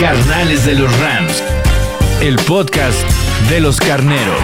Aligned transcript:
Carnales 0.00 0.64
de 0.64 0.76
los 0.76 0.96
Rams. 1.00 1.42
El 2.22 2.36
podcast 2.46 3.02
de 3.50 3.58
los 3.60 3.80
carneros. 3.80 4.38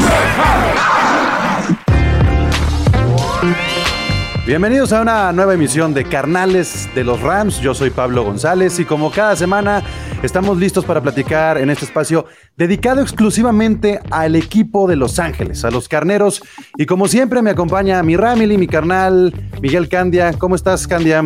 Bienvenidos 4.49 4.93
a 4.93 5.01
una 5.01 5.31
nueva 5.31 5.55
emisión 5.55 5.95
de 5.95 6.07
Carnales 6.07 6.89
de 6.97 7.05
los 7.05 7.21
Rams. 7.21 7.61
Yo 7.61 7.73
soy 7.73 7.91
Pablo 7.91 8.25
González 8.25 8.81
y 8.81 8.85
como 8.85 9.13
cada 9.13 9.37
semana 9.37 9.85
estamos 10.25 10.59
listos 10.59 10.85
para 10.85 11.01
platicar 11.01 11.57
en 11.59 11.71
este 11.71 11.85
espacio 11.85 12.27
dedicado 12.57 13.01
exclusivamente 13.01 14.01
al 14.11 14.35
equipo 14.35 14.89
de 14.89 14.97
Los 14.97 15.21
Ángeles, 15.21 15.65
a 15.65 15.71
los 15.71 15.89
carneros. 15.89 16.43
Y 16.77 16.87
como 16.87 17.07
siempre 17.07 17.43
me 17.43 17.51
acompaña 17.51 18.03
mi 18.03 18.17
Ramily, 18.17 18.59
mi 18.59 18.67
carnal 18.67 19.33
Miguel 19.63 19.89
Candia. 19.89 20.33
¿Cómo 20.33 20.57
estás, 20.57 20.89
Candia? 20.89 21.23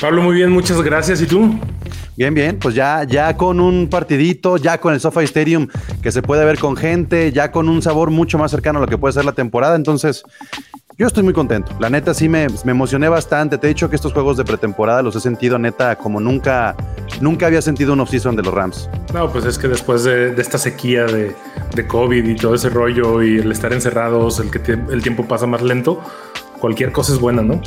Pablo, 0.00 0.22
muy 0.22 0.34
bien, 0.36 0.50
muchas 0.50 0.80
gracias. 0.80 1.20
¿Y 1.20 1.26
tú? 1.26 1.58
Bien, 2.16 2.32
bien, 2.32 2.58
pues 2.58 2.74
ya, 2.74 3.04
ya 3.04 3.36
con 3.36 3.60
un 3.60 3.88
partidito, 3.88 4.56
ya 4.56 4.78
con 4.78 4.94
el 4.94 5.00
SoFi 5.00 5.24
Stadium 5.24 5.68
que 6.02 6.10
se 6.10 6.22
puede 6.22 6.44
ver 6.46 6.58
con 6.58 6.74
gente, 6.74 7.32
ya 7.32 7.52
con 7.52 7.68
un 7.68 7.82
sabor 7.82 8.10
mucho 8.10 8.38
más 8.38 8.50
cercano 8.50 8.78
a 8.78 8.82
lo 8.82 8.88
que 8.88 8.96
puede 8.96 9.12
ser 9.12 9.26
la 9.26 9.32
temporada. 9.32 9.76
Entonces, 9.76 10.22
yo 10.96 11.06
estoy 11.06 11.22
muy 11.22 11.34
contento. 11.34 11.76
La 11.80 11.90
neta 11.90 12.14
sí 12.14 12.30
me, 12.30 12.46
me 12.64 12.72
emocioné 12.72 13.10
bastante. 13.10 13.58
Te 13.58 13.66
he 13.66 13.68
dicho 13.68 13.90
que 13.90 13.96
estos 13.96 14.14
juegos 14.14 14.38
de 14.38 14.44
pretemporada 14.44 15.02
los 15.02 15.16
he 15.16 15.20
sentido 15.20 15.58
neta 15.58 15.96
como 15.96 16.18
nunca, 16.18 16.74
nunca 17.20 17.46
había 17.46 17.60
sentido 17.60 17.92
un 17.92 18.00
off-season 18.00 18.36
de 18.36 18.42
los 18.42 18.54
Rams. 18.54 18.88
No, 19.12 19.30
pues 19.30 19.44
es 19.44 19.58
que 19.58 19.68
después 19.68 20.04
de, 20.04 20.34
de 20.34 20.40
esta 20.40 20.56
sequía 20.56 21.04
de, 21.04 21.34
de, 21.74 21.86
COVID 21.86 22.24
y 22.26 22.36
todo 22.36 22.54
ese 22.54 22.70
rollo 22.70 23.22
y 23.22 23.38
el 23.38 23.52
estar 23.52 23.72
encerrados, 23.74 24.40
el 24.40 24.50
que 24.50 24.60
te, 24.60 24.72
el 24.72 25.02
tiempo 25.02 25.26
pasa 25.26 25.46
más 25.46 25.60
lento, 25.60 26.02
cualquier 26.58 26.90
cosa 26.90 27.12
es 27.12 27.18
buena, 27.18 27.42
¿no? 27.42 27.60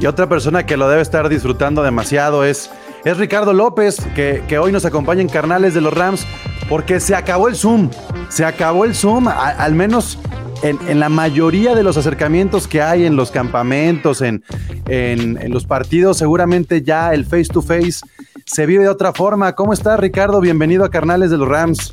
Y 0.00 0.06
otra 0.06 0.30
persona 0.30 0.64
que 0.64 0.78
lo 0.78 0.88
debe 0.88 1.02
estar 1.02 1.28
disfrutando 1.28 1.82
demasiado 1.82 2.42
es, 2.42 2.70
es 3.04 3.18
Ricardo 3.18 3.52
López, 3.52 3.98
que, 4.14 4.42
que 4.48 4.58
hoy 4.58 4.72
nos 4.72 4.86
acompaña 4.86 5.20
en 5.20 5.28
Carnales 5.28 5.74
de 5.74 5.82
los 5.82 5.92
Rams, 5.92 6.26
porque 6.70 7.00
se 7.00 7.14
acabó 7.14 7.48
el 7.48 7.54
Zoom. 7.54 7.90
Se 8.30 8.46
acabó 8.46 8.86
el 8.86 8.94
Zoom, 8.94 9.28
al 9.28 9.74
menos 9.74 10.18
en, 10.62 10.78
en, 10.88 11.00
la 11.00 11.10
mayoría 11.10 11.74
de 11.74 11.82
los 11.82 11.98
acercamientos 11.98 12.66
que 12.66 12.80
hay 12.80 13.04
en 13.04 13.14
los 13.14 13.30
campamentos, 13.30 14.22
en, 14.22 14.42
en, 14.86 15.36
en, 15.36 15.52
los 15.52 15.66
partidos, 15.66 16.16
seguramente 16.16 16.80
ya 16.80 17.12
el 17.12 17.26
face 17.26 17.48
to 17.52 17.60
face 17.60 18.00
se 18.46 18.64
vive 18.64 18.84
de 18.84 18.88
otra 18.88 19.12
forma. 19.12 19.54
¿Cómo 19.54 19.74
estás, 19.74 20.00
Ricardo? 20.00 20.40
Bienvenido 20.40 20.82
a 20.82 20.90
Carnales 20.90 21.30
de 21.30 21.36
los 21.36 21.46
Rams. 21.46 21.92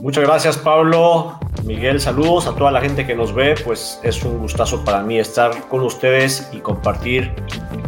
Muchas 0.00 0.24
gracias, 0.24 0.56
Pablo. 0.56 1.38
Miguel, 1.64 2.00
saludos 2.00 2.46
a 2.46 2.54
toda 2.54 2.70
la 2.70 2.80
gente 2.80 3.06
que 3.06 3.14
nos 3.14 3.34
ve. 3.34 3.54
Pues 3.64 4.00
es 4.02 4.22
un 4.22 4.38
gustazo 4.38 4.84
para 4.84 5.02
mí 5.02 5.18
estar 5.18 5.68
con 5.68 5.82
ustedes 5.82 6.48
y 6.52 6.58
compartir 6.58 7.32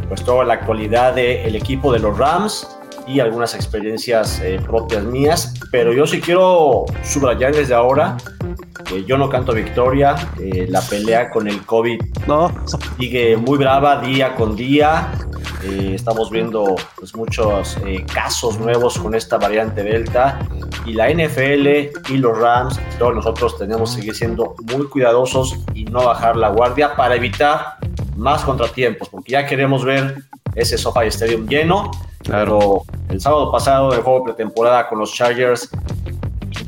pues 0.08 0.22
toda 0.24 0.44
la 0.44 0.54
actualidad 0.54 1.14
del 1.14 1.56
equipo 1.56 1.92
de 1.92 1.98
los 1.98 2.16
Rams 2.16 2.68
y 3.06 3.20
algunas 3.20 3.54
experiencias 3.54 4.40
eh, 4.40 4.60
propias 4.64 5.04
mías. 5.04 5.54
Pero 5.70 5.92
yo 5.92 6.06
sí 6.06 6.20
quiero 6.20 6.84
subrayar 7.02 7.54
desde 7.54 7.74
ahora 7.74 8.16
que 8.84 9.04
yo 9.04 9.16
no 9.18 9.28
canto 9.28 9.52
victoria. 9.52 10.14
Eh, 10.38 10.66
la 10.68 10.80
pelea 10.80 11.30
con 11.30 11.48
el 11.48 11.64
COVID 11.64 12.00
no. 12.26 12.52
sigue 12.98 13.36
muy 13.36 13.58
brava 13.58 14.00
día 14.00 14.34
con 14.34 14.56
día. 14.56 15.12
Eh, 15.64 15.92
estamos 15.94 16.30
viendo 16.30 16.74
pues, 16.96 17.14
muchos 17.14 17.76
eh, 17.86 18.04
casos 18.12 18.58
nuevos 18.58 18.98
con 18.98 19.14
esta 19.14 19.38
variante 19.38 19.82
Delta 19.82 20.40
y 20.84 20.92
la 20.92 21.08
NFL 21.08 22.12
y 22.12 22.16
los 22.16 22.36
Rams, 22.36 22.80
todos 22.98 23.14
nosotros 23.14 23.56
tenemos 23.58 23.90
que 23.90 24.00
seguir 24.00 24.14
siendo 24.16 24.56
muy 24.72 24.88
cuidadosos 24.88 25.60
y 25.72 25.84
no 25.84 26.04
bajar 26.04 26.36
la 26.36 26.48
guardia 26.48 26.96
para 26.96 27.14
evitar 27.14 27.76
más 28.16 28.42
contratiempos, 28.42 29.08
porque 29.08 29.32
ya 29.32 29.46
queremos 29.46 29.84
ver 29.84 30.22
ese 30.54 30.78
SoFi 30.78 31.06
Stadium 31.06 31.46
lleno. 31.46 31.90
Claro. 32.18 32.44
Pero 32.44 32.82
el 33.08 33.20
sábado 33.20 33.50
pasado, 33.50 33.92
el 33.94 34.02
juego 34.02 34.24
pretemporada 34.24 34.88
con 34.88 34.98
los 34.98 35.12
Chargers, 35.12 35.68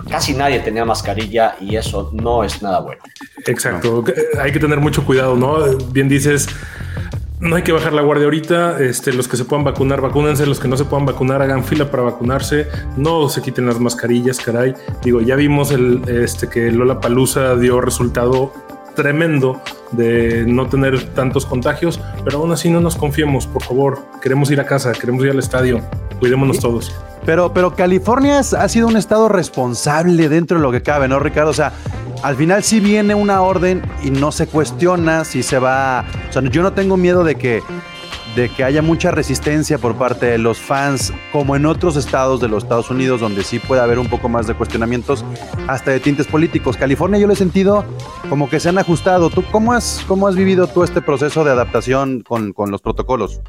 casi 0.09 0.35
nadie 0.35 0.61
tenía 0.61 0.85
mascarilla 0.85 1.57
y 1.61 1.77
eso 1.77 2.11
no 2.13 2.43
es 2.43 2.63
nada 2.63 2.81
bueno. 2.81 3.03
Exacto, 3.47 4.05
no. 4.07 4.41
hay 4.43 4.53
que 4.53 4.59
tener 4.59 4.81
mucho 4.81 5.05
cuidado, 5.05 5.37
¿no? 5.37 5.59
Bien 5.93 6.09
dices, 6.09 6.49
no 7.41 7.57
hay 7.57 7.63
que 7.63 7.73
bajar 7.73 7.93
la 7.93 8.03
guardia 8.03 8.25
ahorita. 8.25 8.81
Este, 8.81 9.13
los 9.13 9.29
que 9.29 9.37
se 9.37 9.45
puedan 9.45 9.65
vacunar, 9.65 10.01
vacúnense. 10.01 10.47
Los 10.47 10.59
que 10.59 10.67
no 10.67 10.77
se 10.77 10.85
puedan 10.85 11.05
vacunar, 11.05 11.43
hagan 11.43 11.63
fila 11.63 11.91
para 11.91 12.03
vacunarse. 12.03 12.69
No 12.97 13.29
se 13.29 13.43
quiten 13.43 13.67
las 13.67 13.79
mascarillas, 13.79 14.39
caray. 14.39 14.75
Digo, 15.03 15.21
ya 15.21 15.37
vimos 15.37 15.71
el, 15.71 16.03
este, 16.09 16.49
que 16.49 16.71
Lola 16.71 17.01
Palusa 17.01 17.55
dio 17.57 17.81
resultado 17.81 18.53
tremendo 18.95 19.61
de 19.93 20.45
no 20.47 20.67
tener 20.69 21.03
tantos 21.15 21.47
contagios, 21.47 22.01
pero 22.25 22.39
aún 22.39 22.53
así 22.53 22.71
no 22.71 22.81
nos 22.81 22.97
confiemos, 22.97 23.47
por 23.47 23.63
favor. 23.63 24.05
Queremos 24.23 24.51
ir 24.51 24.61
a 24.61 24.67
casa, 24.67 24.93
queremos 24.93 25.25
ir 25.25 25.31
al 25.31 25.39
estadio. 25.39 25.81
Cuidémonos 26.19 26.57
¿Sí? 26.57 26.63
todos. 26.63 26.95
Pero, 27.25 27.53
pero 27.53 27.75
California 27.75 28.39
ha 28.39 28.69
sido 28.69 28.87
un 28.87 28.97
estado 28.97 29.29
responsable 29.29 30.29
dentro 30.29 30.59
de 30.59 30.63
lo 30.63 30.71
que 30.71 30.83
cabe, 30.83 31.09
¿no, 31.09 31.19
Ricardo? 31.19 31.51
O 31.51 31.55
sea, 31.55 31.73
al 32.23 32.37
final 32.37 32.63
sí 32.63 32.81
viene 32.81 33.15
una 33.15 33.43
orden 33.43 33.83
y 34.03 34.11
no 34.11 34.33
se 34.33 34.47
cuestiona 34.47 35.25
si 35.25 35.43
se 35.43 35.59
va. 35.59 36.05
O 36.29 36.33
sea, 36.33 36.43
yo 36.43 36.63
no 36.63 36.73
tengo 36.73 36.97
miedo 36.97 37.25
de 37.25 37.35
que, 37.37 37.63
de 38.35 38.49
que 38.49 38.65
haya 38.65 38.83
mucha 38.83 39.11
resistencia 39.11 39.79
por 39.79 39.97
parte 39.97 40.27
de 40.27 40.39
los 40.39 40.59
fans, 40.59 41.13
como 41.33 41.57
en 41.57 41.67
otros 41.67 41.97
estados 41.97 42.41
de 42.41 42.49
los 42.49 42.65
Estados 42.65 42.91
Unidos, 42.91 43.21
donde 43.21 43.45
sí 43.45 43.59
puede 43.59 43.81
haber 43.81 43.99
un 43.99 44.09
poco 44.09 44.29
más 44.29 44.47
de 44.47 44.55
cuestionamientos, 44.55 45.25
hasta 45.69 45.93
de 45.93 46.01
tintes 46.01 46.27
políticos. 46.27 46.77
California 46.77 47.19
yo 47.19 47.27
lo 47.27 47.33
he 47.33 47.37
sentido 47.37 47.85
como 48.29 48.49
que 48.49 48.61
se 48.61 48.69
han 48.69 48.79
ajustado. 48.79 49.31
¿Tú 49.31 49.45
cómo 49.51 49.73
has, 49.73 50.05
cómo 50.09 50.27
has 50.27 50.37
vivido 50.37 50.67
tú 50.67 50.83
este 50.83 51.01
proceso 51.01 51.45
de 51.45 51.53
adaptación 51.53 52.23
con, 52.27 52.53
con 52.53 52.71
los 52.71 52.81
protocolos? 52.81 53.41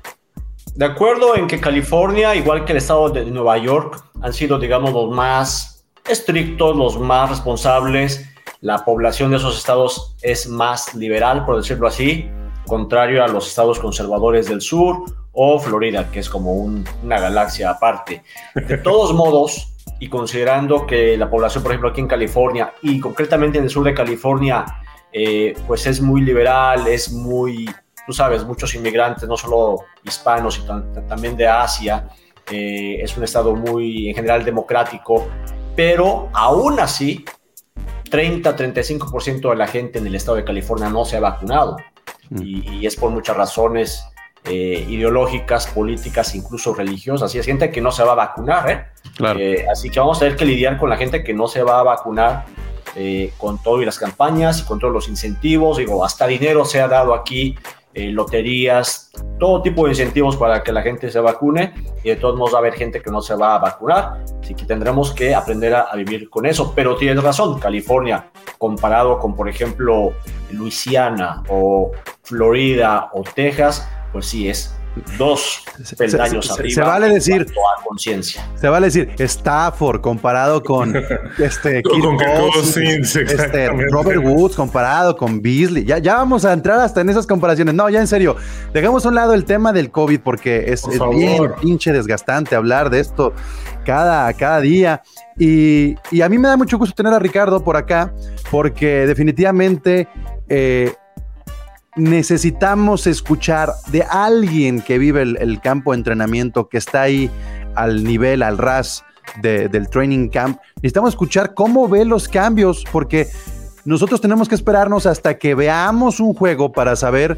De 0.76 0.86
acuerdo 0.86 1.36
en 1.36 1.48
que 1.48 1.60
California, 1.60 2.36
igual 2.36 2.66
que 2.66 2.74
el 2.74 2.78
estado 2.80 3.10
de 3.10 3.26
Nueva 3.26 3.58
York, 3.58 4.04
han 4.22 4.34
sido, 4.34 4.60
digamos, 4.60 4.92
los 4.92 5.10
más 5.10 5.86
estrictos, 6.08 6.76
los 6.76 7.00
más 7.00 7.30
responsables. 7.30 8.30
La 8.62 8.84
población 8.84 9.32
de 9.32 9.38
esos 9.38 9.58
estados 9.58 10.16
es 10.22 10.48
más 10.48 10.94
liberal, 10.94 11.46
por 11.46 11.58
decirlo 11.58 11.88
así, 11.88 12.30
contrario 12.66 13.24
a 13.24 13.28
los 13.28 13.48
estados 13.48 13.80
conservadores 13.80 14.48
del 14.48 14.62
sur 14.62 15.04
o 15.32 15.60
Florida, 15.60 16.10
que 16.12 16.20
es 16.20 16.30
como 16.30 16.54
un, 16.54 16.84
una 17.04 17.20
galaxia 17.20 17.70
aparte. 17.70 18.24
De 18.54 18.78
todos 18.84 19.14
modos, 19.14 19.74
y 20.00 20.10
considerando 20.10 20.86
que 20.86 21.18
la 21.18 21.30
población, 21.30 21.64
por 21.64 21.72
ejemplo, 21.72 21.90
aquí 21.90 22.02
en 22.02 22.08
California 22.08 22.74
y 22.82 23.00
concretamente 23.00 23.58
en 23.58 23.66
el 23.66 23.70
sur 23.70 23.86
de 23.86 23.94
California, 23.94 24.66
eh, 25.12 25.54
pues 25.68 25.88
es 25.88 26.02
muy 26.02 26.22
liberal, 26.22 26.88
es 26.88 27.12
muy 27.12 27.70
tú 28.06 28.14
sabes, 28.14 28.46
muchos 28.46 28.74
inmigrantes, 28.76 29.28
no 29.28 29.36
solo 29.36 29.86
hispanos, 30.04 30.56
sino 30.56 30.84
también 31.08 31.36
de 31.36 31.48
Asia. 31.48 32.08
Eh, 32.50 33.00
es 33.02 33.18
un 33.18 33.24
estado 33.24 33.56
muy, 33.56 34.10
en 34.10 34.16
general, 34.16 34.46
democrático, 34.46 35.28
pero 35.76 36.30
aún 36.34 36.80
así, 36.80 37.26
30-35% 38.10 39.50
de 39.50 39.56
la 39.56 39.68
gente 39.68 40.00
en 40.00 40.08
el 40.08 40.16
estado 40.16 40.38
de 40.38 40.44
California 40.44 40.90
no 40.90 41.06
se 41.06 41.18
ha 41.18 41.20
vacunado. 41.20 41.78
Mm. 42.30 42.42
Y, 42.42 42.70
y, 42.80 42.86
es 42.86 42.96
por 42.96 43.12
muchas 43.12 43.38
razones 43.38 44.06
eh, 44.46 44.86
ideológicas, 44.90 45.68
políticas, 45.68 46.36
incluso 46.36 46.74
religiosas. 46.74 47.34
Y 47.36 47.40
es 47.40 47.46
gente 47.46 47.72
que 47.72 47.82
no 47.82 47.92
se 47.92 48.04
va 48.04 48.14
a 48.14 48.16
vacunar, 48.16 48.70
¿eh? 48.70 48.86
Claro. 49.16 49.40
Eh, 49.40 49.66
así 49.72 49.90
que 49.90 50.00
vamos 50.00 50.18
a 50.18 50.20
tener 50.22 50.36
que 50.36 50.46
lidiar 50.46 50.78
con 50.78 50.90
la 50.90 50.98
gente 50.98 51.24
que 51.24 51.34
no 51.34 51.48
se 51.48 51.64
va 51.64 51.80
a 51.80 51.84
vacunar 51.84 52.46
eh, 52.96 53.34
con 53.38 53.62
todo 53.62 53.82
y 53.82 53.86
las 53.86 54.00
campañas 54.00 54.62
y 54.62 54.64
con 54.64 54.80
todos 54.80 54.94
los 54.94 55.08
incentivos. 55.10 55.78
Digo, 55.78 56.06
hasta 56.06 56.28
dinero 56.28 56.64
se 56.64 56.82
ha 56.82 56.88
dado 56.88 57.14
aquí 57.14 57.56
eh, 57.94 58.12
loterías, 58.12 59.10
todo 59.40 59.62
tipo 59.62 59.86
de 59.86 59.92
incentivos 59.92 60.36
para 60.36 60.62
que 60.64 60.72
la 60.74 60.82
gente 60.82 61.10
se 61.10 61.20
vacune 61.20 61.74
y 62.04 62.10
de 62.10 62.18
todos 62.18 62.38
modos 62.38 62.54
va 62.54 62.58
a 62.58 62.60
haber 62.60 62.74
gente 62.74 63.02
que 63.02 63.10
no 63.10 63.22
se 63.22 63.36
va 63.36 63.56
a 63.56 63.60
vacunar, 63.60 64.22
así 64.42 64.54
que 64.54 64.66
tendremos 64.66 65.14
que 65.14 65.34
aprender 65.34 65.74
a, 65.74 65.84
a 65.84 65.96
vivir 65.96 66.30
con 66.30 66.46
eso, 66.46 66.74
pero 66.76 66.98
tienes 66.98 67.24
razón, 67.24 67.58
California, 67.58 68.32
comparado 68.58 69.18
con 69.18 69.34
por 69.34 69.48
ejemplo 69.48 70.12
Luisiana 70.52 71.42
o 71.48 71.94
Florida 72.26 73.10
o 73.14 73.24
Texas, 73.24 73.88
pues 74.12 74.26
sí 74.26 74.50
es 74.50 74.76
dos 75.18 75.64
peldaños 75.98 76.46
se, 76.46 76.54
se, 76.54 76.60
arriba. 76.60 76.76
se 76.76 76.82
vale 76.82 77.10
decir, 77.10 77.46
a 77.50 77.84
conciencia. 77.84 78.48
Se 78.56 78.70
vale 78.70 78.88
decir 78.88 79.14
Stafford 79.18 80.02
comparado 80.02 80.64
con 80.64 80.96
este, 81.38 81.84
Con 81.84 82.18
este. 83.16 83.70
Robert 83.90 84.24
Woods 84.24 84.56
comparado 84.56 85.16
con 85.18 85.42
Beasley. 85.42 85.84
Ya, 85.84 85.98
ya 85.98 86.16
vamos 86.16 86.46
a 86.46 86.54
entrar 86.54 86.80
hasta 86.80 87.02
en 87.02 87.10
esas 87.10 87.28
comparaciones. 87.28 87.74
No, 87.74 87.90
ya 87.90 88.00
en 88.00 88.08
serio, 88.08 88.36
dejamos 88.74 89.06
a 89.06 89.10
un 89.10 89.16
lado 89.16 89.34
el 89.34 89.46
tema 89.46 89.74
del 89.74 89.92
COVID 89.92 90.22
porque 90.22 90.66
es, 90.68 90.82
Por 90.82 90.94
es 90.94 91.00
favor. 91.00 91.16
bien 91.16 91.52
pinche 91.62 91.92
desgastante 91.92 92.56
hablar 92.56 92.90
de 92.90 93.00
esto 93.02 93.34
cada, 93.86 94.32
cada 94.34 94.62
día. 94.62 95.04
Y, 95.38 95.96
y 96.12 96.22
a 96.22 96.30
mí 96.30 96.38
me 96.38 96.48
da 96.48 96.56
mucho 96.56 96.78
gusto 96.78 96.96
tener 96.96 97.14
a 97.14 97.20
Ricardo 97.20 97.64
por 97.64 97.76
acá 97.76 98.14
porque 98.50 99.06
definitivamente 99.06 100.08
eh, 100.48 100.94
necesitamos 101.96 103.08
escuchar 103.08 103.72
de 103.88 104.04
alguien 104.04 104.82
que 104.82 104.98
vive 104.98 105.22
el, 105.22 105.62
campo 105.62 105.92
de 105.92 105.98
entrenamiento, 105.98 106.68
que 106.68 106.78
está 106.78 107.04
ahí 107.04 107.32
al 107.76 108.04
nivel, 108.04 108.44
al 108.44 108.58
ras 108.58 109.04
de- 109.42 109.70
del 109.70 109.90
training 109.90 110.30
camp. 110.30 110.60
Necesitamos 110.78 111.10
escuchar 111.10 111.54
cómo 111.54 111.88
ve 111.88 112.06
los 112.06 112.28
cambios, 112.28 112.84
porque 112.92 113.28
nosotros 113.86 114.22
tenemos 114.22 114.50
que 114.50 114.56
esperarnos 114.56 115.06
hasta 115.06 115.38
que 115.38 115.56
veamos 115.56 116.20
un 116.20 116.34
juego 116.34 116.72
para 116.72 116.96
saber 116.96 117.38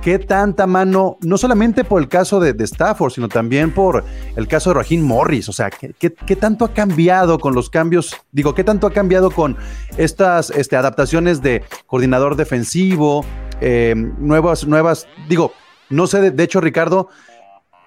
qué 0.00 0.18
tanta 0.18 0.66
mano, 0.66 1.18
no 1.20 1.36
solamente 1.36 1.84
por 1.84 2.00
el 2.00 2.08
caso 2.08 2.40
de, 2.40 2.54
de 2.54 2.64
Stafford, 2.64 3.12
sino 3.12 3.28
también 3.28 3.70
por 3.70 4.02
el 4.34 4.48
caso 4.48 4.70
de 4.70 4.74
Raheem 4.80 5.02
Morris. 5.02 5.48
O 5.48 5.52
sea, 5.52 5.70
¿qué, 5.70 5.92
qué, 5.98 6.14
qué 6.14 6.36
tanto 6.36 6.64
ha 6.64 6.72
cambiado 6.72 7.38
con 7.38 7.54
los 7.54 7.68
cambios? 7.68 8.16
Digo, 8.32 8.54
¿qué 8.54 8.64
tanto 8.64 8.86
ha 8.86 8.92
cambiado 8.92 9.30
con 9.30 9.56
estas 9.98 10.50
este, 10.50 10.76
adaptaciones 10.76 11.42
de 11.42 11.62
coordinador 11.86 12.36
defensivo? 12.36 13.24
Eh, 13.60 13.94
nuevas, 13.96 14.66
nuevas, 14.66 15.06
digo, 15.28 15.52
no 15.88 16.06
sé, 16.06 16.30
de, 16.30 16.42
hecho, 16.42 16.60
Ricardo, 16.60 17.08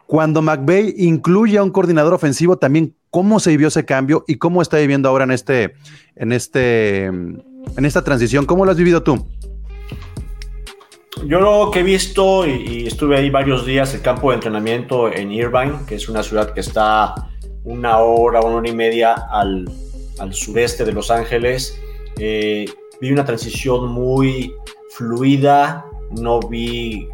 cuando 0.07 0.41
McVay 0.41 0.93
incluye 0.97 1.57
a 1.57 1.63
un 1.63 1.71
coordinador 1.71 2.13
ofensivo, 2.13 2.57
también 2.57 2.95
cómo 3.09 3.39
se 3.39 3.51
vivió 3.51 3.67
ese 3.67 3.85
cambio 3.85 4.25
y 4.27 4.35
cómo 4.35 4.61
está 4.61 4.77
viviendo 4.77 5.09
ahora 5.09 5.23
en 5.23 5.31
este, 5.31 5.75
en 6.15 6.31
este, 6.31 7.05
en 7.05 7.85
esta 7.85 8.03
transición. 8.03 8.45
¿Cómo 8.45 8.65
lo 8.65 8.71
has 8.71 8.77
vivido 8.77 9.03
tú? 9.03 9.25
Yo 11.25 11.39
lo 11.39 11.71
que 11.71 11.79
he 11.79 11.83
visto, 11.83 12.45
y, 12.45 12.51
y 12.51 12.87
estuve 12.87 13.17
ahí 13.17 13.29
varios 13.29 13.65
días, 13.65 13.93
el 13.93 14.01
campo 14.01 14.31
de 14.31 14.35
entrenamiento 14.35 15.11
en 15.11 15.31
Irvine, 15.31 15.79
que 15.87 15.95
es 15.95 16.09
una 16.09 16.23
ciudad 16.23 16.53
que 16.53 16.59
está 16.59 17.13
una 17.63 17.99
hora, 17.99 18.41
una 18.41 18.55
hora 18.57 18.69
y 18.69 18.75
media 18.75 19.13
al, 19.31 19.65
al 20.19 20.33
sureste 20.33 20.85
de 20.85 20.91
Los 20.91 21.11
Ángeles. 21.11 21.79
Eh, 22.17 22.65
vi 22.99 23.11
una 23.11 23.25
transición 23.25 23.87
muy 23.91 24.53
fluida, 24.93 25.85
no 26.11 26.39
vi 26.39 27.09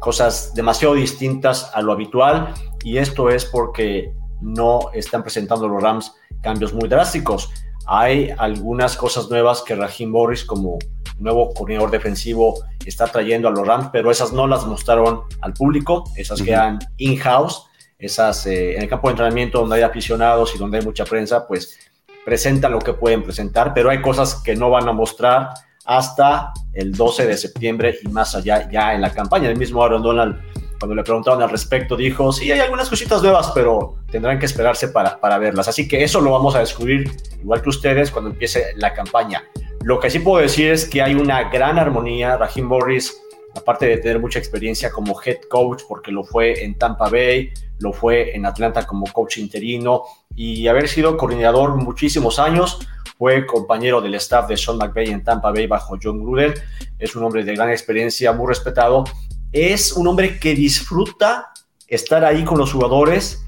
cosas 0.00 0.52
demasiado 0.54 0.94
distintas 0.94 1.70
a 1.74 1.80
lo 1.80 1.92
habitual, 1.92 2.52
y 2.84 2.98
esto 2.98 3.30
es 3.30 3.44
porque 3.44 4.12
no 4.40 4.90
están 4.92 5.22
presentando 5.22 5.68
los 5.68 5.82
Rams 5.82 6.14
cambios 6.42 6.74
muy 6.74 6.88
drásticos. 6.88 7.50
Hay 7.86 8.30
algunas 8.36 8.96
cosas 8.96 9.30
nuevas 9.30 9.62
que 9.62 9.74
Raheem 9.74 10.10
Morris, 10.10 10.44
como 10.44 10.78
nuevo 11.18 11.54
coordinador 11.54 11.90
defensivo, 11.90 12.62
está 12.84 13.06
trayendo 13.06 13.48
a 13.48 13.50
los 13.50 13.66
Rams, 13.66 13.88
pero 13.92 14.10
esas 14.10 14.32
no 14.32 14.46
las 14.46 14.66
mostraron 14.66 15.22
al 15.40 15.54
público, 15.54 16.04
esas 16.16 16.40
Ujú. 16.40 16.46
quedan 16.48 16.80
in-house, 16.98 17.66
esas 17.98 18.46
eh, 18.46 18.76
en 18.76 18.82
el 18.82 18.88
campo 18.88 19.08
de 19.08 19.12
entrenamiento 19.12 19.60
donde 19.60 19.76
hay 19.76 19.82
aficionados 19.82 20.54
y 20.54 20.58
donde 20.58 20.78
hay 20.78 20.84
mucha 20.84 21.04
prensa, 21.04 21.46
pues 21.46 21.78
presentan 22.24 22.72
lo 22.72 22.78
que 22.80 22.92
pueden 22.92 23.22
presentar, 23.22 23.72
pero 23.72 23.90
hay 23.90 24.02
cosas 24.02 24.34
que 24.42 24.54
no 24.54 24.70
van 24.70 24.88
a 24.88 24.92
mostrar 24.92 25.50
hasta 25.84 26.52
el 26.72 26.92
12 26.92 27.26
de 27.26 27.36
septiembre 27.36 27.98
y 28.02 28.08
más 28.08 28.34
allá 28.34 28.70
ya 28.70 28.94
en 28.94 29.00
la 29.00 29.12
campaña. 29.12 29.48
El 29.48 29.56
mismo 29.56 29.82
Aaron 29.82 30.02
Donald, 30.02 30.40
cuando 30.78 30.94
le 30.94 31.02
preguntaron 31.02 31.42
al 31.42 31.50
respecto, 31.50 31.96
dijo, 31.96 32.32
sí, 32.32 32.50
hay 32.50 32.60
algunas 32.60 32.88
cositas 32.88 33.22
nuevas, 33.22 33.52
pero 33.54 33.96
tendrán 34.10 34.38
que 34.38 34.46
esperarse 34.46 34.88
para, 34.88 35.18
para 35.20 35.38
verlas. 35.38 35.68
Así 35.68 35.86
que 35.86 36.02
eso 36.02 36.20
lo 36.20 36.32
vamos 36.32 36.54
a 36.54 36.60
descubrir, 36.60 37.10
igual 37.40 37.62
que 37.62 37.68
ustedes, 37.68 38.10
cuando 38.10 38.30
empiece 38.30 38.72
la 38.76 38.92
campaña. 38.92 39.44
Lo 39.84 39.98
que 39.98 40.10
sí 40.10 40.20
puedo 40.20 40.40
decir 40.40 40.70
es 40.70 40.88
que 40.88 41.02
hay 41.02 41.14
una 41.14 41.50
gran 41.50 41.78
armonía. 41.78 42.36
Raheem 42.36 42.66
Morris, 42.66 43.16
aparte 43.56 43.86
de 43.86 43.98
tener 43.98 44.20
mucha 44.20 44.38
experiencia 44.38 44.90
como 44.90 45.20
head 45.20 45.38
coach, 45.48 45.82
porque 45.88 46.12
lo 46.12 46.22
fue 46.24 46.64
en 46.64 46.78
Tampa 46.78 47.08
Bay, 47.08 47.52
lo 47.80 47.92
fue 47.92 48.34
en 48.34 48.46
Atlanta 48.46 48.86
como 48.86 49.06
coach 49.12 49.38
interino 49.38 50.04
y 50.34 50.66
haber 50.68 50.88
sido 50.88 51.16
coordinador 51.16 51.76
muchísimos 51.76 52.38
años, 52.38 52.78
fue 53.18 53.46
compañero 53.46 54.00
del 54.00 54.14
staff 54.14 54.48
de 54.48 54.56
Sean 54.56 54.78
McVay 54.78 55.08
en 55.10 55.22
Tampa 55.22 55.50
Bay 55.52 55.66
bajo 55.66 55.96
John 56.02 56.20
Gruden. 56.22 56.54
Es 56.98 57.14
un 57.14 57.24
hombre 57.24 57.44
de 57.44 57.54
gran 57.54 57.70
experiencia, 57.70 58.32
muy 58.32 58.48
respetado. 58.48 59.04
Es 59.52 59.92
un 59.92 60.06
hombre 60.08 60.38
que 60.38 60.54
disfruta 60.54 61.52
estar 61.86 62.24
ahí 62.24 62.42
con 62.44 62.58
los 62.58 62.72
jugadores 62.72 63.44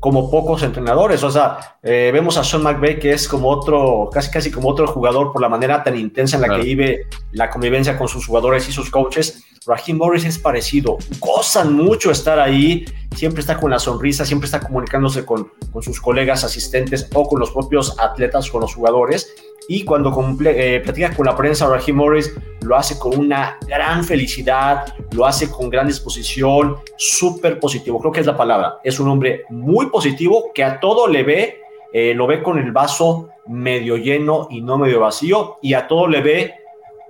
como 0.00 0.30
pocos 0.30 0.62
entrenadores. 0.62 1.22
O 1.24 1.30
sea, 1.30 1.76
eh, 1.82 2.10
vemos 2.12 2.36
a 2.36 2.44
Sean 2.44 2.62
McVay 2.62 2.98
que 2.98 3.12
es 3.12 3.26
como 3.26 3.48
otro, 3.48 4.08
casi 4.12 4.30
casi 4.30 4.50
como 4.50 4.68
otro 4.68 4.86
jugador 4.86 5.32
por 5.32 5.42
la 5.42 5.48
manera 5.48 5.82
tan 5.82 5.98
intensa 5.98 6.36
en 6.36 6.42
la 6.42 6.48
Claro. 6.48 6.62
que 6.62 6.68
vive 6.68 7.06
la 7.32 7.50
convivencia 7.50 7.98
con 7.98 8.06
sus 8.08 8.26
jugadores 8.26 8.68
y 8.68 8.72
sus 8.72 8.90
coaches. 8.90 9.44
Raheem 9.68 9.98
Morris 9.98 10.24
es 10.24 10.38
parecido, 10.38 10.96
gozan 11.20 11.74
mucho 11.74 12.10
estar 12.10 12.40
ahí, 12.40 12.86
siempre 13.14 13.40
está 13.42 13.60
con 13.60 13.70
la 13.70 13.78
sonrisa, 13.78 14.24
siempre 14.24 14.46
está 14.46 14.60
comunicándose 14.60 15.26
con, 15.26 15.50
con 15.70 15.82
sus 15.82 16.00
colegas 16.00 16.42
asistentes 16.42 17.08
o 17.12 17.28
con 17.28 17.38
los 17.38 17.50
propios 17.50 17.94
atletas, 18.00 18.50
con 18.50 18.62
los 18.62 18.74
jugadores. 18.74 19.34
Y 19.70 19.84
cuando 19.84 20.10
comple- 20.10 20.54
eh, 20.56 20.80
platica 20.80 21.14
con 21.14 21.26
la 21.26 21.36
prensa, 21.36 21.68
Raheem 21.68 21.96
Morris 21.96 22.34
lo 22.62 22.74
hace 22.74 22.98
con 22.98 23.18
una 23.18 23.58
gran 23.66 24.02
felicidad, 24.02 24.94
lo 25.12 25.26
hace 25.26 25.50
con 25.50 25.68
gran 25.68 25.86
disposición, 25.86 26.76
súper 26.96 27.60
positivo, 27.60 28.00
creo 28.00 28.10
que 28.10 28.20
es 28.20 28.26
la 28.26 28.36
palabra. 28.36 28.78
Es 28.82 28.98
un 28.98 29.08
hombre 29.08 29.44
muy 29.50 29.90
positivo 29.90 30.50
que 30.54 30.64
a 30.64 30.80
todo 30.80 31.06
le 31.06 31.22
ve, 31.22 31.60
eh, 31.92 32.14
lo 32.14 32.26
ve 32.26 32.42
con 32.42 32.58
el 32.58 32.72
vaso 32.72 33.28
medio 33.46 33.98
lleno 33.98 34.48
y 34.50 34.62
no 34.62 34.78
medio 34.78 35.00
vacío, 35.00 35.58
y 35.60 35.74
a 35.74 35.86
todo 35.86 36.08
le 36.08 36.22
ve 36.22 36.54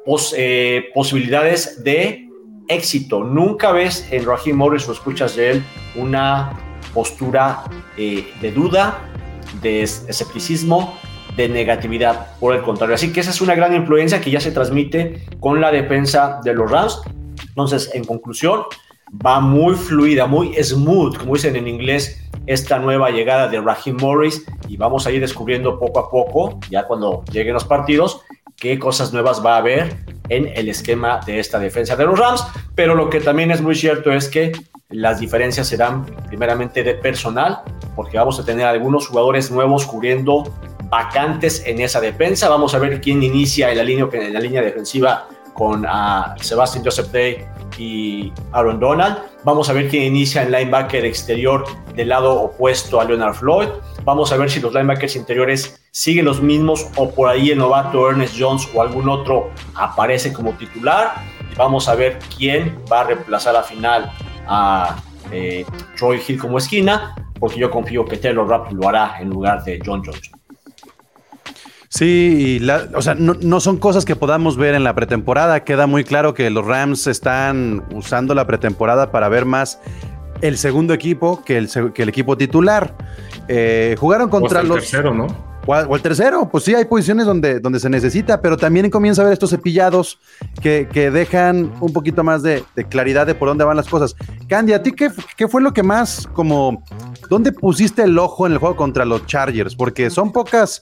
pos- 0.05 0.35
eh, 0.37 0.87
posibilidades 0.93 1.85
de 1.85 2.28
éxito. 2.69 3.25
Nunca 3.25 3.73
ves 3.73 4.07
en 4.11 4.25
Raheem 4.25 4.57
Morris 4.57 4.89
o 4.89 4.93
escuchas 4.93 5.37
de 5.37 5.51
él 5.53 5.65
una 5.97 6.53
postura 6.95 7.65
eh, 7.97 8.33
de 8.41 8.53
duda, 8.53 8.99
de 9.63 9.83
es- 9.83 10.05
escepticismo, 10.09 10.95
de 11.37 11.49
negatividad, 11.49 12.37
por 12.41 12.55
el 12.55 12.63
contrario. 12.63 12.95
Así 12.95 13.13
que 13.13 13.21
esa 13.21 13.31
es 13.31 13.41
una 13.41 13.55
gran 13.55 13.75
influencia 13.75 14.21
que 14.21 14.31
ya 14.31 14.41
se 14.41 14.51
transmite 14.51 15.25
con 15.41 15.61
la 15.61 15.71
defensa 15.71 16.41
de 16.45 16.55
los 16.55 16.71
Rams. 16.71 17.01
Entonces, 17.49 17.91
en 17.95 18.05
conclusión, 18.05 18.63
va 19.25 19.41
muy 19.41 19.75
fluida, 19.75 20.27
muy 20.27 20.55
smooth, 20.63 21.17
como 21.19 21.35
dicen 21.35 21.57
en 21.57 21.69
inglés, 21.69 22.23
esta 22.47 22.79
nueva 22.79 23.11
llegada 23.11 23.47
de 23.49 23.61
Raheem 23.61 23.97
Morris 24.01 24.45
y 24.69 24.77
vamos 24.77 25.07
a 25.07 25.11
ir 25.13 25.21
descubriendo 25.21 25.79
poco 25.79 26.01
a 26.01 26.11
poco, 26.11 26.59
ya 26.71 26.85
cuando 26.87 27.23
lleguen 27.31 27.55
los 27.55 27.65
partidos, 27.65 28.23
qué 28.59 28.79
cosas 28.79 29.13
nuevas 29.13 29.45
va 29.45 29.55
a 29.55 29.59
haber 29.59 29.97
en 30.29 30.49
el 30.55 30.69
esquema 30.69 31.21
de 31.25 31.39
esta 31.39 31.59
defensa 31.59 31.97
de 31.97 32.05
los 32.05 32.19
Rams, 32.19 32.45
pero 32.75 32.95
lo 32.95 33.09
que 33.09 33.21
también 33.21 33.51
es 33.51 33.61
muy 33.61 33.75
cierto 33.75 34.13
es 34.13 34.29
que 34.29 34.53
las 34.91 35.21
diferencias 35.21 35.69
serán 35.69 36.05
primeramente 36.29 36.83
de 36.83 36.95
personal, 36.95 37.61
porque 37.95 38.19
vamos 38.19 38.39
a 38.41 38.45
tener 38.45 38.67
algunos 38.67 39.07
jugadores 39.07 39.51
nuevos 39.51 39.87
cubriendo 39.87 40.53
vacantes 40.85 41.63
en 41.67 41.81
esa 41.81 42.01
defensa. 42.01 42.49
Vamos 42.49 42.75
a 42.75 42.79
ver 42.79 43.01
quién 43.01 43.23
inicia 43.23 43.71
en 43.71 43.77
la 43.79 43.85
línea, 43.85 44.09
en 44.13 44.33
la 44.33 44.41
línea 44.41 44.63
defensiva 44.63 45.29
con 45.53 45.85
ah, 45.87 46.35
Sebastian 46.41 46.85
Joseph 46.85 47.09
Day 47.09 47.45
y 47.79 48.33
Aaron 48.53 48.81
Donald. 48.81 49.19
Vamos 49.45 49.71
a 49.71 49.73
ver 49.73 49.89
quién 49.89 50.03
inicia 50.03 50.43
en 50.43 50.51
linebacker 50.51 51.05
exterior 51.05 51.65
del 51.95 52.09
lado 52.09 52.43
opuesto 52.43 53.01
a 53.01 53.05
Leonard 53.05 53.35
Floyd. 53.35 53.69
Vamos 54.05 54.33
a 54.33 54.37
ver 54.37 54.51
si 54.51 54.61
los 54.61 54.73
linebackers 54.73 55.17
interiores 55.17 55.81
siguen 55.91 56.25
los 56.25 56.43
mismos 56.43 56.87
o 56.97 57.11
por 57.11 57.29
ahí 57.29 57.51
el 57.51 57.59
novato 57.59 58.11
Ernest 58.11 58.35
Jones 58.39 58.69
o 58.75 58.83
algún 58.83 59.09
otro 59.09 59.51
aparece 59.75 60.33
como 60.33 60.53
titular. 60.53 61.15
Y 61.51 61.55
vamos 61.55 61.89
a 61.89 61.95
ver 61.95 62.19
quién 62.37 62.79
va 62.91 63.01
a 63.01 63.05
reemplazar 63.05 63.57
a 63.57 63.63
final 63.63 64.13
a 64.47 64.97
eh, 65.31 65.65
Troy 65.97 66.21
Hill 66.27 66.39
como 66.39 66.59
esquina, 66.59 67.15
porque 67.39 67.59
yo 67.59 67.71
confío 67.71 68.05
que 68.05 68.17
Taylor 68.17 68.49
Rapp 68.49 68.73
lo 68.73 68.89
hará 68.89 69.21
en 69.21 69.31
lugar 69.31 69.63
de 69.65 69.81
John 69.85 70.03
Johnson. 70.05 70.38
Sí, 71.91 72.05
y 72.39 72.59
la- 72.59 72.87
o 72.95 73.01
sea, 73.03 73.15
no, 73.15 73.35
no 73.41 73.61
son 73.61 73.79
cosas 73.79 74.05
que 74.05 74.15
podamos 74.15 74.57
ver 74.57 74.75
en 74.75 74.85
la 74.85 74.95
pretemporada. 74.95 75.65
Queda 75.65 75.87
muy 75.87 76.05
claro 76.05 76.35
que 76.35 76.51
los 76.51 76.67
Rams 76.67 77.07
están 77.07 77.83
usando 77.93 78.35
la 78.35 78.47
pretemporada 78.47 79.11
para 79.11 79.29
ver 79.29 79.47
más 79.47 79.81
el 80.43 80.59
segundo 80.59 80.93
equipo 80.95 81.43
que 81.45 81.57
el, 81.57 81.69
que 81.95 82.03
el 82.03 82.09
equipo 82.11 82.37
titular. 82.37 82.95
Eh, 83.49 83.97
jugaron 83.99 84.29
O 84.29 84.31
contra 84.31 84.61
el 84.61 84.69
los. 84.69 84.79
tercero, 84.79 85.15
¿no? 85.15 85.27
O, 85.71 85.95
el 85.95 86.01
tercero, 86.01 86.49
pues 86.51 86.65
sí, 86.65 86.75
hay 86.75 86.87
posiciones 86.87 87.27
donde, 87.27 87.61
donde 87.61 87.79
se 87.79 87.91
necesita, 87.91 88.41
pero 88.41 88.57
también 88.57 88.89
comienza 88.89 89.21
a 89.21 89.27
ver 89.27 89.35
estos 89.35 89.51
cepillados 89.51 90.19
que, 90.63 90.89
que 90.91 91.11
dejan 91.11 91.75
un 91.83 91.93
poquito 91.93 92.25
más 92.25 92.43
de, 92.43 92.65
de 92.75 92.85
claridad 92.85 93.27
de 93.27 93.35
por 93.35 93.49
dónde 93.49 93.65
van 93.65 93.77
las 93.77 93.87
cosas. 93.87 94.17
Candy, 94.49 94.73
¿a 94.73 94.83
ti 94.83 94.93
qué, 94.93 95.11
qué 95.37 95.47
fue 95.47 95.61
lo 95.61 95.75
que 95.75 95.83
más, 95.83 96.27
como, 96.33 96.83
dónde 97.29 97.53
pusiste 97.53 98.05
el 98.05 98.19
ojo 98.19 98.47
en 98.47 98.53
el 98.53 98.59
juego 98.59 98.77
contra 98.77 99.05
los 99.05 99.27
Chargers? 99.27 99.77
Porque 99.77 100.09
son 100.09 100.33
pocas 100.33 100.81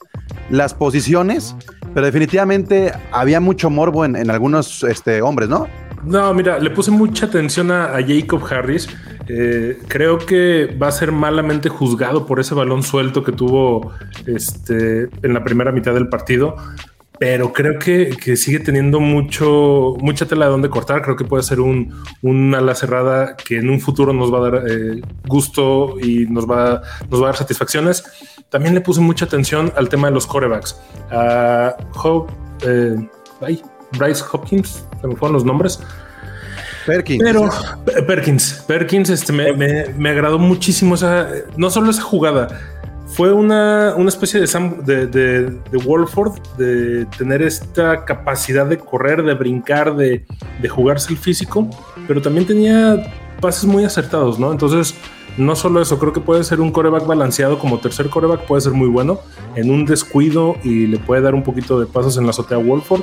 las 0.50 0.72
posiciones, 0.72 1.56
pero 1.92 2.06
definitivamente 2.06 2.92
había 3.10 3.40
mucho 3.40 3.70
morbo 3.70 4.04
en, 4.04 4.14
en 4.14 4.30
algunos 4.30 4.84
este, 4.84 5.20
hombres, 5.20 5.48
¿no? 5.48 5.66
No, 6.06 6.32
mira, 6.32 6.58
le 6.58 6.70
puse 6.70 6.90
mucha 6.90 7.26
atención 7.26 7.70
a, 7.70 7.94
Jacob 8.06 8.42
Harris. 8.48 8.88
Eh, 9.28 9.78
creo 9.88 10.18
que 10.18 10.66
va 10.80 10.88
a 10.88 10.92
ser 10.92 11.10
malamente 11.10 11.68
juzgado 11.68 12.26
por 12.26 12.38
ese 12.38 12.54
balón 12.54 12.82
suelto 12.82 13.24
que 13.24 13.32
tuvo 13.32 13.92
este, 14.24 15.08
en 15.22 15.34
la 15.34 15.42
primera 15.42 15.72
mitad 15.72 15.92
del 15.94 16.08
partido 16.08 16.56
pero 17.18 17.52
creo 17.52 17.78
que, 17.78 18.36
sigue 18.36 18.60
teniendo 18.60 19.00
mucho, 19.00 19.94
mucha 20.00 20.26
tela 20.26 20.46
de 20.46 20.50
donde 20.50 20.68
cortar. 20.68 21.02
Creo 21.02 21.16
que 21.16 21.24
puede 21.24 21.42
ser 21.42 21.60
un, 21.60 22.54
ala 22.54 22.74
cerrada 22.74 23.36
que 23.36 23.58
en 23.58 23.70
un 23.70 23.80
futuro 23.80 24.12
nos 24.12 24.32
va 24.32 24.38
a 24.38 24.50
dar 24.50 24.70
eh, 24.70 25.00
gusto 25.26 25.98
y 26.00 26.26
nos 26.26 26.48
va, 26.48 26.74
a 26.74 26.82
dar 27.08 27.36
satisfacciones. 27.36 28.04
También 28.50 28.74
le 28.74 28.80
puse 28.80 29.00
mucha 29.00 29.24
atención 29.24 29.72
al 29.76 29.88
tema 29.88 30.08
de 30.08 30.14
los 30.14 30.26
corebacks. 30.26 30.78
Hope, 31.94 32.32
eh, 32.66 33.08
Bryce 33.92 34.24
Hopkins, 34.32 34.84
se 35.00 35.06
me 35.06 35.16
fueron 35.16 35.34
los 35.34 35.44
nombres. 35.44 35.80
Perkins. 36.86 37.22
Pero 37.22 37.48
Perkins, 38.06 38.64
Perkins, 38.66 39.10
este, 39.10 39.32
me, 39.32 39.52
me, 39.52 39.86
me 39.96 40.10
agradó 40.10 40.38
muchísimo 40.38 40.94
esa, 40.94 41.28
no 41.56 41.68
solo 41.68 41.90
esa 41.90 42.02
jugada, 42.02 42.48
fue 43.06 43.32
una, 43.32 43.94
una 43.96 44.08
especie 44.08 44.40
de, 44.40 44.46
Sam, 44.46 44.84
de, 44.84 45.06
de, 45.06 45.50
de, 45.50 45.78
Wolford, 45.78 46.38
de 46.58 47.06
tener 47.16 47.40
esta 47.40 48.04
capacidad 48.04 48.66
de 48.66 48.78
correr, 48.78 49.22
de 49.22 49.34
brincar, 49.34 49.96
de, 49.96 50.26
de, 50.60 50.68
jugarse 50.68 51.12
el 51.12 51.18
físico, 51.18 51.68
pero 52.06 52.20
también 52.20 52.46
tenía 52.46 53.10
pases 53.40 53.64
muy 53.64 53.84
acertados, 53.84 54.38
¿no? 54.38 54.52
Entonces, 54.52 54.94
no 55.38 55.54
solo 55.54 55.80
eso, 55.80 55.98
creo 55.98 56.12
que 56.12 56.20
puede 56.20 56.44
ser 56.44 56.60
un 56.60 56.72
coreback 56.72 57.06
balanceado 57.06 57.58
como 57.58 57.78
tercer 57.78 58.08
coreback, 58.10 58.46
puede 58.46 58.62
ser 58.62 58.72
muy 58.72 58.88
bueno 58.88 59.20
en 59.54 59.70
un 59.70 59.86
descuido 59.86 60.56
y 60.62 60.86
le 60.86 60.98
puede 60.98 61.22
dar 61.22 61.34
un 61.34 61.42
poquito 61.42 61.78
de 61.78 61.86
pasos 61.86 62.16
en 62.18 62.24
la 62.24 62.30
azotea 62.30 62.58
a 62.58 62.60
Wolford. 62.60 63.02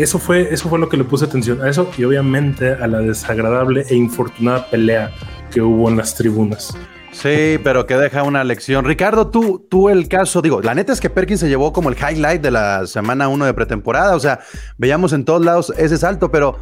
Eso 0.00 0.18
fue, 0.18 0.48
eso 0.50 0.70
fue 0.70 0.78
lo 0.78 0.88
que 0.88 0.96
le 0.96 1.04
puse 1.04 1.26
atención 1.26 1.60
a 1.60 1.68
eso 1.68 1.90
y 1.98 2.04
obviamente 2.04 2.72
a 2.72 2.86
la 2.86 3.00
desagradable 3.00 3.84
e 3.90 3.94
infortunada 3.94 4.66
pelea 4.70 5.10
que 5.50 5.60
hubo 5.60 5.90
en 5.90 5.98
las 5.98 6.14
tribunas. 6.14 6.74
Sí, 7.12 7.58
pero 7.62 7.84
que 7.84 7.96
deja 7.96 8.22
una 8.22 8.42
lección. 8.42 8.86
Ricardo, 8.86 9.28
tú, 9.28 9.66
tú 9.68 9.90
el 9.90 10.08
caso, 10.08 10.40
digo, 10.40 10.62
la 10.62 10.74
neta 10.74 10.94
es 10.94 11.00
que 11.02 11.10
Perkins 11.10 11.40
se 11.40 11.50
llevó 11.50 11.74
como 11.74 11.90
el 11.90 11.96
highlight 11.96 12.40
de 12.40 12.50
la 12.50 12.86
semana 12.86 13.28
1 13.28 13.44
de 13.44 13.52
pretemporada, 13.52 14.16
o 14.16 14.20
sea, 14.20 14.40
veíamos 14.78 15.12
en 15.12 15.26
todos 15.26 15.44
lados 15.44 15.70
ese 15.76 15.98
salto, 15.98 16.30
pero 16.30 16.56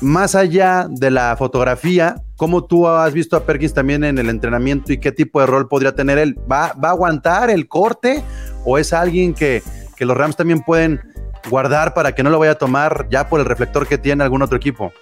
más 0.00 0.34
allá 0.34 0.88
de 0.90 1.12
la 1.12 1.36
fotografía, 1.36 2.16
¿cómo 2.34 2.64
tú 2.64 2.88
has 2.88 3.12
visto 3.12 3.36
a 3.36 3.44
Perkins 3.44 3.74
también 3.74 4.02
en 4.02 4.18
el 4.18 4.28
entrenamiento 4.28 4.92
y 4.92 4.98
qué 4.98 5.12
tipo 5.12 5.38
de 5.38 5.46
rol 5.46 5.68
podría 5.68 5.94
tener 5.94 6.18
él? 6.18 6.36
¿Va, 6.50 6.72
va 6.72 6.88
a 6.88 6.92
aguantar 6.92 7.48
el 7.48 7.68
corte 7.68 8.24
o 8.64 8.76
es 8.76 8.92
alguien 8.92 9.34
que, 9.34 9.62
que 9.96 10.04
los 10.04 10.16
Rams 10.16 10.34
también 10.34 10.62
pueden 10.62 11.11
guardar 11.48 11.94
para 11.94 12.14
que 12.14 12.22
no 12.22 12.30
lo 12.30 12.38
vaya 12.38 12.52
a 12.52 12.58
tomar 12.58 13.06
ya 13.10 13.28
por 13.28 13.40
el 13.40 13.46
reflector 13.46 13.86
que 13.86 13.98
tiene 13.98 14.24
algún 14.24 14.42
otro 14.42 14.56
equipo? 14.56 14.92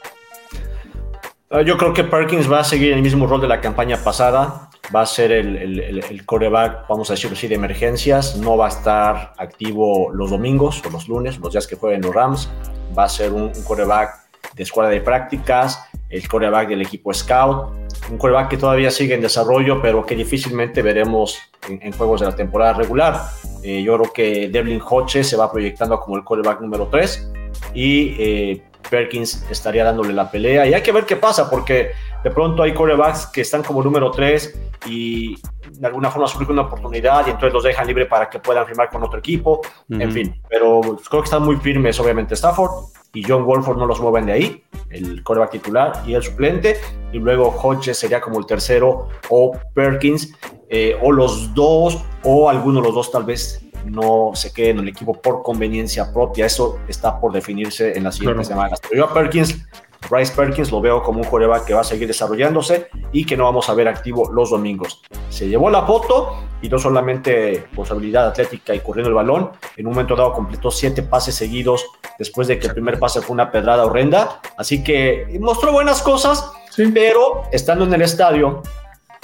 Yo 1.65 1.77
creo 1.77 1.93
que 1.93 2.05
Perkins 2.05 2.51
va 2.51 2.61
a 2.61 2.65
seguir 2.65 2.93
el 2.93 3.03
mismo 3.03 3.27
rol 3.27 3.41
de 3.41 3.49
la 3.49 3.61
campaña 3.61 3.97
pasada 3.97 4.71
va 4.95 5.03
a 5.03 5.07
ser 5.07 5.31
el, 5.33 5.81
el, 5.81 6.27
coreback, 6.27 6.89
vamos 6.89 7.11
a 7.11 7.15
decirlo 7.15 7.37
así, 7.37 7.49
de 7.49 7.55
emergencias. 7.55 8.37
No 8.37 8.57
va 8.57 8.67
a 8.67 8.69
estar 8.71 9.35
activo 9.39 10.11
los 10.13 10.31
domingos 10.31 10.83
o 10.85 10.91
los 10.91 11.09
lunes, 11.09 11.39
los 11.39 11.53
días 11.53 11.67
que 11.67 11.77
jueguen 11.77 12.03
los 12.03 12.15
Rams. 12.15 12.49
Va 12.97 13.05
a 13.05 13.09
ser 13.09 13.33
un, 13.33 13.43
un 13.43 13.65
coreback 13.65 14.11
de 14.55 14.63
escuela 14.63 14.91
de 14.91 15.01
prácticas, 15.01 15.81
el 16.09 16.27
coreback 16.27 16.69
del 16.69 16.83
equipo 16.83 17.15
scout. 17.15 17.73
Un 18.11 18.19
coreback 18.19 18.49
que 18.49 18.57
todavía 18.57 18.91
sigue 18.91 19.15
en 19.15 19.21
desarrollo, 19.21 19.81
pero 19.81 20.05
que 20.05 20.17
difícilmente 20.17 20.83
veremos 20.83 21.39
en 21.69 21.93
juegos 21.93 22.21
de 22.21 22.27
la 22.27 22.35
temporada 22.35 22.73
regular. 22.73 23.21
Eh, 23.63 23.83
yo 23.83 23.97
creo 23.99 24.13
que 24.13 24.49
Devlin 24.49 24.81
Hodges 24.81 25.29
se 25.29 25.37
va 25.37 25.51
proyectando 25.51 25.99
como 26.01 26.17
el 26.17 26.25
coreback 26.25 26.61
número 26.61 26.89
3 26.89 27.33
y 27.75 28.17
eh, 28.19 28.63
Perkins 28.89 29.47
estaría 29.51 29.85
dándole 29.85 30.13
la 30.13 30.31
pelea. 30.31 30.67
Y 30.67 30.75
hay 30.75 30.83
que 30.83 30.93
ver 30.93 31.05
qué 31.05 31.17
pasa, 31.17 31.49
porque 31.51 31.91
de 32.23 32.31
pronto 32.31 32.63
hay 32.63 32.75
corebacks 32.75 33.27
que 33.27 33.43
están 33.43 33.63
como 33.63 33.83
número 33.83 34.11
3 34.11 34.59
y 34.87 35.37
de 35.73 35.87
alguna 35.87 36.11
forma 36.11 36.27
surge 36.27 36.51
una 36.51 36.63
oportunidad 36.63 37.27
y 37.27 37.31
entonces 37.31 37.53
los 37.53 37.65
dejan 37.65 37.87
libre 37.87 38.07
para 38.07 38.29
que 38.29 38.39
puedan 38.39 38.67
firmar 38.67 38.89
con 38.91 39.03
otro 39.03 39.19
equipo. 39.19 39.61
Uh 39.89 39.95
-huh. 39.95 40.03
En 40.03 40.13
fin, 40.13 40.43
pero 40.49 40.81
creo 40.81 41.23
que 41.23 41.27
están 41.27 41.43
muy 41.43 41.57
firmes, 41.57 41.99
obviamente, 42.01 42.35
Stafford 42.35 42.71
y 43.13 43.25
John 43.27 43.45
Wolford 43.45 43.77
no 43.77 43.87
los 43.87 44.01
mueven 44.01 44.27
de 44.27 44.33
ahí, 44.33 44.65
el 44.91 45.23
coreback 45.23 45.51
titular 45.51 45.93
y 46.07 46.15
el 46.15 46.23
suplente. 46.23 46.77
Y 47.13 47.19
luego 47.19 47.49
Hodges 47.49 47.99
sería 47.99 48.21
como 48.21 48.39
el 48.39 48.47
tercero, 48.47 49.09
o 49.29 49.53
Perkins, 49.75 50.33
eh, 50.73 50.97
o 51.03 51.11
los 51.11 51.53
dos, 51.53 51.99
o 52.23 52.49
alguno 52.49 52.81
de 52.81 52.87
los 52.87 52.95
dos 52.95 53.11
tal 53.11 53.25
vez 53.25 53.61
no 53.85 54.31
se 54.35 54.53
quede 54.53 54.71
en 54.71 54.79
el 54.79 54.89
equipo 54.89 55.15
por 55.15 55.43
conveniencia 55.43 56.13
propia. 56.13 56.47
Eso 56.47 56.79
está 56.87 57.19
por 57.19 57.33
definirse 57.33 57.97
en 57.97 58.05
las 58.05 58.15
siguientes 58.15 58.47
claro. 58.47 58.63
semanas. 58.63 58.81
Pero 58.89 59.05
yo 59.05 59.11
a 59.11 59.13
Perkins, 59.13 59.67
Bryce 60.09 60.33
Perkins, 60.35 60.71
lo 60.71 60.81
veo 60.81 61.03
como 61.03 61.21
un 61.21 61.27
coreback 61.27 61.65
que 61.65 61.75
va 61.75 61.81
a 61.81 61.85
seguir 61.85 62.07
desarrollándose 62.07 62.89
y 63.13 63.27
que 63.27 63.37
no 63.37 63.45
vamos 63.45 63.69
a 63.69 63.75
ver 63.75 63.89
activo 63.89 64.31
los 64.33 64.51
domingos. 64.51 65.03
Se 65.29 65.49
llevó 65.49 65.71
la 65.71 65.83
foto 65.83 66.37
y 66.63 66.69
no 66.69 66.79
solamente 66.79 67.65
por 67.75 67.87
su 67.87 67.95
habilidad 67.95 68.29
atlética 68.29 68.73
y 68.73 68.81
corriendo 68.81 69.09
el 69.09 69.15
balón, 69.15 69.51
en 69.77 69.87
un 69.87 69.93
momento 69.93 70.15
dado 70.15 70.33
completó 70.33 70.71
siete 70.71 71.03
pases 71.03 71.35
seguidos 71.35 71.85
después 72.19 72.47
de 72.47 72.59
que 72.59 72.69
el 72.69 72.75
primer 72.75 72.99
pase 72.99 73.21
fue 73.21 73.35
una 73.35 73.51
pedrada 73.51 73.85
horrenda. 73.85 74.41
Así 74.57 74.85
que 74.85 75.37
mostró 75.41 75.73
buenas 75.73 76.01
cosas, 76.01 76.49
sí. 76.71 76.91
pero 76.95 77.43
estando 77.51 77.85
en 77.85 77.95
el 77.95 78.03
estadio 78.03 78.63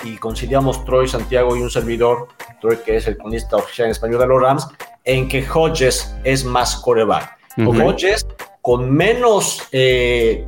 y 0.04 0.16
conciliamos 0.16 0.84
Troy, 0.84 1.08
Santiago 1.08 1.56
y 1.56 1.60
un 1.60 1.70
servidor, 1.70 2.28
Troy 2.60 2.78
que 2.84 2.96
es 2.96 3.06
el 3.06 3.16
cronista 3.16 3.56
oficial 3.56 3.86
en 3.86 3.92
español 3.92 4.20
de 4.20 4.26
los 4.26 4.40
Rams, 4.40 4.68
en 5.04 5.28
que 5.28 5.46
Hodges 5.48 6.14
es 6.24 6.44
más 6.44 6.76
coreback. 6.76 7.36
Uh 7.56 7.62
-huh. 7.62 7.88
Hodges 7.88 8.26
con 8.60 8.90
menos 8.90 9.62
eh, 9.72 10.46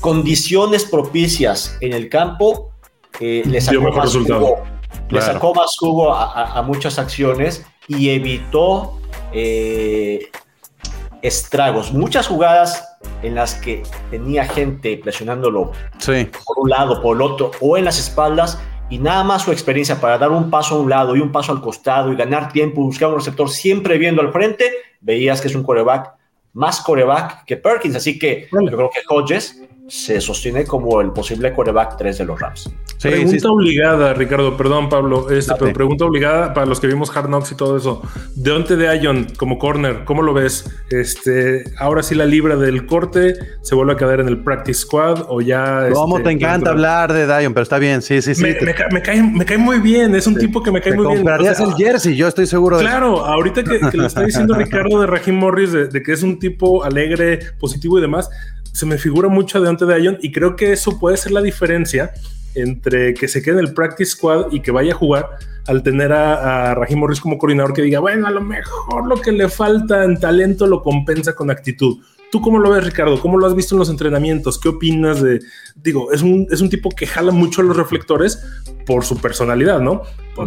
condiciones 0.00 0.84
propicias 0.84 1.76
en 1.80 1.92
el 1.92 2.08
campo, 2.08 2.70
eh, 3.18 3.42
le, 3.46 3.60
sacó 3.60 3.92
más 3.92 4.12
jugo, 4.12 4.26
claro. 4.26 4.64
le 5.08 5.20
sacó 5.20 5.54
más 5.54 5.76
jugo 5.78 6.12
a, 6.12 6.32
a, 6.32 6.58
a, 6.58 6.62
muchas 6.62 6.98
acciones 6.98 7.64
y 7.88 8.10
evitó 8.10 8.98
eh, 9.32 10.30
estragos. 11.22 11.92
Muchas 11.92 12.26
jugadas 12.26 12.89
en 13.22 13.34
las 13.34 13.54
que 13.54 13.82
tenía 14.10 14.44
gente 14.44 14.98
presionándolo 15.02 15.72
sí. 15.98 16.28
por 16.46 16.58
un 16.58 16.70
lado, 16.70 17.00
por 17.02 17.16
el 17.16 17.22
otro, 17.22 17.50
o 17.60 17.76
en 17.76 17.84
las 17.84 17.98
espaldas, 17.98 18.58
y 18.88 18.98
nada 18.98 19.22
más 19.24 19.42
su 19.42 19.52
experiencia 19.52 20.00
para 20.00 20.18
dar 20.18 20.30
un 20.30 20.50
paso 20.50 20.76
a 20.76 20.80
un 20.80 20.90
lado 20.90 21.16
y 21.16 21.20
un 21.20 21.30
paso 21.30 21.52
al 21.52 21.60
costado 21.60 22.12
y 22.12 22.16
ganar 22.16 22.52
tiempo, 22.52 22.82
buscar 22.82 23.08
un 23.08 23.16
receptor 23.16 23.48
siempre 23.48 23.98
viendo 23.98 24.20
al 24.20 24.32
frente, 24.32 24.70
veías 25.00 25.40
que 25.40 25.48
es 25.48 25.54
un 25.54 25.62
coreback 25.62 26.12
más 26.52 26.80
coreback 26.80 27.44
que 27.44 27.56
Perkins. 27.56 27.96
Así 27.96 28.18
que 28.18 28.48
yo 28.50 28.76
creo 28.76 28.90
que 28.90 29.00
Hodges 29.08 29.62
se 29.90 30.20
sostiene 30.20 30.64
como 30.64 31.00
el 31.00 31.10
posible 31.10 31.52
coreback 31.52 31.96
3 31.96 32.18
de 32.18 32.24
los 32.24 32.38
Rams. 32.40 32.70
Sí, 32.96 33.08
pregunta 33.08 33.38
sí, 33.40 33.46
obligada, 33.46 34.14
Ricardo, 34.14 34.56
perdón, 34.56 34.88
Pablo, 34.88 35.30
este, 35.30 35.52
pero 35.58 35.72
pregunta 35.72 36.04
obligada 36.04 36.54
para 36.54 36.66
los 36.66 36.78
que 36.78 36.86
vimos 36.86 37.14
Hard 37.14 37.26
Knocks 37.26 37.50
y 37.50 37.54
todo 37.56 37.76
eso. 37.76 38.00
Deonte 38.36 38.76
de 38.76 38.96
Ion 38.98 39.26
como 39.36 39.58
corner, 39.58 40.04
¿cómo 40.04 40.22
lo 40.22 40.32
ves? 40.32 40.70
Este, 40.90 41.64
ahora 41.76 42.04
sí 42.04 42.14
la 42.14 42.24
libra 42.24 42.54
del 42.54 42.86
corte, 42.86 43.34
¿se 43.62 43.74
vuelve 43.74 43.94
a 43.94 43.96
quedar 43.96 44.20
en 44.20 44.28
el 44.28 44.44
practice 44.44 44.80
squad 44.80 45.24
o 45.28 45.40
ya? 45.40 45.88
¿Cómo 45.92 46.18
este, 46.18 46.28
te 46.28 46.34
encanta 46.36 46.70
hablar 46.70 47.12
de 47.12 47.26
Dion? 47.26 47.52
Pero 47.52 47.62
está 47.62 47.78
bien, 47.78 48.00
sí, 48.00 48.22
sí, 48.22 48.36
sí. 48.36 48.42
Me, 48.42 48.54
te... 48.54 48.66
me, 48.66 48.74
me, 48.92 49.02
cae, 49.02 49.22
me 49.22 49.44
cae, 49.44 49.58
muy 49.58 49.80
bien, 49.80 50.14
es 50.14 50.28
un 50.28 50.34
sí. 50.34 50.40
tipo 50.40 50.62
que 50.62 50.70
me 50.70 50.80
cae 50.80 50.92
te 50.92 50.98
muy 50.98 51.06
bien. 51.06 51.18
Comprarías 51.18 51.58
o 51.58 51.64
sea, 51.64 51.74
el 51.74 51.82
jersey, 51.82 52.14
yo 52.14 52.28
estoy 52.28 52.46
seguro 52.46 52.78
de 52.78 52.84
Claro, 52.84 53.24
ahorita 53.24 53.64
que, 53.64 53.80
que, 53.90 53.96
lo 53.96 54.06
está 54.06 54.22
diciendo 54.22 54.54
Ricardo 54.58 55.00
de 55.00 55.08
Raheem 55.08 55.36
Morris, 55.36 55.72
de, 55.72 55.88
de 55.88 56.02
que 56.02 56.12
es 56.12 56.22
un 56.22 56.38
tipo 56.38 56.84
alegre, 56.84 57.40
positivo 57.58 57.98
y 57.98 58.02
demás, 58.02 58.30
se 58.72 58.86
me 58.86 58.98
figura 58.98 59.28
mucho 59.28 59.60
de 59.60 60.02
Ion 60.02 60.18
y 60.22 60.32
creo 60.32 60.56
que 60.56 60.72
eso 60.72 60.98
puede 60.98 61.16
ser 61.16 61.32
la 61.32 61.42
diferencia 61.42 62.12
entre 62.54 63.14
que 63.14 63.28
se 63.28 63.42
quede 63.42 63.60
en 63.60 63.66
el 63.66 63.74
practice 63.74 64.12
squad 64.12 64.46
y 64.50 64.60
que 64.60 64.70
vaya 64.70 64.92
a 64.92 64.96
jugar 64.96 65.28
al 65.66 65.82
tener 65.82 66.12
a, 66.12 66.70
a 66.70 66.74
Raheem 66.74 66.98
Morris 66.98 67.20
como 67.20 67.38
coordinador 67.38 67.72
que 67.72 67.82
diga, 67.82 68.00
bueno, 68.00 68.26
a 68.26 68.30
lo 68.30 68.40
mejor 68.40 69.06
lo 69.06 69.20
que 69.20 69.32
le 69.32 69.48
falta 69.48 70.04
en 70.04 70.18
talento 70.18 70.66
lo 70.66 70.82
compensa 70.82 71.34
con 71.34 71.50
actitud. 71.50 71.98
¿Tú 72.30 72.40
cómo 72.40 72.58
lo 72.60 72.70
ves, 72.70 72.84
Ricardo? 72.84 73.20
¿Cómo 73.20 73.38
lo 73.38 73.46
has 73.46 73.56
visto 73.56 73.74
en 73.74 73.80
los 73.80 73.90
entrenamientos? 73.90 74.58
¿Qué 74.58 74.68
opinas 74.68 75.20
de...? 75.20 75.40
Digo, 75.74 76.12
es 76.12 76.22
un, 76.22 76.46
es 76.50 76.60
un 76.60 76.70
tipo 76.70 76.90
que 76.90 77.06
jala 77.06 77.32
mucho 77.32 77.60
a 77.60 77.64
los 77.64 77.76
reflectores 77.76 78.44
por 78.86 79.04
su 79.04 79.20
personalidad, 79.20 79.80
¿no? 79.80 80.02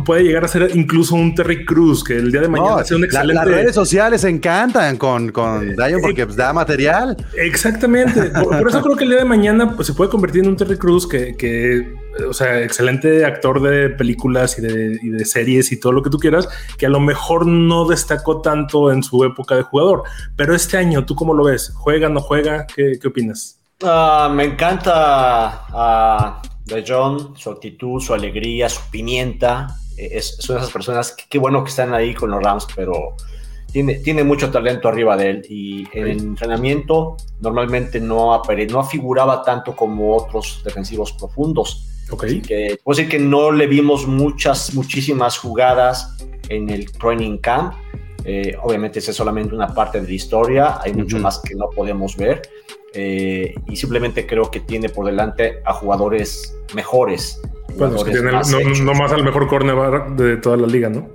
Puede 0.05 0.23
llegar 0.23 0.45
a 0.45 0.47
ser 0.47 0.71
incluso 0.75 1.15
un 1.15 1.35
Terry 1.35 1.65
Cruz, 1.65 2.03
que 2.03 2.15
el 2.15 2.31
día 2.31 2.41
de 2.41 2.47
mañana 2.47 2.77
no, 2.77 2.85
sea 2.85 2.97
un 2.97 3.03
excelente... 3.03 3.33
La, 3.33 3.45
las 3.45 3.53
redes 3.53 3.75
sociales 3.75 4.23
encantan 4.23 4.97
con, 4.97 5.31
con 5.31 5.71
eh, 5.71 5.75
Dion 5.75 6.01
porque 6.01 6.25
pues, 6.25 6.37
da 6.37 6.53
material. 6.53 7.17
Exactamente. 7.37 8.21
por, 8.31 8.57
por, 8.57 8.69
eso 8.69 8.81
creo 8.81 8.95
que 8.95 9.03
el 9.03 9.09
día 9.09 9.19
de 9.19 9.25
mañana 9.25 9.75
pues, 9.75 9.87
se 9.87 9.93
puede 9.93 10.09
convertir 10.09 10.43
en 10.43 10.49
un 10.49 10.55
Terry 10.55 10.77
Cruz 10.77 11.05
que, 11.05 11.35
que 11.35 11.93
o 12.29 12.33
sea, 12.33 12.61
excelente 12.61 13.25
actor 13.25 13.61
de 13.61 13.89
películas 13.89 14.57
y 14.57 14.61
de, 14.61 14.99
y 15.01 15.09
de, 15.09 15.25
series 15.25 15.71
y 15.71 15.79
todo 15.79 15.91
lo 15.91 16.03
que 16.03 16.09
tú 16.09 16.19
quieras, 16.19 16.47
que 16.77 16.85
a 16.85 16.89
lo 16.89 16.99
mejor 16.99 17.47
no 17.47 17.85
destacó 17.85 18.41
tanto 18.41 18.91
en 18.91 19.03
su 19.03 19.23
época 19.23 19.55
de 19.55 19.63
jugador. 19.63 20.03
Pero 20.35 20.55
este 20.55 20.77
año, 20.77 21.05
¿tú 21.05 21.15
cómo 21.15 21.33
lo 21.33 21.45
ves? 21.45 21.73
¿Juega, 21.75 22.09
no 22.09 22.19
juega? 22.19 22.67
¿Qué, 22.67 22.99
qué 23.01 23.07
opinas? 23.07 23.59
Uh, 23.81 24.29
me 24.31 24.45
encanta 24.45 25.65
uh, 25.73 26.47
de 26.65 26.83
John, 26.87 27.33
su 27.35 27.49
actitud, 27.49 27.99
su 27.99 28.13
alegría, 28.13 28.69
su 28.69 28.81
pimienta. 28.91 29.75
Es, 29.97 30.37
son 30.39 30.57
esas 30.57 30.71
personas, 30.71 31.11
que, 31.11 31.23
qué 31.29 31.39
bueno 31.39 31.63
que 31.63 31.69
están 31.69 31.93
ahí 31.93 32.13
con 32.13 32.31
los 32.31 32.41
Rams, 32.41 32.67
pero 32.75 33.15
tiene, 33.71 33.95
tiene 33.95 34.23
mucho 34.23 34.51
talento 34.51 34.87
arriba 34.87 35.17
de 35.17 35.29
él 35.29 35.45
y 35.49 35.87
en 35.93 36.07
el 36.07 36.19
entrenamiento 36.19 37.17
normalmente 37.41 37.99
no, 37.99 38.41
no 38.69 38.83
figuraba 38.83 39.41
tanto 39.43 39.75
como 39.75 40.15
otros 40.15 40.61
defensivos 40.63 41.11
profundos 41.13 41.89
Ok. 42.11 42.25
Que, 42.47 42.77
puedo 42.83 42.97
decir 42.97 43.09
que 43.09 43.19
no 43.19 43.51
le 43.51 43.67
vimos 43.67 44.07
muchas, 44.07 44.73
muchísimas 44.73 45.37
jugadas 45.37 46.17
en 46.49 46.69
el 46.69 46.91
training 46.91 47.37
camp. 47.37 47.73
Eh, 48.25 48.55
obviamente, 48.61 48.99
esa 48.99 49.11
es 49.11 49.17
solamente 49.17 49.53
una 49.55 49.73
parte 49.73 49.99
de 49.99 50.07
la 50.07 50.13
historia. 50.13 50.79
Hay 50.81 50.93
mucho 50.93 51.15
Ujú. 51.17 51.23
más 51.23 51.39
que 51.39 51.55
no 51.55 51.69
podemos 51.69 52.15
ver. 52.15 52.41
Eh, 52.93 53.55
y 53.67 53.75
simplemente 53.75 54.27
creo 54.27 54.51
que 54.51 54.59
tiene 54.59 54.89
por 54.89 55.05
delante 55.05 55.61
a 55.65 55.73
jugadores 55.73 56.55
mejores. 56.75 57.41
Bueno, 57.75 57.95
es 57.95 58.03
que 58.03 58.21
más 58.21 58.51
no, 58.51 58.59
hechos. 58.59 58.81
no 58.81 58.93
más 58.93 59.11
al 59.11 59.23
mejor 59.23 59.47
cornerback 59.47 60.09
de 60.15 60.37
toda 60.37 60.57
la 60.57 60.67
liga, 60.67 60.89
¿no? 60.89 61.09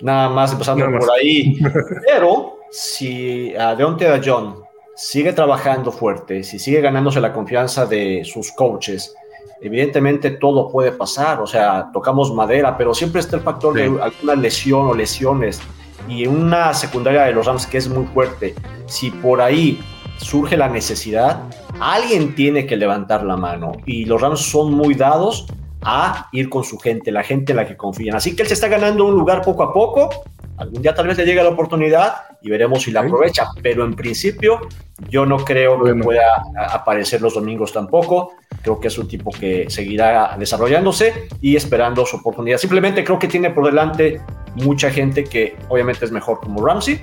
Nada 0.00 0.28
más 0.28 0.52
empezando 0.52 0.84
Nada 0.84 0.98
más. 0.98 1.06
por 1.06 1.16
ahí. 1.18 1.58
Pero 2.06 2.58
si 2.70 3.54
a 3.56 3.74
Deontay 3.74 4.20
John 4.24 4.62
sigue 4.94 5.32
trabajando 5.32 5.90
fuerte, 5.90 6.44
si 6.44 6.58
sigue 6.58 6.80
ganándose 6.80 7.20
la 7.20 7.32
confianza 7.32 7.86
de 7.86 8.22
sus 8.24 8.52
coaches, 8.52 9.14
evidentemente 9.62 10.30
todo 10.30 10.68
puede 10.70 10.92
pasar. 10.92 11.40
O 11.40 11.46
sea, 11.46 11.88
tocamos 11.92 12.32
madera, 12.34 12.76
pero 12.76 12.92
siempre 12.94 13.20
está 13.20 13.36
el 13.36 13.42
factor 13.42 13.74
Sí. 13.74 13.82
de 13.82 14.02
alguna 14.02 14.34
lesión 14.34 14.86
o 14.88 14.94
lesiones. 14.94 15.60
Y 16.08 16.24
en 16.24 16.30
una 16.30 16.74
secundaria 16.74 17.22
de 17.22 17.32
los 17.32 17.46
Rams 17.46 17.66
que 17.66 17.78
es 17.78 17.88
muy 17.88 18.04
fuerte, 18.06 18.54
si 18.86 19.10
por 19.10 19.40
ahí 19.40 19.80
surge 20.18 20.56
la 20.56 20.68
necesidad, 20.68 21.42
alguien 21.80 22.34
tiene 22.34 22.66
que 22.66 22.76
levantar 22.76 23.24
la 23.24 23.36
mano. 23.36 23.72
Y 23.86 24.04
los 24.04 24.20
Rams 24.20 24.40
son 24.40 24.72
muy 24.72 24.94
dados 24.94 25.46
a 25.84 26.28
ir 26.32 26.48
con 26.48 26.64
su 26.64 26.78
gente, 26.78 27.10
la 27.10 27.22
gente 27.22 27.52
en 27.52 27.56
la 27.56 27.66
que 27.66 27.76
confían. 27.76 28.16
Así 28.16 28.36
que 28.36 28.42
él 28.42 28.48
se 28.48 28.54
está 28.54 28.68
ganando 28.68 29.04
un 29.04 29.14
lugar 29.14 29.42
poco 29.42 29.62
a 29.62 29.72
poco. 29.72 30.10
Algún 30.58 30.82
día 30.82 30.94
tal 30.94 31.06
vez 31.06 31.18
le 31.18 31.24
llegue 31.24 31.42
la 31.42 31.48
oportunidad 31.48 32.14
y 32.40 32.50
veremos 32.50 32.82
si 32.82 32.90
la 32.90 33.00
aprovecha. 33.00 33.48
Pero 33.62 33.84
en 33.84 33.94
principio 33.94 34.60
yo 35.08 35.26
no 35.26 35.38
creo 35.38 35.82
que 35.82 35.94
pueda 35.94 36.42
aparecer 36.70 37.20
los 37.22 37.34
domingos 37.34 37.72
tampoco. 37.72 38.34
Creo 38.62 38.78
que 38.78 38.88
es 38.88 38.98
un 38.98 39.08
tipo 39.08 39.30
que 39.30 39.68
seguirá 39.68 40.36
desarrollándose 40.38 41.28
y 41.40 41.56
esperando 41.56 42.04
su 42.06 42.16
oportunidad. 42.16 42.58
Simplemente 42.58 43.02
creo 43.02 43.18
que 43.18 43.28
tiene 43.28 43.50
por 43.50 43.66
delante 43.66 44.20
mucha 44.56 44.90
gente 44.90 45.24
que 45.24 45.56
obviamente 45.68 46.04
es 46.04 46.12
mejor 46.12 46.40
como 46.40 46.64
Ramsey, 46.64 47.00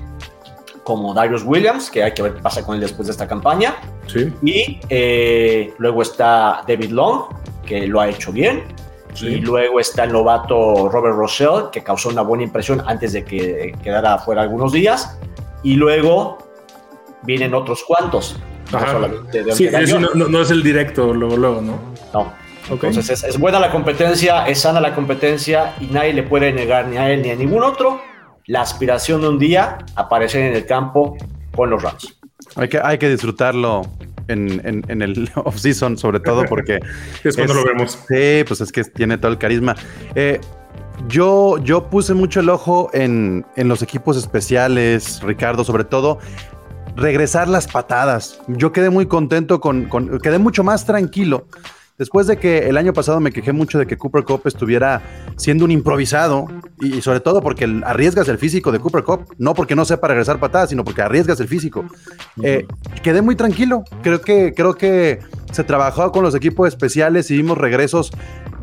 como 0.84 1.14
Darius 1.14 1.44
Williams, 1.44 1.90
que 1.90 2.04
hay 2.04 2.14
que 2.14 2.22
ver 2.22 2.36
qué 2.36 2.42
pasa 2.42 2.66
con 2.66 2.76
él 2.76 2.82
después 2.82 3.08
de 3.08 3.12
esta 3.12 3.28
campaña. 3.28 3.76
Sí. 4.08 4.32
Y 4.44 4.80
eh, 4.90 5.74
luego 5.78 6.02
está 6.02 6.64
David 6.68 6.92
Long, 6.92 7.26
que 7.66 7.88
lo 7.88 8.00
ha 8.00 8.10
hecho 8.10 8.32
bien. 8.32 8.64
Sí. 9.14 9.28
Y 9.28 9.36
luego 9.38 9.80
está 9.80 10.04
el 10.04 10.12
novato 10.14 10.88
Robert 10.90 11.16
Rochelle, 11.16 11.66
que 11.72 11.84
causó 11.84 12.10
una 12.10 12.22
buena 12.22 12.44
impresión 12.44 12.82
antes 12.86 13.14
de 13.14 13.24
que 13.26 13.74
quedara 13.84 14.18
fuera 14.20 14.42
algunos 14.44 14.72
días. 14.72 15.18
Y 15.64 15.76
luego 15.76 16.38
vienen 17.24 17.54
otros 17.54 17.84
cuantos. 17.86 18.38
No 18.72 18.78
Ajá. 18.78 18.92
solamente 18.94 19.44
de 19.44 19.52
Sí, 19.54 19.64
Deontay 19.64 19.84
es- 19.84 19.92
Johnson. 19.94 20.12
no, 20.20 20.26
no- 20.26 20.30
no 20.32 20.42
es 20.44 20.52
el 20.52 20.62
directo, 20.64 21.14
luego, 21.14 21.36
luego, 21.38 21.62
¿no? 21.62 21.74
No. 22.14 22.22
Ok. 22.72 22.84
Entonces 22.84 23.10
es, 23.10 23.24
es 23.24 23.40
buena 23.40 23.60
la 23.60 23.72
competencia, 23.72 24.48
es 24.48 24.62
sana 24.62 24.80
la 24.80 24.94
competencia 24.94 25.74
y 25.80 25.88
nadie 25.88 26.14
le 26.14 26.22
puede 26.24 26.54
negar 26.54 26.88
ni 26.88 26.98
a 26.98 27.10
él 27.12 27.24
ni 27.24 27.32
a 27.32 27.36
ningún 27.36 27.64
otro 27.64 28.00
la 28.46 28.62
aspiración 28.62 29.22
de 29.22 29.28
un 29.30 29.40
día 29.40 29.80
aparecer 29.96 30.44
en 30.44 30.56
el 30.56 30.66
campo 30.68 31.18
con 31.56 31.72
los 31.72 31.82
Rams. 31.82 32.16
Hay 32.56 32.70
que, 32.70 32.80
hay 32.82 32.98
que 33.00 33.10
disfrutarlo 33.10 33.82
en, 34.30 34.62
en- 34.66 34.84
en 34.88 35.02
el 35.02 35.30
off-season, 35.36 35.98
sobre 35.98 36.20
todo 36.20 36.46
porque 36.46 36.80
Es 37.24 37.36
cuando 37.36 37.54
es- 37.54 37.60
lo 37.60 37.66
vemos. 37.66 38.00
Sí, 38.08 38.44
pues 38.48 38.62
es 38.62 38.72
que 38.72 38.84
tiene 38.84 39.18
todo 39.18 39.32
el 39.32 39.38
carisma. 39.38 39.76
Eh, 40.16 40.40
yo, 41.08 41.58
yo 41.64 41.90
puse 41.90 42.14
mucho 42.14 42.40
el 42.42 42.50
ojo 42.50 42.90
en, 42.94 43.46
en 43.56 43.68
los 43.68 43.82
equipos 43.82 44.18
especiales, 44.18 45.22
Ricardo, 45.24 45.64
sobre 45.64 45.84
todo 45.86 46.20
regresar 46.96 47.48
las 47.48 47.68
patadas. 47.68 48.40
Yo 48.48 48.72
quedé 48.74 48.90
muy 48.90 49.06
contento 49.06 49.62
con, 49.62 49.86
con- 49.86 50.20
quedé 50.20 50.40
mucho 50.40 50.64
más 50.64 50.86
tranquilo. 50.86 51.46
Después 52.00 52.28
de 52.28 52.38
que 52.38 52.70
el 52.70 52.78
año 52.78 52.94
pasado 52.94 53.20
me 53.20 53.30
quejé 53.30 53.52
mucho 53.52 53.78
de 53.78 53.86
que 53.86 53.98
Cooper 53.98 54.24
Cup 54.24 54.44
estuviera 54.46 55.02
siendo 55.36 55.66
un 55.66 55.72
improvisado 55.72 56.48
y, 56.80 57.02
sobre 57.02 57.20
todo 57.20 57.42
porque 57.42 57.66
arriesgas 57.84 58.30
el 58.30 58.38
físico 58.38 58.72
de 58.72 58.80
Cooper 58.80 59.04
Cup, 59.04 59.36
no 59.38 59.54
porque 59.54 59.76
no 59.76 59.84
sepa 59.84 60.08
regresar 60.08 60.40
patadas, 60.40 60.70
sino 60.70 60.86
porque 60.86 61.02
arriesgas 61.02 61.42
el 61.42 61.50
físico. 61.50 61.84
Eh, 62.42 62.66
quedé 63.04 63.22
muy 63.22 63.36
tranquilo. 63.36 63.84
Creo 64.02 64.22
que, 64.22 64.54
creo 64.56 64.76
que 64.76 65.20
se 65.52 65.66
trabajó 65.66 66.10
con 66.14 66.24
los 66.24 66.34
equipos 66.36 66.70
especiales 66.70 67.30
y 67.32 67.36
vimos 67.36 67.58
regresos 67.58 68.12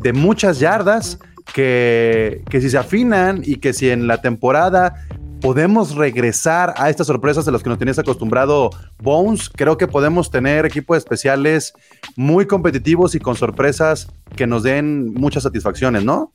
de 0.02 0.14
muchas 0.14 0.58
yardas 0.58 1.18
que, 1.52 2.42
que 2.48 2.62
si 2.62 2.70
se 2.70 2.78
afinan 2.78 3.42
y 3.44 3.56
que 3.56 3.74
si 3.74 3.90
en 3.90 4.06
la 4.06 4.22
temporada 4.22 5.06
podemos 5.40 5.94
regresar 5.94 6.74
a 6.76 6.90
estas 6.90 7.06
sorpresas 7.06 7.44
de 7.44 7.52
las 7.52 7.62
que 7.62 7.68
nos 7.68 7.78
tenías 7.78 7.98
acostumbrado 7.98 8.70
Bones, 9.02 9.48
creo 9.48 9.76
que 9.76 9.86
podemos 9.86 10.30
tener 10.30 10.66
equipos 10.66 10.98
especiales 10.98 11.74
muy 12.16 12.46
competitivos 12.46 13.14
y 13.14 13.20
con 13.20 13.36
sorpresas 13.36 14.08
que 14.34 14.46
nos 14.46 14.62
den 14.62 15.12
muchas 15.14 15.42
satisfacciones, 15.42 16.04
¿no? 16.04 16.30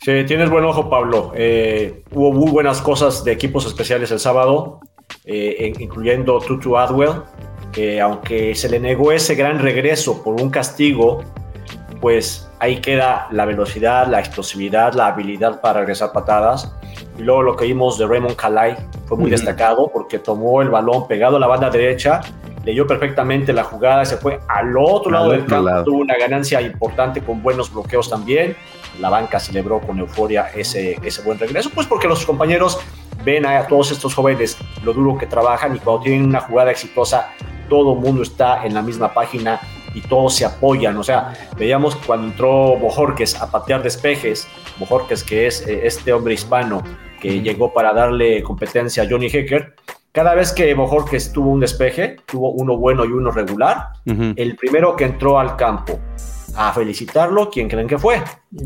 Sí, 0.00 0.24
tienes 0.26 0.50
buen 0.50 0.64
ojo, 0.64 0.88
Pablo. 0.90 1.32
Eh, 1.34 2.02
hubo 2.12 2.32
muy 2.32 2.50
buenas 2.50 2.80
cosas 2.82 3.24
de 3.24 3.32
equipos 3.32 3.66
especiales 3.66 4.10
el 4.10 4.18
sábado, 4.18 4.80
eh, 5.24 5.56
en- 5.58 5.80
incluyendo 5.80 6.38
Tutu 6.40 6.76
Adwell, 6.76 7.22
que 7.72 8.00
aunque 8.00 8.54
se 8.54 8.68
le 8.68 8.80
negó 8.80 9.12
ese 9.12 9.34
gran 9.34 9.58
regreso 9.58 10.22
por 10.22 10.40
un 10.40 10.50
castigo, 10.50 11.22
pues 12.00 12.48
ahí 12.60 12.80
queda 12.80 13.28
la 13.30 13.44
velocidad, 13.44 14.06
la 14.08 14.20
explosividad, 14.20 14.94
la 14.94 15.08
habilidad 15.08 15.60
para 15.60 15.80
regresar 15.80 16.12
patadas. 16.12 16.72
Y 17.18 17.22
luego 17.22 17.42
lo 17.42 17.56
que 17.56 17.64
vimos 17.66 17.98
de 17.98 18.06
Raymond 18.06 18.36
Calais 18.36 18.78
fue 19.06 19.16
muy 19.16 19.24
Ujú. 19.26 19.32
destacado 19.32 19.90
porque 19.92 20.18
tomó 20.18 20.62
el 20.62 20.68
balón 20.70 21.06
pegado 21.08 21.36
a 21.36 21.40
la 21.40 21.48
banda 21.48 21.68
derecha, 21.68 22.20
leyó 22.64 22.86
perfectamente 22.86 23.52
la 23.52 23.64
jugada, 23.64 24.04
se 24.04 24.16
fue 24.18 24.38
al 24.48 24.76
otro 24.78 25.08
Al 25.08 25.12
lado 25.14 25.30
del 25.30 25.40
otro 25.40 25.50
campo, 25.56 25.68
lado. 25.68 25.84
tuvo 25.84 25.98
una 26.00 26.16
ganancia 26.16 26.60
importante 26.60 27.20
con 27.20 27.42
buenos 27.42 27.72
bloqueos 27.72 28.08
también. 28.08 28.56
La 29.00 29.10
banca 29.10 29.38
celebró 29.40 29.80
con 29.80 29.98
euforia 29.98 30.48
ese, 30.54 30.96
ese 31.02 31.22
buen 31.22 31.38
regreso, 31.38 31.70
pues 31.74 31.86
porque 31.86 32.06
los 32.08 32.24
compañeros 32.24 32.78
ven 33.24 33.44
a 33.46 33.66
todos 33.66 33.90
estos 33.90 34.14
jóvenes 34.14 34.56
lo 34.84 34.92
duro 34.92 35.18
que 35.18 35.26
trabajan 35.26 35.74
y 35.74 35.80
cuando 35.80 36.02
tienen 36.04 36.24
una 36.24 36.40
jugada 36.40 36.70
exitosa, 36.70 37.30
todo 37.68 37.94
el 37.94 38.00
mundo 38.00 38.22
está 38.22 38.64
en 38.64 38.74
la 38.74 38.82
misma 38.82 39.12
página 39.12 39.60
y 39.92 40.00
todos 40.02 40.34
se 40.34 40.44
apoyan. 40.44 40.96
O 40.96 41.02
sea, 41.02 41.32
veíamos 41.56 41.96
cuando 41.96 42.28
entró 42.28 42.76
Bojorques 42.76 43.40
a 43.40 43.50
patear 43.50 43.82
despejes, 43.82 44.46
Bojorques 44.78 45.24
que 45.24 45.46
es 45.48 45.66
eh, 45.66 45.80
este 45.84 46.12
hombre 46.12 46.34
hispano 46.34 46.82
que 47.20 47.40
llegó 47.42 47.72
para 47.72 47.92
darle 47.92 48.42
competencia 48.42 49.02
a 49.02 49.06
Johnny 49.08 49.26
Hecker. 49.26 49.74
Cada 50.12 50.34
vez 50.34 50.52
que 50.52 50.72
Bojorques 50.74 51.32
tuvo 51.32 51.50
un 51.50 51.60
despeje, 51.60 52.16
tuvo 52.26 52.50
uno 52.52 52.76
bueno 52.76 53.04
y 53.04 53.08
uno 53.08 53.30
regular, 53.30 53.88
el 54.36 54.56
primero 54.56 54.96
que 54.96 55.04
entró 55.04 55.38
al 55.38 55.54
campo 55.56 55.98
a 56.56 56.72
felicitarlo, 56.72 57.50
¿quién 57.50 57.68
creen 57.68 57.86
que 57.86 57.98
fue? 57.98 58.20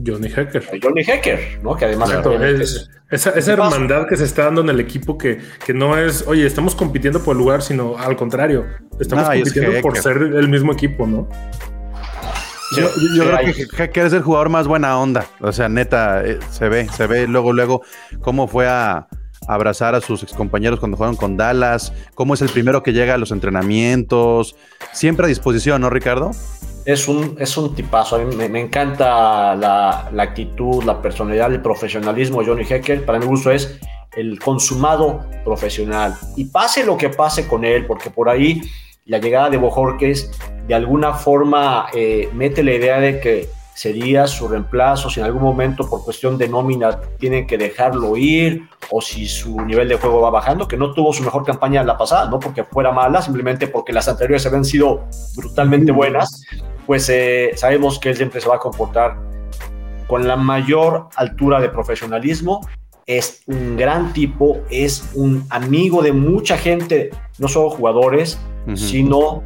Johnny 0.06 0.30
Hacker. 0.30 0.64
Johnny 0.82 1.02
Hecker, 1.02 1.60
¿no? 1.62 1.74
Que 1.76 1.84
además 1.86 2.10
es- 2.44 2.60
es- 2.60 2.90
esa, 3.10 3.30
esa 3.30 3.52
hermandad 3.52 4.06
que 4.08 4.16
se 4.16 4.24
está 4.24 4.44
dando 4.44 4.62
en 4.62 4.70
el 4.70 4.80
equipo 4.80 5.18
que, 5.18 5.38
que 5.66 5.74
no 5.74 5.98
es, 5.98 6.26
oye, 6.26 6.46
estamos 6.46 6.74
compitiendo 6.74 7.22
por 7.22 7.32
el 7.36 7.38
lugar, 7.42 7.60
sino 7.60 7.98
al 7.98 8.16
contrario, 8.16 8.64
estamos 8.98 9.28
No, 9.28 9.34
y 9.34 9.38
es 9.42 9.44
compitiendo 9.52 9.82
por 9.82 9.98
ser 9.98 10.16
el 10.22 10.48
mismo 10.48 10.72
equipo, 10.72 11.06
¿no? 11.06 11.28
Yo, 12.76 13.24
creo 13.24 13.36
hay- 13.36 13.52
que 13.52 13.66
Hacker 13.66 14.06
es 14.06 14.12
el 14.12 14.22
jugador 14.22 14.48
más 14.48 14.66
buena 14.66 14.98
onda. 14.98 15.26
O 15.40 15.52
sea, 15.52 15.68
neta, 15.68 16.24
eh, 16.24 16.38
se 16.50 16.68
ve, 16.68 16.88
se 16.88 17.06
ve 17.06 17.26
luego, 17.26 17.52
luego 17.52 17.82
cómo 18.20 18.46
fue 18.48 18.66
a 18.68 19.06
abrazar 19.48 19.94
a 19.94 20.00
sus 20.00 20.22
excompañeros 20.22 20.78
cuando 20.78 20.96
jugaron 20.96 21.16
con 21.16 21.36
Dallas, 21.36 21.92
cómo 22.14 22.34
es 22.34 22.42
el 22.42 22.48
primero 22.48 22.82
que 22.82 22.92
llega 22.92 23.14
a 23.14 23.18
los 23.18 23.32
entrenamientos, 23.32 24.54
siempre 24.92 25.26
a 25.26 25.28
disposición, 25.28 25.80
¿no, 25.82 25.90
Ricardo? 25.90 26.30
es 26.84 27.06
un, 27.06 27.36
es 27.38 27.56
un 27.56 27.74
tipazo. 27.76 28.16
A 28.16 28.18
mí 28.20 28.34
me, 28.34 28.48
me 28.48 28.60
encanta 28.60 29.54
la, 29.54 30.08
la 30.12 30.22
actitud, 30.24 30.82
la 30.82 31.00
personalidad, 31.00 31.52
el 31.52 31.62
profesionalismo 31.62 32.40
de 32.40 32.46
Johnny 32.48 32.64
Hecker. 32.68 33.04
Para 33.04 33.20
mi 33.20 33.26
gusto 33.26 33.52
es 33.52 33.78
el 34.16 34.40
consumado 34.40 35.24
profesional. 35.44 36.14
Y 36.36 36.46
pase 36.46 36.84
lo 36.84 36.96
que 36.96 37.08
pase 37.08 37.46
con 37.46 37.64
él, 37.64 37.86
porque 37.86 38.10
por 38.10 38.28
ahí 38.28 38.60
la 39.04 39.18
llegada 39.18 39.50
de 39.50 39.56
Bojorques 39.56 40.30
de 40.66 40.74
alguna 40.74 41.14
forma 41.14 41.86
eh, 41.92 42.28
mete 42.32 42.62
la 42.62 42.72
idea 42.72 43.00
de 43.00 43.20
que 43.20 43.48
sería 43.74 44.26
su 44.26 44.48
reemplazo, 44.48 45.10
si 45.10 45.18
en 45.20 45.26
algún 45.26 45.42
momento 45.42 45.88
por 45.88 46.04
cuestión 46.04 46.38
de 46.38 46.48
nómina 46.48 47.00
tienen 47.18 47.46
que 47.46 47.58
dejarlo 47.58 48.16
ir 48.16 48.68
o 48.90 49.00
si 49.00 49.26
su 49.26 49.60
nivel 49.62 49.88
de 49.88 49.96
juego 49.96 50.20
va 50.20 50.30
bajando, 50.30 50.68
que 50.68 50.76
no 50.76 50.92
tuvo 50.92 51.12
su 51.12 51.22
mejor 51.22 51.44
campaña 51.44 51.82
la 51.82 51.96
pasada, 51.96 52.28
no 52.28 52.38
porque 52.38 52.64
fuera 52.64 52.92
mala, 52.92 53.22
simplemente 53.22 53.66
porque 53.66 53.92
las 53.92 54.08
anteriores 54.08 54.46
habían 54.46 54.64
sido 54.64 55.06
brutalmente 55.34 55.90
buenas, 55.90 56.44
pues 56.86 57.08
eh, 57.08 57.52
sabemos 57.56 57.98
que 57.98 58.10
él 58.10 58.16
siempre 58.16 58.40
se 58.40 58.48
va 58.48 58.56
a 58.56 58.58
comportar 58.58 59.16
con 60.06 60.28
la 60.28 60.36
mayor 60.36 61.08
altura 61.16 61.60
de 61.60 61.70
profesionalismo. 61.70 62.60
Es 63.06 63.42
un 63.46 63.76
gran 63.76 64.12
tipo, 64.12 64.60
es 64.70 65.10
un 65.14 65.44
amigo 65.50 66.02
de 66.02 66.12
mucha 66.12 66.56
gente, 66.56 67.10
no 67.38 67.48
solo 67.48 67.70
jugadores, 67.70 68.38
sino 68.74 69.42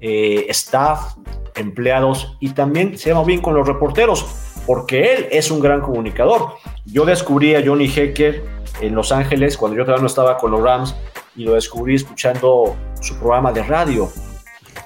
eh, 0.00 0.46
staff, 0.48 1.16
empleados 1.56 2.36
y 2.40 2.50
también 2.50 2.96
se 2.96 3.10
llama 3.10 3.24
bien 3.24 3.40
con 3.40 3.54
los 3.54 3.66
reporteros, 3.66 4.24
porque 4.66 5.14
él 5.14 5.26
es 5.30 5.50
un 5.50 5.60
gran 5.60 5.80
comunicador. 5.80 6.52
Yo 6.84 7.04
descubrí 7.04 7.54
a 7.54 7.64
Johnny 7.64 7.86
Hecker 7.86 8.44
en 8.80 8.94
Los 8.94 9.12
Ángeles 9.12 9.56
cuando 9.56 9.76
yo 9.76 9.84
todavía 9.84 10.02
no 10.02 10.06
estaba 10.06 10.36
con 10.38 10.50
los 10.50 10.62
Rams 10.62 10.94
y 11.34 11.44
lo 11.44 11.54
descubrí 11.54 11.94
escuchando 11.94 12.76
su 13.00 13.18
programa 13.18 13.52
de 13.52 13.62
radio. 13.62 14.10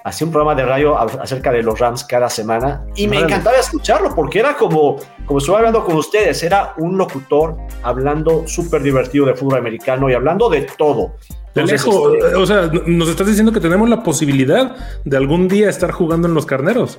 Hacía 0.05 0.27
un 0.27 0.33
programa 0.33 0.55
de 0.55 0.67
radio 0.67 0.99
acerca 0.99 1.53
de 1.53 1.63
los 1.63 1.79
Rams 1.79 2.05
cada 2.05 2.29
semana 2.29 2.85
y 2.97 3.07
me 3.07 3.19
encantaba 3.19 3.57
escucharlo 3.57 4.15
porque 4.15 4.39
era 4.39 4.57
como, 4.57 4.97
como 5.27 5.39
estuve 5.39 5.57
hablando 5.57 5.85
con 5.85 5.97
ustedes, 5.97 6.43
era 6.43 6.75
un 6.79 6.97
locutor 6.97 7.57
hablando 7.83 8.47
súper 8.47 8.83
divertido 8.83 9.27
de 9.27 9.35
fútbol 9.35 9.59
americano 9.59 10.09
y 10.11 10.15
hablando 10.15 10.49
de 10.49 10.63
todo. 10.63 11.15
De 11.55 11.63
Entonces, 11.63 11.87
lejos, 11.87 12.15
este, 12.15 12.35
o 12.37 12.47
sea, 12.47 12.71
nos 12.87 13.09
estás 13.09 13.27
diciendo 13.27 13.53
que 13.53 13.61
tenemos 13.61 13.89
la 13.89 14.03
posibilidad 14.03 14.77
de 15.05 15.17
algún 15.17 15.49
día 15.49 15.69
estar 15.69 15.91
jugando 15.91 16.29
en 16.29 16.35
los 16.35 16.47
carneros. 16.47 16.99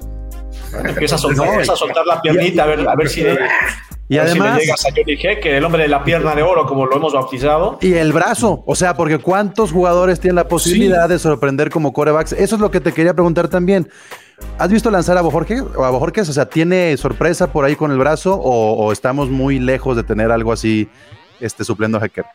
empieza 0.83 1.15
a 1.15 1.17
soltar, 1.17 1.47
empieza 1.47 1.73
a 1.73 1.77
soltar 1.77 2.05
la 2.05 2.21
piernita 2.21 2.63
a 2.63 2.67
ver, 2.67 2.87
a 2.87 2.95
ver 2.95 3.07
si, 3.07 3.23
Y 4.13 4.17
a 4.17 4.24
ver 4.24 4.32
si 4.34 4.38
le 4.39 4.43
además, 4.43 4.62
llegas 4.62 4.86
a 4.86 4.89
Johnny 4.89 5.17
que 5.17 5.58
el 5.58 5.63
hombre 5.63 5.84
de 5.84 5.88
la 5.88 6.04
pierna 6.04 6.36
de 6.36 6.43
oro, 6.43 6.65
como 6.65 6.86
lo 6.86 6.97
hemos 6.97 7.13
bautizado. 7.13 7.78
y 7.82 7.93
el 7.93 8.12
brazo, 8.12 8.62
o 8.65 8.76
sea, 8.76 8.93
porque 8.95 9.19
cuántos 9.19 9.71
jugadores 9.71 10.19
tienen 10.19 10.36
la 10.36 10.47
posibilidad 10.50 11.08
de 11.08 11.17
sorprender 11.17 11.69
como 11.69 11.93
corebacks. 11.93 12.34
Eso 12.34 12.56
es 12.56 12.62
lo 12.62 12.69
que 12.71 12.82
te 12.82 12.91
quería 12.91 13.13
preguntar 13.13 13.47
también. 13.47 13.88
¿Has 14.58 14.69
visto 14.69 14.91
lanzar 14.91 15.17
a 15.17 15.21
Bojorquez? 15.21 15.62
O 15.78 15.86
a 15.86 15.89
Bojorquez? 15.91 16.28
O 16.28 16.34
sea, 16.34 16.45
¿tiene 16.47 16.97
sorpresa 16.97 17.54
por 17.54 17.63
ahí 17.63 17.76
con 17.78 17.89
el 17.91 17.97
brazo 17.97 18.36
o, 18.36 18.74
o 18.86 18.91
estamos 18.91 19.30
muy 19.30 19.60
lejos 19.60 19.95
de 19.95 20.04
tener 20.04 20.30
algo 20.30 20.52
así 20.52 20.89
este, 21.39 21.63
supliendo 21.63 21.97
a 21.97 22.06
Hecker? 22.06 22.26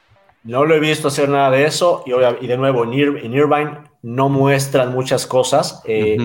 No 0.45 0.65
lo 0.65 0.75
he 0.77 0.81
visto 0.81 1.09
hacer 1.09 1.29
nada 1.29 1.51
de 1.51 1.67
eso 1.67 2.05
y, 2.07 2.47
de 2.47 2.57
nuevo 2.57 2.85
en, 2.85 2.91
Ir- 2.93 3.25
en 3.25 3.35
Irvine 3.35 3.79
no 4.03 4.29
muestran 4.29 4.93
muchas 4.93 5.27
cosas. 5.27 5.83
Eh. 5.85 6.17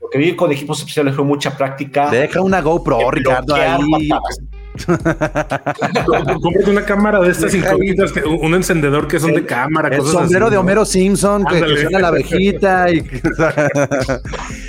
Lo 0.00 0.08
que 0.10 0.18
vi 0.18 0.36
con 0.36 0.50
equipos 0.52 0.80
especiales 0.80 1.14
fue 1.14 1.24
mucha 1.24 1.56
práctica. 1.56 2.10
Deja 2.10 2.40
una 2.40 2.60
GoPro, 2.60 2.98
de 2.98 3.10
Ricardo, 3.10 3.54
ahí. 3.54 4.08
patadas. 4.10 4.40
Cómprate 6.42 6.70
una 6.70 6.84
cámara 6.84 7.20
de 7.20 7.30
estas 7.30 7.54
incógnitas, 7.54 8.12
un 8.24 8.54
encendedor 8.54 9.08
que 9.08 9.18
son 9.20 9.34
de 9.34 9.44
cámara, 9.44 9.88
El 9.88 9.98
cosas 9.98 10.12
sombrero 10.12 10.46
así, 10.46 10.50
de 10.50 10.56
¿no? 10.56 10.60
Homero 10.60 10.84
Simpson 10.84 11.44
que, 11.44 11.60
que 11.60 11.76
suena 11.82 11.98
la 11.98 12.08
abejita 12.08 12.90
y. 12.90 13.02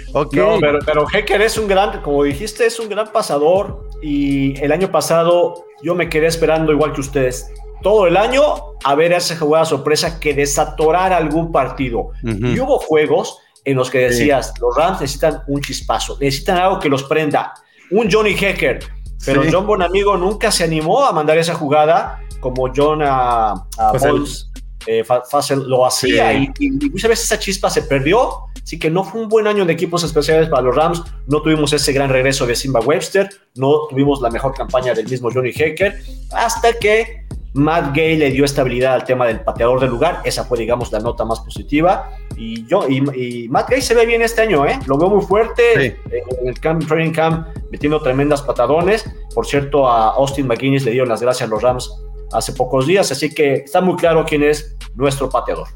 No, 0.14 0.58
pero, 0.60 0.80
pero 0.86 1.06
Hecker 1.12 1.42
es 1.42 1.58
un 1.58 1.68
gran, 1.68 2.02
como 2.02 2.24
dijiste, 2.24 2.66
es 2.66 2.80
un 2.80 2.90
gran 2.90 3.12
pasador 3.12 3.88
y 4.02 4.60
el 4.60 4.72
año 4.72 4.92
pasado 4.92 5.66
yo 5.84 5.94
me 5.94 6.10
quedé 6.10 6.28
esperando 6.28 6.72
igual 6.72 6.94
que 6.94 7.02
ustedes 7.02 7.52
todo 7.82 8.08
el 8.08 8.18
año 8.18 8.42
a 8.84 8.96
ver 8.96 9.14
esa 9.14 9.38
jugada 9.38 9.66
sorpresa 9.66 10.20
que 10.20 10.34
desatorara 10.34 11.18
algún 11.18 11.52
partido. 11.52 12.12
Ujú. 12.24 12.48
Y 12.48 12.60
hubo 12.60 12.80
juegos 12.80 13.40
en 13.66 13.78
los 13.78 13.90
que 13.90 14.00
decías, 14.00 14.54
los 14.60 14.76
Rams 14.76 15.02
necesitan 15.02 15.44
un 15.48 15.62
chispazo, 15.62 16.18
necesitan 16.20 16.58
algo 16.58 16.80
que 16.80 16.90
los 16.90 17.04
prenda, 17.04 17.54
un 17.92 18.10
Johnny 18.10 18.36
Hecker, 18.40 18.80
pero 19.26 19.44
Sí. 19.44 19.50
John 19.52 19.68
Bonamigo 19.68 20.18
nunca 20.18 20.52
se 20.52 20.64
animó 20.64 21.04
a 21.06 21.12
mandar 21.12 21.38
esa 21.38 21.54
jugada 21.56 22.20
como 22.40 22.72
John 22.76 23.02
a, 23.04 23.52
a. 23.78 23.92
Pauls, 24.00 24.50
eh, 24.88 25.04
Fa- 25.04 25.24
Fassel 25.30 25.64
lo 25.68 25.86
hacía 25.86 26.32
Sí. 26.32 26.50
y, 26.60 26.86
y 26.86 26.90
muchas 26.90 27.10
veces 27.10 27.26
esa 27.26 27.38
chispa 27.40 27.70
se 27.70 27.82
perdió, 27.84 28.32
así 28.64 28.80
que 28.80 28.90
no 28.90 29.04
fue 29.04 29.22
un 29.22 29.28
buen 29.28 29.46
año 29.46 29.66
de 29.66 29.74
equipos 29.74 30.04
especiales 30.04 30.48
para 30.50 30.62
los 30.62 30.76
Rams, 30.76 31.04
no 31.28 31.42
tuvimos 31.42 31.74
ese 31.74 31.92
gran 31.92 32.10
regreso 32.10 32.46
de 32.46 32.56
Simba 32.56 32.80
Webster, 32.80 33.30
no 33.56 33.88
tuvimos 33.90 34.22
la 34.22 34.30
mejor 34.30 34.54
campaña 34.54 34.94
del 34.94 35.08
mismo 35.08 35.30
Johnny 35.34 35.52
Hecker, 35.54 36.02
hasta 36.32 36.74
que 36.74 37.26
Matt 37.54 37.96
Gay 37.96 38.18
le 38.18 38.32
dio 38.32 38.46
estabilidad 38.46 38.94
al 38.94 39.04
tema 39.04 39.26
del 39.28 39.42
pateador 39.42 39.80
del 39.80 39.90
lugar, 39.90 40.22
esa 40.24 40.44
fue 40.46 40.58
digamos 40.60 40.92
la 40.92 41.00
nota 41.00 41.26
más 41.26 41.40
positiva, 41.40 42.12
y 42.38 42.66
yo 42.68 42.88
y, 42.88 42.98
y 43.16 43.50
Matt 43.50 43.70
Gay 43.70 43.82
se 43.82 43.96
ve 43.96 44.06
bien 44.06 44.22
este 44.22 44.42
año, 44.42 44.66
¿eh? 44.66 44.80
lo 44.86 44.98
veo 44.98 45.10
muy 45.10 45.26
fuerte 45.26 45.64
Sí. 45.76 45.82
eh, 46.16 46.24
en 46.42 46.48
el 46.48 46.60
camp, 46.60 46.88
training 46.88 47.12
camp, 47.12 47.48
metiendo 47.72 48.00
tremendas 48.02 48.42
patadones, 48.42 49.10
por 49.34 49.46
cierto 49.46 49.88
a 49.90 50.10
Austin 50.12 50.48
McGuinness 50.48 50.86
le 50.86 50.92
dieron 50.92 51.10
las 51.10 51.22
gracias 51.22 51.48
a 51.48 51.52
los 51.52 51.62
Rams 51.62 51.92
hace 52.32 52.54
pocos 52.54 52.86
días, 52.86 53.12
así 53.12 53.34
que 53.34 53.54
está 53.56 53.82
muy 53.82 53.96
claro 53.96 54.24
quién 54.28 54.44
es 54.44 54.76
nuestro 54.96 55.30
pateador. 55.30 55.68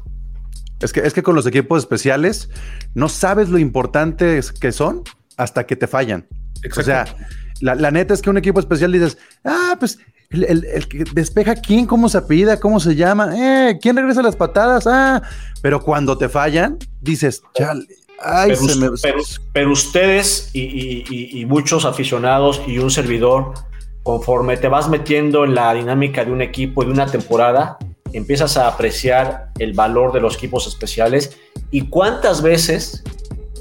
Es 0.80 0.92
que, 0.92 1.00
es 1.00 1.14
que 1.14 1.22
con 1.22 1.34
los 1.34 1.46
equipos 1.46 1.78
especiales 1.78 2.50
no 2.94 3.08
sabes 3.08 3.48
lo 3.48 3.58
importantes 3.58 4.52
que 4.52 4.70
son 4.70 5.02
hasta 5.36 5.66
que 5.66 5.76
te 5.76 5.86
fallan. 5.86 6.28
Exacto. 6.64 6.80
O 6.80 6.84
sea, 6.84 7.28
la, 7.60 7.74
la 7.76 7.90
neta 7.90 8.14
es 8.14 8.22
que 8.22 8.30
un 8.30 8.36
equipo 8.38 8.58
especial 8.60 8.90
dices, 8.92 9.16
ah, 9.44 9.76
pues 9.78 9.98
el, 10.30 10.44
el- 10.44 10.64
el 10.64 10.88
que 10.88 11.04
despeja 11.12 11.54
quién, 11.54 11.86
cómo 11.86 12.08
se 12.08 12.18
apellida, 12.18 12.58
cómo 12.58 12.80
se 12.80 12.96
llama, 12.96 13.32
eh, 13.36 13.78
quién 13.80 13.96
regresa 13.96 14.22
las 14.22 14.34
patadas, 14.36 14.86
ah, 14.86 15.22
pero 15.62 15.80
cuando 15.80 16.18
te 16.18 16.28
fallan, 16.28 16.78
dices, 17.00 17.42
chale, 17.54 17.86
ay, 18.22 18.50
Pero, 18.50 18.60
se 18.68 18.76
me. 18.76 18.88
pero- 19.02 19.22
pero 19.52 19.72
ustedes 19.72 20.50
y, 20.52 20.60
y- 20.62 21.04
y- 21.08 21.40
y 21.40 21.46
muchos 21.46 21.84
aficionados 21.84 22.60
y 22.66 22.78
un 22.78 22.90
servidor, 22.90 23.54
conforme 24.02 24.56
te 24.56 24.68
vas 24.68 24.88
metiendo 24.88 25.44
en 25.44 25.54
la 25.54 25.72
dinámica 25.74 26.24
de 26.24 26.32
un 26.32 26.42
equipo 26.42 26.82
y 26.82 26.86
de 26.86 26.92
una 26.92 27.06
temporada, 27.06 27.78
empiezas 28.12 28.56
a 28.56 28.68
apreciar 28.68 29.50
el 29.58 29.72
valor 29.72 30.12
de 30.12 30.20
los 30.20 30.36
equipos 30.36 30.66
especiales 30.66 31.36
y 31.70 31.82
cuántas 31.88 32.42
veces 32.42 33.02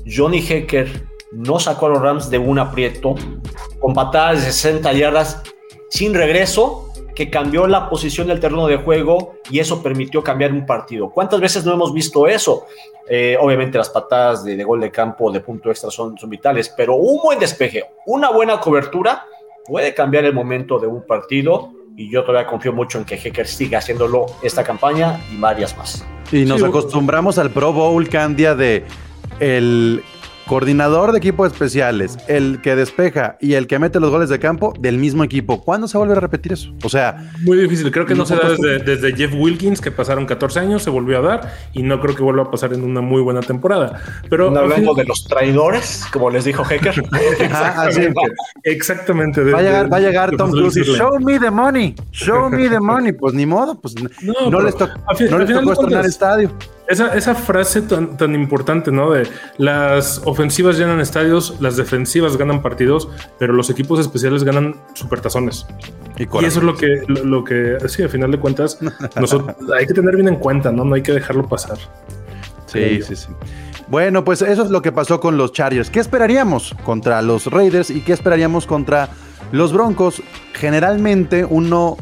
Johnny 0.06 0.40
Hecker 0.48 1.06
no 1.34 1.60
sacó 1.60 1.88
a 1.88 1.90
los 1.90 2.02
Rams 2.02 2.30
de 2.30 2.38
un 2.38 2.60
aprieto 2.60 3.16
con 3.80 3.94
patadas 3.94 4.46
de 4.46 4.52
60 4.52 4.94
yardas 4.94 5.42
sin 5.90 6.14
regreso 6.14 6.90
que 7.16 7.30
cambió 7.30 7.68
la 7.68 7.90
posición 7.90 8.28
del 8.28 8.40
terreno 8.40 8.66
de 8.68 8.78
juego 8.78 9.36
y 9.50 9.60
eso 9.60 9.84
permitió 9.84 10.24
cambiar 10.24 10.52
un 10.52 10.66
partido. 10.66 11.10
¿Cuántas 11.12 11.40
veces 11.40 11.64
no 11.66 11.74
hemos 11.74 11.94
visto 11.94 12.28
eso? 12.28 12.66
Eh, 13.08 13.38
obviamente 13.40 13.78
las 13.78 13.90
patadas 13.90 14.44
de, 14.44 14.56
de 14.56 14.64
gol 14.64 14.80
de 14.80 14.90
campo 14.90 15.32
de 15.32 15.40
punto 15.42 15.70
extra 15.70 15.92
son, 15.92 16.18
son 16.18 16.30
vitales, 16.30 16.74
pero 16.76 16.96
un 16.96 17.22
buen 17.22 17.38
despeje, 17.38 17.84
una 18.08 18.32
buena 18.32 18.60
cobertura 18.60 19.26
puede 19.66 19.94
cambiar 19.94 20.26
el 20.26 20.34
momento 20.34 20.80
de 20.80 20.88
un 20.88 21.06
partido 21.06 21.72
y 21.96 22.10
yo 22.10 22.24
todavía 22.24 22.50
confío 22.50 22.74
mucho 22.74 22.98
en 22.98 23.06
que 23.06 23.16
Hecker 23.16 23.48
siga 23.48 23.78
haciéndolo 23.78 24.26
esta 24.42 24.64
campaña 24.64 25.20
y 25.32 25.38
varias 25.38 25.78
más. 25.78 26.04
Y 26.32 26.46
nos 26.46 26.60
Sí, 26.62 26.66
acostumbramos 26.66 27.38
al 27.38 27.52
Pro 27.52 27.72
Bowl, 27.72 28.10
Candia, 28.10 28.56
de 28.56 28.84
el 29.40 30.04
coordinador 30.48 31.12
de 31.12 31.18
equipos 31.20 31.52
especiales, 31.52 32.18
el 32.28 32.62
que 32.62 32.76
despeja 32.76 33.38
y 33.40 33.54
el 33.54 33.68
que 33.68 33.80
mete 33.80 34.00
los 34.00 34.10
goles 34.12 34.30
de 34.30 34.40
campo 34.40 34.74
del 34.80 34.98
mismo 34.98 35.24
equipo. 35.24 35.62
¿Cuándo 35.64 35.88
se 35.88 35.98
vuelve 35.98 36.14
a 36.16 36.20
repetir 36.20 36.54
eso? 36.54 36.74
O 36.84 36.90
sea, 36.90 37.32
Muy 37.42 37.58
difícil. 37.58 37.92
Creo 37.92 38.06
que 38.06 38.16
no 38.16 38.26
se 38.26 38.36
da 38.36 38.50
desde, 38.50 38.80
desde 38.80 39.16
Jeff 39.16 39.34
Wilkins, 39.36 39.80
que 39.82 39.92
pasaron 39.92 40.26
14 40.26 40.60
años, 40.60 40.84
se 40.84 40.90
volvió 40.90 41.20
a 41.20 41.22
dar 41.22 41.54
y 41.74 41.84
no 41.84 42.00
creo 42.02 42.16
que 42.16 42.24
vuelva 42.24 42.44
a 42.44 42.52
pasar 42.52 42.74
en 42.74 42.84
una 42.84 43.02
muy 43.02 43.22
buena 43.22 43.40
temporada. 43.42 44.02
Pero 44.30 44.48
Hablando 44.58 44.94
de 44.94 45.06
los 45.06 45.26
traidores, 45.26 46.04
como 46.12 46.30
les 46.30 46.44
dijo 46.46 46.64
Hecker. 46.70 47.04
Exactamente. 48.64 49.42
va 49.52 49.60
a 49.60 49.62
llegar, 49.62 49.84
de- 49.86 49.90
va 49.90 49.98
a 49.98 50.00
llegar 50.00 50.32
de 50.32 50.38
Tom 50.38 50.52
Cruise 50.52 50.76
show 50.76 51.20
me 51.20 51.40
the 51.40 51.52
money, 51.52 51.96
show 52.12 52.50
me 52.50 52.70
the 52.70 52.80
money. 52.80 53.12
Pues 53.14 53.34
ni 53.34 53.46
modo, 53.46 53.80
pues 53.80 53.96
no, 54.24 54.34
pero 54.46 54.62
les, 54.62 54.76
to- 54.76 54.88
no 54.88 55.38
les 55.40 55.50
tocó 55.50 55.72
estrenar 55.72 55.76
cuentas- 55.76 56.06
estadio. 56.08 56.50
Esa, 56.88 57.16
esa 57.16 57.34
frase 57.34 57.82
tan, 57.82 58.18
tan 58.18 58.36
importante, 58.36 58.92
¿no? 58.92 59.12
De 59.12 59.28
las 59.58 60.22
ofensivas 60.26 60.78
llenan 60.78 61.00
estadios, 61.00 61.56
las 61.62 61.78
defensivas 61.78 62.36
ganan 62.36 62.62
partidos, 62.62 63.08
pero 63.40 63.54
los 63.54 63.70
equipos 63.70 64.00
especiales 64.00 64.44
ganan 64.44 64.76
supertazones. 64.94 65.66
Y, 66.18 66.24
Y 66.24 66.46
eso 66.46 66.60
es 66.60 66.66
lo 66.66 66.76
que, 66.76 67.04
lo, 67.08 67.24
lo 67.24 67.44
que, 67.44 67.78
sí, 67.88 68.04
a 68.04 68.10
final 68.10 68.32
de 68.32 68.40
cuentas, 68.40 68.80
nosotros 69.16 69.56
hay 69.78 69.88
que 69.88 69.94
tener 69.94 70.16
bien 70.16 70.28
en 70.28 70.36
cuenta, 70.36 70.72
¿no? 70.72 70.84
No 70.84 70.96
hay 70.96 71.02
que 71.02 71.14
dejarlo 71.14 71.48
pasar. 71.48 71.78
Sí, 72.66 73.02
sí, 73.02 73.16
sí. 73.16 73.28
Bueno, 73.88 74.24
pues 74.24 74.42
eso 74.42 74.64
es 74.64 74.70
lo 74.70 74.82
que 74.82 74.92
pasó 74.92 75.20
con 75.20 75.38
los 75.38 75.52
Chargers. 75.52 75.90
¿Qué 75.90 76.00
esperaríamos 76.00 76.76
contra 76.84 77.22
los 77.22 77.48
Raiders 77.48 77.90
y 77.90 78.02
qué 78.02 78.14
esperaríamos 78.14 78.66
contra 78.66 79.10
los 79.52 79.72
Broncos? 79.72 80.22
Generalmente 80.54 81.46
uno 81.46 81.98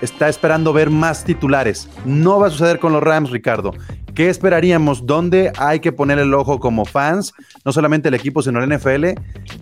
está 0.00 0.28
esperando 0.28 0.72
ver 0.72 0.90
más 0.90 1.24
titulares. 1.24 1.88
No 2.04 2.40
va 2.40 2.48
a 2.48 2.50
suceder 2.50 2.78
con 2.78 2.92
los 2.92 3.02
Rams, 3.02 3.30
Ricardo. 3.30 3.72
¿Qué 4.14 4.28
esperaríamos? 4.28 5.06
¿Dónde 5.06 5.52
hay 5.56 5.80
que 5.80 5.90
poner 5.90 6.18
el 6.18 6.34
ojo 6.34 6.60
como 6.60 6.84
fans? 6.84 7.32
No 7.64 7.72
solamente 7.72 8.08
el 8.08 8.14
equipo, 8.14 8.42
sino 8.42 8.62
el 8.62 8.70
NFL. 8.70 9.06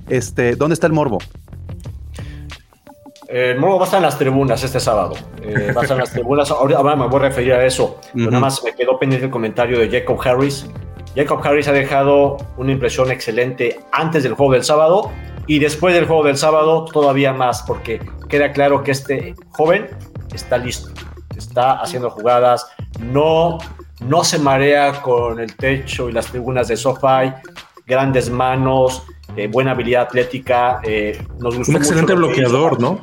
Este, 0.08 0.56
¿Dónde 0.56 0.74
está 0.74 0.86
el 0.88 0.92
morbo? 0.92 1.18
El 3.28 3.60
morbo 3.60 3.76
va 3.76 3.82
a 3.82 3.84
estar 3.84 3.98
en 3.98 4.06
las 4.06 4.18
tribunas 4.18 4.64
este 4.64 4.80
sábado. 4.80 5.14
Eh, 5.40 5.72
va 5.72 5.82
a 5.82 5.84
estar 5.84 5.96
en 5.96 6.00
las 6.00 6.10
tribunas. 6.12 6.50
Ahora, 6.50 6.78
ahora 6.78 6.96
me 6.96 7.06
voy 7.06 7.20
a 7.20 7.22
referir 7.28 7.52
a 7.52 7.64
eso. 7.64 8.00
Nada 8.14 8.40
más 8.40 8.64
me 8.64 8.74
quedó 8.74 8.98
pendiente 8.98 9.26
el 9.26 9.30
comentario 9.30 9.78
de 9.78 9.88
Jacob 9.88 10.20
Harris. 10.24 10.66
Jacob 11.14 11.40
Harris 11.44 11.68
ha 11.68 11.72
dejado 11.72 12.36
una 12.56 12.72
impresión 12.72 13.10
excelente 13.10 13.78
antes 13.92 14.24
del 14.24 14.34
juego 14.34 14.52
del 14.52 14.64
sábado 14.64 15.12
y 15.46 15.58
después 15.58 15.94
del 15.94 16.06
juego 16.06 16.24
del 16.24 16.36
sábado 16.36 16.84
todavía 16.84 17.32
más, 17.32 17.62
porque 17.62 18.00
queda 18.28 18.52
claro 18.52 18.82
que 18.82 18.92
este 18.92 19.34
joven 19.50 19.88
está 20.32 20.58
listo, 20.58 20.90
está 21.36 21.80
haciendo 21.80 22.10
jugadas, 22.10 22.68
no, 23.00 23.58
no 24.06 24.24
se 24.24 24.38
marea 24.38 25.00
con 25.02 25.40
el 25.40 25.54
techo 25.56 26.08
y 26.08 26.12
las 26.12 26.26
tribunas 26.26 26.68
de 26.68 26.76
SoFi, 26.76 27.32
grandes 27.86 28.30
manos, 28.30 29.02
eh, 29.36 29.46
buena 29.48 29.72
habilidad 29.72 30.02
atlética. 30.02 30.80
eh, 30.84 31.20
nos 31.38 31.56
gustó 31.56 31.72
Un 31.72 31.76
excelente 31.78 32.12
hizo. 32.12 32.18
bloqueador, 32.20 32.80
¿no? 32.80 33.00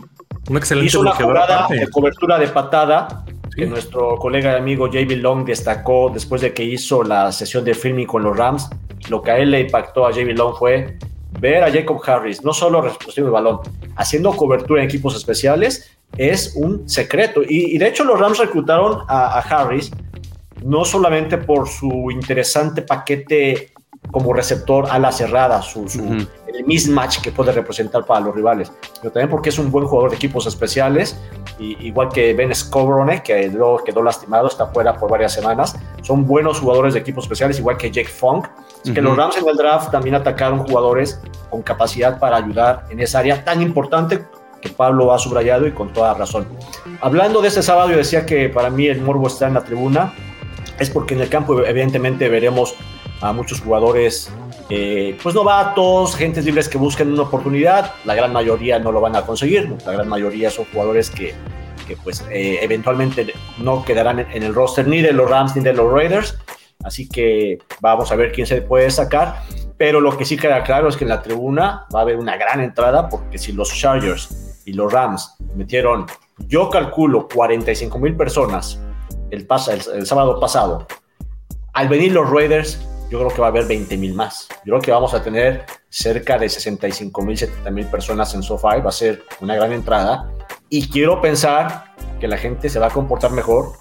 Un 0.50 0.58
excelente 0.58 0.88
Hizo 0.88 1.00
una 1.02 1.12
bloqueador. 1.12 1.36
jugada 1.38 1.56
aparte. 1.66 1.80
de 1.80 1.88
cobertura 1.90 2.40
de 2.40 2.48
patada 2.48 3.26
que 3.56 3.64
Sí. 3.64 3.70
nuestro 3.70 4.16
colega 4.18 4.54
y 4.54 4.56
amigo 4.58 4.88
JB 4.88 5.16
Long 5.18 5.46
destacó 5.46 6.10
después 6.14 6.42
de 6.42 6.54
que 6.54 6.64
hizo 6.64 7.04
la 7.04 7.32
sesión 7.32 7.64
de 7.66 7.74
filming 7.74 8.06
con 8.08 8.24
los 8.24 8.38
Rams. 8.38 8.70
Lo 9.10 9.22
que 9.22 9.32
a 9.32 9.38
él 9.40 9.52
le 9.52 9.62
impactó 9.62 10.06
a 10.06 10.12
JB 10.12 10.34
Long 10.36 10.56
fue 10.56 10.98
ver 11.40 11.64
a 11.64 11.72
Jacob 11.72 12.00
Harris, 12.06 12.44
no 12.44 12.54
solo 12.54 12.82
recibiendo 12.82 13.28
el 13.28 13.32
balón, 13.32 13.60
haciendo 13.96 14.32
cobertura 14.36 14.82
en 14.82 14.88
equipos 14.88 15.16
especiales, 15.16 15.98
es 16.18 16.54
un 16.56 16.88
secreto. 16.88 17.42
Y, 17.44 17.76
y 17.76 17.78
de 17.78 17.88
hecho 17.88 18.04
los 18.04 18.20
Rams 18.20 18.38
reclutaron 18.40 19.00
a, 19.08 19.38
a 19.38 19.42
Harris 19.42 19.92
no 20.68 20.84
solamente 20.86 21.38
por 21.38 21.68
su 21.68 22.12
interesante 22.12 22.82
paquete 22.82 23.72
como 24.12 24.34
receptor 24.34 24.88
a 24.90 25.00
la 25.00 25.12
cerrada, 25.12 25.62
su, 25.62 25.88
su- 25.90 26.02
Ujú. 26.04 26.28
el 26.54 26.66
mismatch 26.66 27.20
que 27.22 27.32
puede 27.32 27.52
representar 27.52 28.06
para 28.06 28.20
los 28.22 28.36
rivales, 28.36 28.72
pero 29.02 29.12
también 29.12 29.30
porque 29.30 29.50
es 29.50 29.60
un 29.60 29.70
buen 29.72 29.86
jugador 29.86 30.12
de 30.12 30.16
equipos 30.18 30.46
especiales, 30.46 31.20
y, 31.60 31.88
igual 31.88 32.10
que 32.10 32.34
Ben 32.34 32.54
Scobrone, 32.54 33.22
que 33.24 33.48
luego 33.50 33.84
quedó 33.84 34.02
lastimado, 34.04 34.48
está 34.48 34.68
fuera 34.68 34.94
por 34.98 35.10
varias 35.10 35.34
semanas, 35.34 35.76
son 36.04 36.26
buenos 36.26 36.60
jugadores 36.60 36.94
de 36.94 37.00
equipos 37.02 37.26
especiales, 37.26 37.60
igual 37.60 37.78
que 37.78 37.90
Jake 37.92 38.08
Funk, 38.10 38.48
así 38.82 38.94
que 38.94 39.02
los 39.02 39.16
Rams 39.18 39.38
en 39.38 39.48
el 39.48 39.56
draft 39.58 39.92
también 39.92 40.16
atacaron 40.16 40.60
jugadores 40.60 41.20
con 41.50 41.62
capacidad 41.62 42.20
para 42.20 42.38
ayudar 42.38 42.86
en 42.90 43.00
esa 43.02 43.20
área 43.20 43.44
tan 43.44 43.62
importante 43.62 44.24
que 44.62 44.70
Pablo 44.70 45.14
ha 45.14 45.20
subrayado 45.20 45.68
y 45.68 45.72
con 45.72 45.92
toda 45.94 46.14
razón. 46.14 46.48
Hablando 47.02 47.42
de 47.42 47.50
este 47.50 47.62
sábado, 47.62 47.90
yo 47.92 47.98
decía 47.98 48.26
que 48.26 48.50
para 48.50 48.70
mí 48.70 48.88
el 48.88 49.02
morbo 49.02 49.28
está 49.28 49.48
en 49.48 49.54
la 49.56 49.62
tribuna, 49.64 50.14
es 50.80 50.90
porque 50.90 51.14
en 51.14 51.22
el 51.22 51.30
campo 51.30 51.64
evidentemente 51.66 52.30
veremos 52.30 52.76
a 53.22 53.34
muchos 53.34 53.62
jugadores, 53.62 54.32
eh, 54.70 55.18
pues 55.22 55.34
novatos, 55.34 56.16
gentes 56.16 56.46
libres 56.46 56.70
que 56.70 56.78
buscan 56.78 57.12
una 57.12 57.24
oportunidad, 57.24 57.94
la 58.06 58.16
gran 58.16 58.32
mayoría 58.32 58.80
no 58.80 58.92
lo 58.92 59.02
van 59.02 59.16
a 59.16 59.24
conseguir, 59.24 59.76
la 59.86 59.94
gran 59.94 60.08
mayoría 60.08 60.52
son 60.52 60.66
jugadores 60.72 61.10
que, 61.10 61.34
que, 61.88 61.98
pues 61.98 62.24
eh, 62.30 62.60
eventualmente 62.62 63.34
no 63.58 63.84
quedarán 63.84 64.20
en, 64.20 64.44
el 64.44 64.54
roster 64.54 64.88
ni 64.88 65.02
de 65.02 65.14
los 65.14 65.30
Rams 65.30 65.56
ni 65.56 65.64
de 65.64 65.74
los 65.74 65.92
Raiders, 65.92 66.38
así 66.84 67.10
que 67.10 67.58
vamos 67.82 68.12
a 68.12 68.16
ver 68.16 68.32
quién 68.32 68.46
se 68.46 68.62
puede 68.62 68.92
sacar, 68.92 69.42
pero 69.78 70.00
lo 70.00 70.16
que 70.16 70.26
sí 70.26 70.38
queda 70.38 70.64
claro 70.64 70.90
es 70.90 70.98
que 70.98 71.06
en 71.06 71.10
la 71.10 71.22
tribuna 71.22 71.86
va 71.94 72.00
a 72.00 72.02
haber 72.04 72.18
una 72.18 72.38
gran 72.38 72.62
entrada, 72.62 73.10
porque 73.10 73.40
si 73.40 73.52
los 73.52 73.74
Chargers 73.74 74.62
y 74.66 74.74
los 74.74 74.92
Rams 74.94 75.36
metieron, 75.56 76.06
yo 76.38 76.70
calculo 76.70 77.28
45 77.28 77.98
mil 77.98 78.16
personas 78.16 78.80
el, 79.32 79.46
pasa, 79.46 79.74
el, 79.74 79.82
el 79.96 80.06
sábado 80.06 80.40
pasado, 80.40 80.88
al 81.74 81.90
venir 81.90 82.12
los 82.12 82.30
Raiders, 82.30 82.80
yo 83.10 83.20
creo 83.20 83.30
que 83.30 83.40
va 83.40 83.48
a 83.48 83.50
haber 83.50 83.66
20 83.68 83.98
mil 83.98 84.14
más. 84.14 84.48
Yo 84.66 84.74
creo 84.74 84.82
que 84.82 84.92
vamos 84.92 85.14
a 85.14 85.24
tener 85.24 85.66
cerca 85.90 86.38
de 86.38 86.50
65 86.50 87.22
mil, 87.22 87.38
70 87.38 87.72
mil 87.72 87.86
personas 87.86 88.34
en 88.34 88.44
SoFi. 88.44 88.82
Va 88.84 88.90
a 88.90 88.92
ser 88.92 89.24
una 89.40 89.56
gran 89.56 89.72
entrada. 89.72 90.30
Y 90.70 90.90
quiero 90.90 91.22
pensar 91.22 91.96
que 92.20 92.28
la 92.28 92.38
gente 92.38 92.70
se 92.70 92.80
va 92.80 92.88
a 92.88 92.90
comportar 92.90 93.32
mejor. 93.32 93.74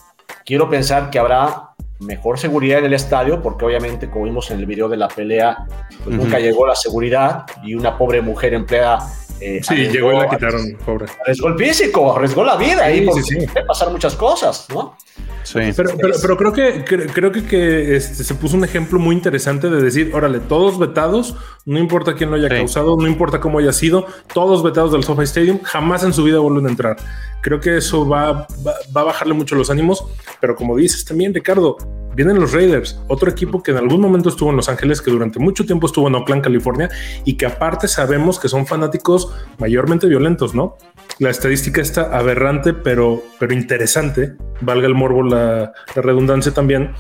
Quiero 0.45 0.71
pensar 0.71 1.11
que 1.11 1.19
habrá 1.19 1.71
mejor 1.99 2.39
seguridad 2.39 2.81
en 2.81 2.85
el 2.87 2.95
estadio, 2.95 3.43
porque 3.43 3.65
obviamente, 3.65 4.09
como 4.09 4.27
vimos 4.27 4.51
en 4.51 4.61
el 4.61 4.67
video 4.67 4.89
de 4.89 4.97
la 4.97 5.09
pelea, 5.09 5.67
pues 6.05 6.17
nunca 6.17 6.39
llegó 6.39 6.67
la 6.67 6.77
seguridad 6.77 7.47
y 7.65 7.75
una 7.75 7.99
pobre 7.99 8.21
mujer 8.21 8.55
empleada. 8.55 9.11
Eh, 9.41 9.61
Sí, 9.63 9.75
arriesgó- 9.75 9.93
llegó 9.93 10.13
y 10.13 10.17
la 10.19 10.29
quitaron, 10.29 10.77
pobre. 10.85 11.07
Arriesgó 11.23 11.49
el 11.49 11.59
físico, 11.59 12.17
arriesgó 12.17 12.45
la 12.45 12.57
vida 12.57 12.87
Sí, 12.91 12.99
y 12.99 13.01
porque 13.07 13.23
sí, 13.23 13.41
sí. 13.41 13.47
puede 13.47 13.67
pasar 13.67 13.91
muchas 13.91 14.15
cosas, 14.15 14.67
¿no? 14.75 14.97
Sí. 15.43 15.61
Pero, 15.77 15.91
pero, 16.01 16.15
pero 16.21 16.37
creo 16.37 16.53
que 16.53 16.85
cre- 16.85 17.11
creo 17.13 17.31
que, 17.33 17.45
que, 17.45 17.97
este, 17.97 18.25
se 18.25 18.35
puso 18.35 18.57
un 18.57 18.65
ejemplo 18.65 18.99
muy 18.99 19.15
interesante 19.15 19.71
de 19.71 19.81
decir, 19.81 20.11
órale, 20.15 20.41
todos 20.41 20.79
vetados, 20.79 21.37
no 21.65 21.79
importa 21.79 22.15
quién 22.15 22.31
lo 22.31 22.37
haya 22.37 22.49
Sí. 22.49 22.57
causado, 22.57 22.97
no 22.97 23.07
importa 23.07 23.41
cómo 23.41 23.59
haya 23.61 23.73
sido, 23.73 24.07
todos 24.35 24.63
vetados 24.65 24.91
del 24.93 25.05
SoFi 25.05 25.23
Stadium, 25.23 25.61
jamás 25.63 26.03
en 26.03 26.13
su 26.13 26.25
vida 26.25 26.39
vuelven 26.41 26.67
a 26.67 26.71
entrar. 26.71 26.97
Creo 27.43 27.61
que 27.61 27.77
eso 27.77 28.09
va, 28.09 28.33
va, 28.67 28.75
va 28.97 29.01
a 29.03 29.05
bajarle 29.05 29.35
mucho 29.35 29.55
los 29.55 29.71
ánimos, 29.71 30.05
pero 30.41 30.57
como 30.57 30.77
dices 30.77 31.05
también, 31.05 31.33
Ricardo, 31.33 31.77
vienen 32.17 32.41
los 32.41 32.53
Raiders, 32.53 32.99
otro 33.09 33.31
equipo 33.31 33.63
que 33.63 33.71
en 33.73 33.77
algún 33.77 34.01
momento 34.01 34.31
estuvo 34.31 34.51
en 34.51 34.57
Los 34.57 34.69
Ángeles, 34.69 35.01
que 35.03 35.11
durante 35.11 35.39
mucho 35.39 35.65
tiempo 35.67 35.87
estuvo 35.87 36.09
en 36.09 36.15
Oakland, 36.17 36.43
California, 36.43 36.89
y 37.25 37.35
que 37.37 37.47
aparte 37.47 37.87
sabemos 37.87 38.41
que 38.41 38.49
son 38.49 38.67
fanáticos 38.67 39.33
mayormente 39.59 40.07
violentos, 40.09 40.55
¿no? 40.55 40.77
La 41.19 41.31
estadística 41.31 41.81
está 41.81 42.17
aberrante, 42.17 42.73
pero, 42.73 43.23
pero 43.39 43.53
interesante, 43.55 44.35
valga 44.63 44.87
el 44.87 44.95
morbo 44.95 45.23
la, 45.23 45.73
la 45.95 46.03
redundancia 46.03 46.53
también, 46.53 46.93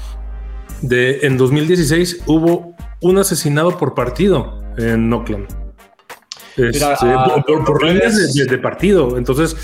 de 0.82 1.20
en 1.22 1.38
2016 1.38 2.24
hubo 2.26 2.74
un 3.00 3.18
asesinado 3.18 3.78
por 3.78 3.94
partido 3.94 4.62
en 4.76 5.10
Oakland. 5.12 5.46
Este, 6.56 6.84
ah, 6.84 7.42
por, 7.46 7.64
por 7.64 7.82
los 7.82 7.92
líneas 7.92 8.34
de, 8.34 8.44
de- 8.44 8.50
de 8.50 8.58
partido. 8.58 9.18
Entonces, 9.18 9.56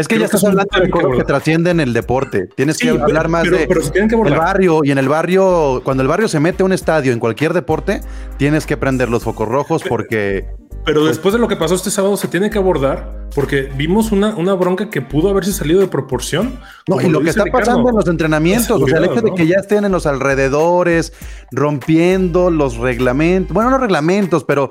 Es 0.00 0.08
que 0.08 0.14
Creo 0.16 0.20
ya 0.20 0.26
estás 0.26 0.44
hablando 0.44 0.78
de 0.78 0.84
que 0.86 0.90
cosas 0.90 1.10
que 1.18 1.24
trascienden 1.24 1.80
el 1.80 1.92
deporte. 1.92 2.48
Tienes 2.54 2.76
Sí, 2.76 2.86
que 2.86 2.92
pero- 2.92 3.04
hablar 3.04 3.28
más 3.28 3.44
pero- 3.44 3.56
de 3.58 3.66
pero 3.66 3.80
que 3.92 4.28
el 4.30 4.38
barrio 4.38 4.80
y 4.84 4.90
en 4.90 4.98
el 4.98 5.08
barrio, 5.08 5.80
cuando 5.84 6.02
el 6.02 6.08
barrio 6.08 6.28
se 6.28 6.40
mete 6.40 6.62
a 6.62 6.66
un 6.66 6.72
estadio 6.72 7.12
en 7.12 7.18
cualquier 7.18 7.52
deporte, 7.52 8.00
tienes 8.36 8.66
que 8.66 8.76
prender 8.76 9.08
los 9.08 9.24
focos 9.24 9.48
rojos 9.48 9.82
porque 9.88 10.46
pero 10.84 11.04
después 11.04 11.34
de 11.34 11.38
lo 11.40 11.48
que 11.48 11.56
pasó 11.56 11.74
este 11.74 11.90
sábado 11.90 12.16
se 12.16 12.28
tiene 12.28 12.48
que 12.48 12.56
abordar 12.56 13.26
porque 13.34 13.68
vimos 13.76 14.10
una, 14.10 14.34
una 14.36 14.54
bronca 14.54 14.88
que 14.88 15.02
pudo 15.02 15.28
haberse 15.28 15.52
salido 15.52 15.80
de 15.80 15.86
proporción. 15.88 16.58
No, 16.88 16.98
y 16.98 17.10
lo 17.10 17.20
que 17.20 17.28
está 17.28 17.44
Ricardo. 17.44 17.66
pasando 17.66 17.90
en 17.90 17.96
los 17.96 18.08
entrenamientos, 18.08 18.80
o 18.80 18.86
sea, 18.86 18.96
el 18.96 19.04
hecho 19.04 19.16
de 19.20 19.30
¿no? 19.30 19.34
que 19.34 19.46
ya 19.46 19.56
estén 19.56 19.84
en 19.84 19.92
los 19.92 20.06
alrededores, 20.06 21.12
rompiendo 21.50 22.50
los 22.50 22.76
reglamentos, 22.78 23.52
bueno, 23.52 23.70
no 23.70 23.76
reglamentos, 23.78 24.44
pero 24.44 24.70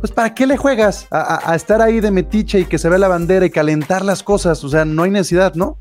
pues 0.00 0.12
¿para 0.12 0.34
qué 0.34 0.46
le 0.46 0.56
juegas 0.56 1.06
a, 1.10 1.20
a- 1.36 1.52
a 1.52 1.54
estar 1.56 1.82
ahí 1.82 2.00
de 2.00 2.10
metiche 2.10 2.60
y 2.60 2.64
que 2.64 2.78
se 2.78 2.88
ve 2.88 2.98
la 2.98 3.08
bandera 3.08 3.46
y 3.46 3.50
calentar 3.50 4.04
las 4.04 4.22
cosas? 4.22 4.62
O 4.64 4.68
sea, 4.68 4.84
no 4.84 5.02
hay 5.02 5.10
necesidad, 5.10 5.54
¿no? 5.54 5.76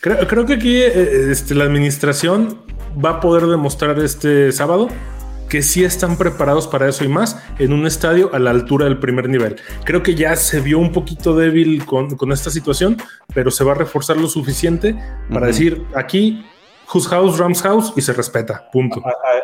Creo, 0.00 0.26
creo 0.28 0.46
que 0.46 0.54
aquí 0.54 0.76
eh, 0.76 1.30
este, 1.30 1.54
la 1.54 1.64
administración 1.64 2.60
va 3.02 3.10
a 3.10 3.20
poder 3.20 3.46
demostrar 3.46 3.98
este 3.98 4.52
sábado 4.52 4.88
que 5.48 5.62
sí 5.62 5.84
están 5.84 6.16
preparados 6.16 6.66
para 6.66 6.88
eso 6.88 7.04
y 7.04 7.08
más 7.08 7.40
en 7.58 7.72
un 7.72 7.86
estadio 7.86 8.34
a 8.34 8.38
la 8.40 8.50
altura 8.50 8.86
del 8.86 8.98
primer 8.98 9.28
nivel. 9.28 9.56
Creo 9.84 10.02
que 10.02 10.14
ya 10.16 10.34
se 10.34 10.60
vio 10.60 10.78
un 10.78 10.90
poquito 10.92 11.36
débil 11.36 11.84
con, 11.86 12.16
con 12.16 12.32
esta 12.32 12.50
situación, 12.50 12.96
pero 13.32 13.50
se 13.52 13.62
va 13.62 13.72
a 13.72 13.74
reforzar 13.76 14.16
lo 14.16 14.26
suficiente 14.28 14.94
para 15.28 15.42
Ujú. 15.42 15.46
decir 15.46 15.82
aquí, 15.94 16.44
whose 16.92 17.08
house, 17.08 17.38
Rams 17.38 17.62
house 17.62 17.92
y 17.96 18.00
se 18.02 18.12
respeta. 18.12 18.68
Punto. 18.72 19.00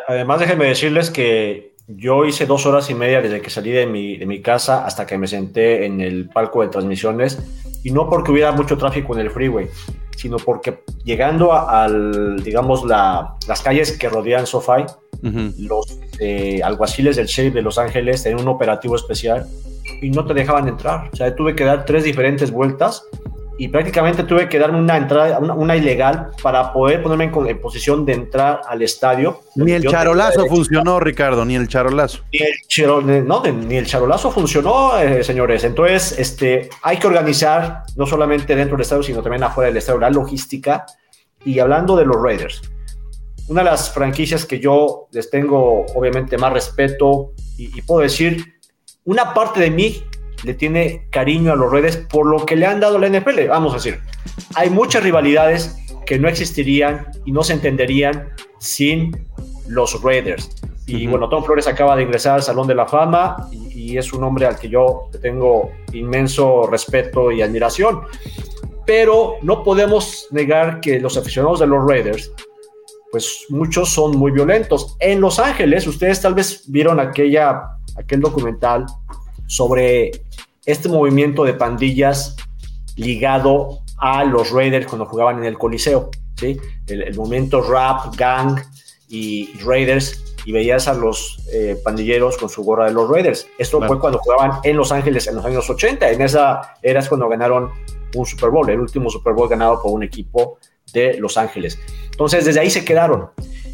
Además, 0.07 0.39
déjenme 0.41 0.65
decirles 0.65 1.09
que 1.09 1.72
yo 1.87 2.25
hice 2.25 2.45
dos 2.45 2.65
horas 2.65 2.89
y 2.89 2.93
media 2.95 3.21
desde 3.21 3.41
que 3.41 3.49
salí 3.49 3.71
de 3.71 3.85
mi, 3.85 4.17
de 4.17 4.25
mi 4.25 4.41
casa 4.41 4.85
hasta 4.85 5.05
que 5.05 5.17
me 5.17 5.27
senté 5.27 5.85
en 5.85 5.99
el 6.01 6.29
palco 6.29 6.61
de 6.61 6.69
transmisiones 6.69 7.39
y 7.83 7.91
no 7.91 8.09
porque 8.09 8.31
hubiera 8.31 8.51
mucho 8.53 8.77
tráfico 8.77 9.13
en 9.13 9.19
el 9.21 9.31
freeway, 9.31 9.67
sino 10.15 10.37
porque 10.37 10.83
llegando 11.03 11.51
a- 11.51 11.83
al, 11.83 12.41
digamos, 12.43 12.85
la- 12.85 13.35
las 13.47 13.61
calles 13.61 13.97
que 13.97 14.07
rodean 14.09 14.47
SoFi, 14.47 14.85
los 15.59 15.99
eh, 16.19 16.61
alguaciles 16.63 17.15
del 17.15 17.27
sheriff 17.27 17.53
de 17.53 17.61
Los 17.61 17.77
Ángeles 17.77 18.23
tenían 18.23 18.41
un 18.41 18.47
operativo 18.49 18.95
especial 18.95 19.45
y 20.01 20.09
no 20.09 20.25
te 20.25 20.33
dejaban 20.33 20.67
entrar. 20.67 21.09
O 21.13 21.15
sea, 21.15 21.33
tuve 21.35 21.55
que 21.55 21.63
dar 21.63 21.85
tres 21.85 22.03
diferentes 22.03 22.51
vueltas 22.51 23.03
y 23.57 23.67
prácticamente 23.67 24.23
tuve 24.23 24.49
que 24.49 24.57
darme 24.57 24.79
una 24.79 24.97
entrada, 24.97 25.37
una, 25.39 25.53
una 25.53 25.75
ilegal 25.75 26.31
para 26.41 26.73
poder 26.73 27.03
ponerme 27.03 27.25
en, 27.49 27.61
posición 27.61 28.05
de 28.05 28.13
entrar 28.13 28.61
al 28.67 28.81
estadio. 28.81 29.41
Ni 29.55 29.73
el 29.73 29.87
charolazo 29.87 30.45
funcionó, 30.47 30.99
Ricardo, 30.99 31.45
ni 31.45 31.55
el 31.55 31.67
charolazo. 31.67 32.23
Ni 32.31 32.39
el, 32.39 32.53
chero- 32.67 33.01
no, 33.01 33.43
ni 33.43 33.75
el 33.75 33.85
charolazo 33.85 34.31
funcionó, 34.31 34.97
eh, 34.97 35.23
señores. 35.23 35.63
Entonces, 35.63 36.17
este, 36.17 36.69
hay 36.81 36.97
que 36.97 37.05
organizar, 37.07 37.83
no 37.95 38.07
solamente 38.07 38.55
dentro 38.55 38.75
del 38.75 38.81
estadio, 38.81 39.03
sino 39.03 39.21
también 39.21 39.43
afuera 39.43 39.67
del 39.67 39.77
estadio, 39.77 39.99
la 39.99 40.09
logística. 40.09 40.85
Y 41.45 41.59
hablando 41.59 41.95
de 41.95 42.05
los 42.05 42.15
Raiders, 42.21 42.61
una 43.49 43.61
de 43.63 43.69
las 43.69 43.91
franquicias 43.93 44.45
que 44.45 44.59
yo 44.59 45.07
les 45.11 45.29
tengo 45.29 45.85
obviamente 45.93 46.37
más 46.37 46.53
respeto 46.53 47.33
y, 47.57 47.77
y 47.77 47.81
puedo 47.81 48.01
decir, 48.01 48.55
una 49.05 49.33
parte 49.33 49.59
de 49.59 49.69
mí 49.69 50.03
le 50.43 50.53
tiene 50.53 51.07
cariño 51.09 51.53
a 51.53 51.55
los 51.55 51.71
Raiders 51.71 51.97
por 51.97 52.25
lo 52.25 52.45
que 52.45 52.55
le 52.55 52.65
han 52.65 52.79
dado 52.79 52.97
a 52.97 52.99
la 52.99 53.09
NFL, 53.09 53.47
vamos 53.49 53.73
a 53.73 53.75
decir. 53.75 53.99
Hay 54.55 54.69
muchas 54.69 55.03
rivalidades 55.03 55.77
que 56.05 56.19
no 56.19 56.27
existirían 56.27 57.07
y 57.25 57.31
no 57.31 57.43
se 57.43 57.53
entenderían 57.53 58.29
sin 58.59 59.25
los 59.67 60.01
Raiders. 60.01 60.49
Y 60.85 61.03
Ujú. 61.03 61.11
bueno, 61.11 61.29
Tom 61.29 61.43
Flores 61.43 61.67
acaba 61.67 61.95
de 61.95 62.03
ingresar 62.03 62.35
al 62.35 62.43
Salón 62.43 62.67
de 62.67 62.75
la 62.75 62.85
Fama 62.85 63.47
y, 63.51 63.93
y 63.93 63.97
es 63.97 64.11
un 64.11 64.23
hombre 64.23 64.45
al 64.45 64.59
que 64.59 64.67
yo 64.69 65.09
tengo 65.21 65.71
inmenso 65.93 66.67
respeto 66.67 67.31
y 67.31 67.41
admiración. 67.41 68.01
Pero 68.85 69.35
no 69.41 69.63
podemos 69.63 70.27
negar 70.31 70.81
que 70.81 70.99
los 70.99 71.17
aficionados 71.17 71.61
de 71.61 71.67
los 71.67 71.87
Raiders 71.87 72.31
pues 73.13 73.45
muchos 73.49 73.89
son 73.89 74.17
muy 74.17 74.31
violentos. 74.31 74.97
En 74.99 75.21
Los 75.21 75.37
Ángeles, 75.37 75.85
ustedes 75.85 76.19
tal 76.19 76.33
vez 76.33 76.63
vieron 76.67 76.99
aquella, 76.99 77.61
aquel 77.95 78.21
documental 78.21 78.87
sobre 79.47 80.11
este 80.65 80.89
movimiento 80.89 81.43
de 81.43 81.53
pandillas 81.53 82.35
ligado 82.95 83.79
a 83.97 84.23
los 84.23 84.51
Raiders 84.51 84.85
cuando 84.87 85.05
jugaban 85.05 85.37
en 85.39 85.45
el 85.45 85.57
Coliseo, 85.57 86.09
¿sí? 86.35 86.57
El, 86.87 87.03
el 87.03 87.15
movimiento 87.15 87.61
rap, 87.61 88.15
gang 88.17 88.59
y 89.09 89.49
Raiders, 89.63 90.23
y 90.45 90.51
veías 90.51 90.87
a 90.87 90.93
los 90.93 91.41
eh, 91.53 91.77
pandilleros 91.83 92.37
con 92.37 92.49
su 92.49 92.63
gorra 92.63 92.85
de 92.85 92.91
los 92.91 93.09
Raiders. 93.09 93.47
Esto 93.57 93.77
Claro. 93.77 93.93
fue 93.93 93.99
cuando 94.01 94.19
jugaban 94.19 94.59
en 94.63 94.75
Los 94.75 94.91
Ángeles 94.91 95.27
en 95.27 95.35
los 95.35 95.45
años 95.45 95.69
80. 95.69 96.11
En 96.11 96.21
esa 96.21 96.75
era 96.81 96.99
es 96.99 97.07
cuando 97.07 97.29
ganaron 97.29 97.69
un 98.15 98.25
Super 98.25 98.49
Bowl, 98.49 98.69
el 98.69 98.79
último 98.79 99.09
Super 99.09 99.33
Bowl 99.33 99.47
ganado 99.47 99.81
por 99.81 99.91
un 99.91 100.03
equipo 100.03 100.57
de 100.91 101.17
Los 101.17 101.37
Ángeles. 101.37 101.79
Entonces, 102.11 102.43
desde 102.45 102.59
ahí 102.59 102.69
se 102.69 102.83
quedaron 102.83 103.29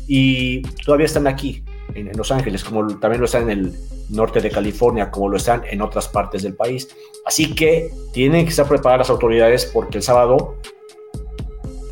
y 0.07 0.61
todavía 0.85 1.05
están 1.07 1.25
aquí, 1.27 1.63
en, 1.95 2.07
en 2.07 2.17
Los 2.17 2.31
Ángeles, 2.31 2.63
como 2.63 2.87
también 2.99 3.19
lo 3.19 3.25
están 3.25 3.49
en 3.49 3.59
el 3.59 3.75
norte 4.09 4.41
de 4.41 4.49
California, 4.49 5.11
como 5.11 5.29
lo 5.29 5.37
están 5.37 5.63
en 5.69 5.81
otras 5.81 6.07
partes 6.07 6.43
del 6.43 6.55
país. 6.55 6.89
Así 7.25 7.53
que 7.53 7.91
tienen 8.11 8.45
que 8.45 8.49
estar 8.49 8.67
preparadas 8.67 9.07
las 9.07 9.09
autoridades 9.09 9.65
porque 9.65 9.97
el 9.97 10.03
sábado 10.03 10.55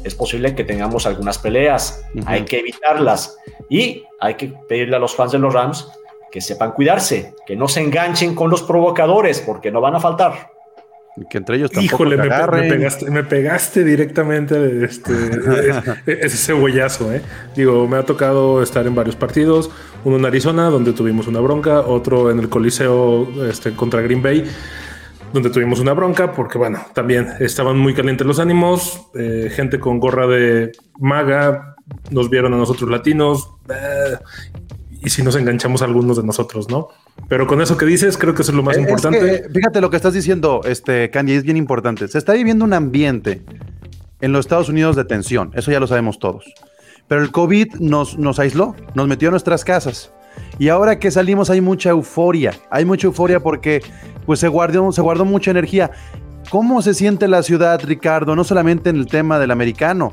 es 0.03 0.15
posible 0.15 0.55
que 0.55 0.63
tengamos 0.63 1.05
algunas 1.05 1.37
peleas. 1.37 2.03
Hay 2.25 2.45
que 2.45 2.59
evitarlas 2.59 3.37
y 3.69 4.03
hay 4.19 4.35
que 4.35 4.53
pedirle 4.67 4.95
a 4.95 4.99
los 4.99 5.15
fans 5.15 5.33
de 5.33 5.39
los 5.39 5.53
Rams 5.53 5.87
que 6.31 6.41
sepan 6.41 6.71
cuidarse, 6.71 7.33
que 7.45 7.55
no 7.55 7.67
se 7.67 7.81
enganchen 7.81 8.35
con 8.35 8.49
los 8.49 8.63
provocadores, 8.63 9.41
porque 9.41 9.71
no 9.71 9.81
van 9.81 9.95
a 9.95 9.99
faltar. 9.99 10.51
Que 11.29 11.39
entre 11.39 11.57
ellos 11.57 11.71
tampoco 11.71 12.03
Híjole, 12.03 12.17
me, 12.17 12.29
me 12.29 12.69
pegaste, 12.69 13.09
me 13.09 13.23
pegaste 13.23 13.83
directamente 13.83 14.85
este, 14.85 15.13
ese 15.13 15.83
ese 16.05 16.37
cebollazo. 16.37 17.11
¿eh? 17.11 17.21
Digo, 17.55 17.87
me 17.87 17.97
ha 17.97 18.03
tocado 18.03 18.61
estar 18.61 18.85
en 18.85 18.93
varios 18.93 19.15
partidos. 19.15 19.71
Uno 20.03 20.17
en 20.17 20.25
Arizona, 20.25 20.69
donde 20.69 20.93
tuvimos 20.93 21.27
una 21.27 21.39
bronca. 21.39 21.81
Otro 21.81 22.29
en 22.29 22.39
el 22.39 22.49
Coliseo 22.49 23.27
este, 23.49 23.73
contra 23.73 24.01
Green 24.01 24.21
Bay, 24.21 24.45
donde 25.33 25.49
tuvimos 25.49 25.79
una 25.79 25.93
bronca. 25.93 26.33
Porque, 26.33 26.57
bueno, 26.59 26.85
también 26.93 27.27
estaban 27.39 27.77
muy 27.77 27.93
calientes 27.95 28.27
los 28.27 28.39
ánimos. 28.39 29.09
eh, 29.15 29.49
gente 29.51 29.79
con 29.79 29.99
gorra 29.99 30.27
de 30.27 30.71
maga 30.99 31.75
nos 32.11 32.29
vieron 32.29 32.53
a 32.53 32.57
nosotros 32.57 32.89
latinos. 32.89 33.49
eh, 33.69 34.17
y 35.07 35.09
si 35.09 35.23
nos 35.23 35.37
enganchamos 35.37 35.81
a 35.81 35.85
algunos 35.85 36.17
de 36.17 36.23
nosotros, 36.23 36.69
¿no? 36.69 36.89
Pero 37.29 37.47
con 37.47 37.61
eso 37.61 37.77
que 37.77 37.85
dices, 37.85 38.17
creo 38.17 38.35
que 38.35 38.41
eso 38.41 38.51
es 38.51 38.57
lo 38.57 38.61
más 38.61 38.75
Es 38.75 38.81
importante. 38.81 39.19
que, 39.19 39.49
fíjate 39.49 39.79
lo 39.79 39.89
que 39.89 39.95
estás 39.95 40.13
diciendo, 40.13 40.59
este, 40.65 41.09
Candy, 41.09 41.31
es 41.31 41.43
bien 41.43 41.55
importante. 41.55 42.09
Se 42.09 42.17
está 42.17 42.33
viviendo 42.33 42.65
un 42.65 42.73
ambiente 42.73 43.41
en 44.19 44.33
los 44.33 44.41
Estados 44.45 44.67
Unidos 44.67 44.97
de 44.97 45.05
tensión, 45.05 45.51
eso 45.55 45.71
ya 45.71 45.79
lo 45.79 45.87
sabemos 45.87 46.19
todos. 46.19 46.43
Pero 47.07 47.21
el 47.21 47.31
COVID 47.31 47.75
nos, 47.79 48.17
nos 48.17 48.37
aisló, 48.37 48.75
nos 48.95 49.07
metió 49.07 49.29
a 49.29 49.31
nuestras 49.31 49.63
casas. 49.63 50.11
Y 50.59 50.67
ahora 50.67 50.99
que 50.99 51.09
salimos 51.09 51.49
hay 51.49 51.61
mucha 51.61 51.91
euforia, 51.91 52.51
hay 52.69 52.83
mucha 52.83 53.07
euforia 53.07 53.39
porque 53.39 53.81
pues 54.25 54.41
se 54.41 54.49
guardó, 54.49 54.91
se 54.91 55.01
guardó 55.01 55.23
mucha 55.23 55.51
energía. 55.51 55.89
¿Cómo 56.49 56.81
se 56.81 56.93
siente 56.93 57.29
la 57.29 57.43
ciudad, 57.43 57.79
Ricardo? 57.81 58.35
No 58.35 58.43
solamente 58.43 58.89
en 58.89 58.97
el 58.97 59.07
tema 59.07 59.39
del 59.39 59.51
americano, 59.51 60.11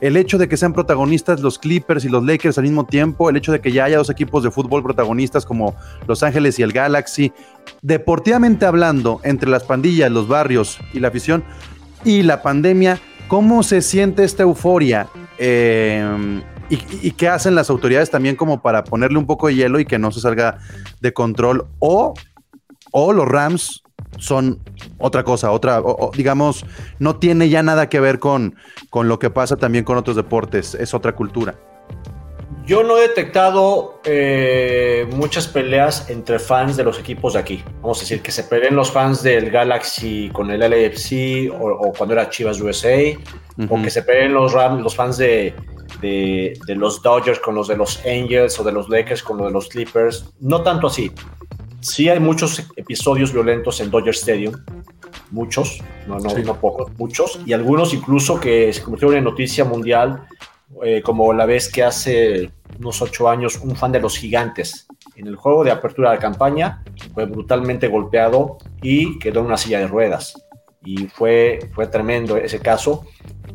el 0.00 0.16
hecho 0.16 0.38
de 0.38 0.48
que 0.48 0.56
sean 0.56 0.72
protagonistas 0.72 1.40
los 1.40 1.58
Clippers 1.58 2.04
y 2.04 2.08
los 2.08 2.24
Lakers 2.24 2.56
al 2.58 2.64
mismo 2.64 2.86
tiempo, 2.86 3.28
el 3.28 3.36
hecho 3.36 3.52
de 3.52 3.60
que 3.60 3.72
ya 3.72 3.84
haya 3.84 3.98
dos 3.98 4.10
equipos 4.10 4.42
de 4.42 4.50
fútbol 4.50 4.82
protagonistas 4.82 5.44
como 5.44 5.74
Los 6.06 6.22
Ángeles 6.22 6.58
y 6.58 6.62
el 6.62 6.72
Galaxy, 6.72 7.32
deportivamente 7.82 8.64
hablando, 8.64 9.20
entre 9.24 9.50
las 9.50 9.64
pandillas, 9.64 10.10
los 10.10 10.26
barrios 10.26 10.78
y 10.94 11.00
la 11.00 11.08
afición 11.08 11.44
y 12.04 12.22
la 12.22 12.42
pandemia, 12.42 12.98
¿cómo 13.28 13.62
se 13.62 13.82
siente 13.82 14.24
esta 14.24 14.42
euforia? 14.42 15.08
Eh, 15.38 16.42
y, 16.70 16.78
y 17.02 17.10
qué 17.12 17.28
hacen 17.28 17.54
las 17.54 17.68
autoridades 17.68 18.10
también 18.10 18.36
como 18.36 18.62
para 18.62 18.84
ponerle 18.84 19.18
un 19.18 19.26
poco 19.26 19.48
de 19.48 19.56
hielo 19.56 19.80
y 19.80 19.84
que 19.84 19.98
no 19.98 20.12
se 20.12 20.20
salga 20.20 20.58
de 21.00 21.12
control? 21.12 21.66
O, 21.78 22.14
o 22.92 23.12
los 23.12 23.28
Rams 23.28 23.82
son 24.18 24.58
otra 24.98 25.24
cosa, 25.24 25.50
otra, 25.50 25.80
o- 25.80 26.08
o, 26.08 26.10
digamos, 26.14 26.64
no 26.98 27.16
tiene 27.16 27.48
ya 27.48 27.62
nada 27.62 27.88
que 27.88 28.00
ver 28.00 28.18
con, 28.18 28.56
con 28.90 29.08
lo 29.08 29.18
que 29.18 29.30
pasa 29.30 29.56
también 29.56 29.84
con 29.84 29.96
otros 29.96 30.16
deportes, 30.16 30.74
es 30.74 30.94
otra 30.94 31.12
cultura. 31.14 31.54
Yo 32.66 32.84
no 32.84 32.98
he 32.98 33.02
detectado 33.02 34.00
eh, 34.04 35.08
muchas 35.16 35.48
peleas 35.48 36.08
entre 36.08 36.38
fans 36.38 36.76
de 36.76 36.84
los 36.84 36.98
equipos 37.00 37.32
de 37.32 37.40
aquí. 37.40 37.64
Vamos 37.80 37.98
a 37.98 38.00
decir 38.02 38.20
que 38.20 38.30
se 38.30 38.44
peleen 38.44 38.76
los 38.76 38.92
fans 38.92 39.22
del 39.24 39.50
Galaxy 39.50 40.30
con 40.32 40.50
el 40.50 40.60
LAFC 40.60 41.50
o, 41.52 41.64
o 41.66 41.92
cuando 41.92 42.14
era 42.14 42.28
Chivas 42.30 42.60
USA, 42.60 42.96
o 43.68 43.82
que 43.82 43.90
se 43.90 44.02
peleen 44.02 44.34
los, 44.34 44.52
los 44.54 44.94
fans 44.94 45.16
de, 45.16 45.54
de- 46.00 46.52
de 46.66 46.74
los 46.76 47.02
Dodgers 47.02 47.40
con 47.40 47.54
los 47.56 47.66
de 47.66 47.76
los 47.76 48.00
Angels 48.06 48.60
o 48.60 48.62
de 48.64 48.72
los 48.72 48.88
Lakers 48.88 49.22
con 49.22 49.38
los 49.38 49.46
de 49.48 49.52
los 49.52 49.68
Clippers. 49.68 50.30
No 50.38 50.62
tanto 50.62 50.86
así. 50.86 51.10
Sí 51.80 52.08
hay 52.08 52.20
muchos 52.20 52.62
episodios 52.76 53.32
violentos 53.32 53.80
en 53.80 53.90
Dodger 53.90 54.14
Stadium, 54.14 54.54
muchos, 55.30 55.82
no, 56.06 56.18
no, 56.18 56.30
Sí. 56.30 56.42
no 56.44 56.56
pocos, 56.60 56.92
muchos, 56.98 57.40
y 57.46 57.52
algunos 57.52 57.94
incluso 57.94 58.38
que 58.38 58.72
se 58.72 58.82
convirtieron 58.82 59.16
en 59.16 59.24
noticia 59.24 59.64
mundial, 59.64 60.24
eh, 60.84 61.02
como 61.02 61.32
la 61.32 61.46
vez 61.46 61.70
que 61.70 61.82
hace 61.82 62.50
unos 62.78 63.00
ocho 63.02 63.28
años 63.28 63.58
un 63.62 63.74
fan 63.76 63.92
de 63.92 64.00
los 64.00 64.16
gigantes 64.16 64.86
en 65.16 65.26
el 65.26 65.36
juego 65.36 65.64
de 65.64 65.70
apertura 65.70 66.10
de 66.10 66.16
la 66.16 66.20
campaña 66.20 66.82
fue 67.12 67.26
brutalmente 67.26 67.88
golpeado 67.88 68.58
y 68.82 69.18
quedó 69.18 69.40
en 69.40 69.46
una 69.46 69.56
silla 69.56 69.80
de 69.80 69.88
ruedas. 69.88 70.34
Y 70.84 71.08
fue, 71.08 71.58
fue 71.74 71.86
tremendo 71.86 72.36
ese 72.36 72.58
caso 72.58 73.04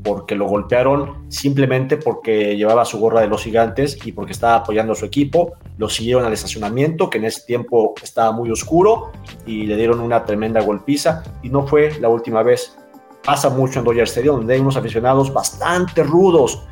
porque 0.03 0.35
lo 0.35 0.47
golpearon 0.47 1.25
simplemente 1.29 1.97
porque 1.97 2.55
llevaba 2.55 2.85
su 2.85 2.99
gorra 2.99 3.21
de 3.21 3.27
los 3.27 3.43
gigantes 3.43 3.97
y 4.05 4.11
porque 4.11 4.33
estaba 4.33 4.57
apoyando 4.57 4.93
a 4.93 4.95
su 4.95 5.05
equipo. 5.05 5.53
Lo 5.79 5.89
siguieron 5.89 6.23
al 6.23 6.33
estacionamiento, 6.33 7.09
que 7.09 7.17
en 7.17 7.25
ese 7.25 7.41
tiempo 7.41 7.95
estaba 8.01 8.31
muy 8.31 8.51
oscuro, 8.51 9.11
y 9.47 9.65
le 9.65 9.75
dieron 9.75 9.99
una 9.99 10.23
tremenda 10.23 10.61
golpiza. 10.61 11.23
Y 11.41 11.49
no 11.49 11.65
fue 11.65 11.99
la 11.99 12.09
última 12.09 12.43
vez. 12.43 12.77
Pasa 13.23 13.49
mucho 13.49 13.79
en 13.79 13.85
Dodger 13.85 14.03
Stadium, 14.03 14.37
donde 14.37 14.53
hay 14.53 14.59
unos 14.59 14.77
aficionados 14.77 15.33
bastante 15.33 16.03
rudos, 16.03 16.63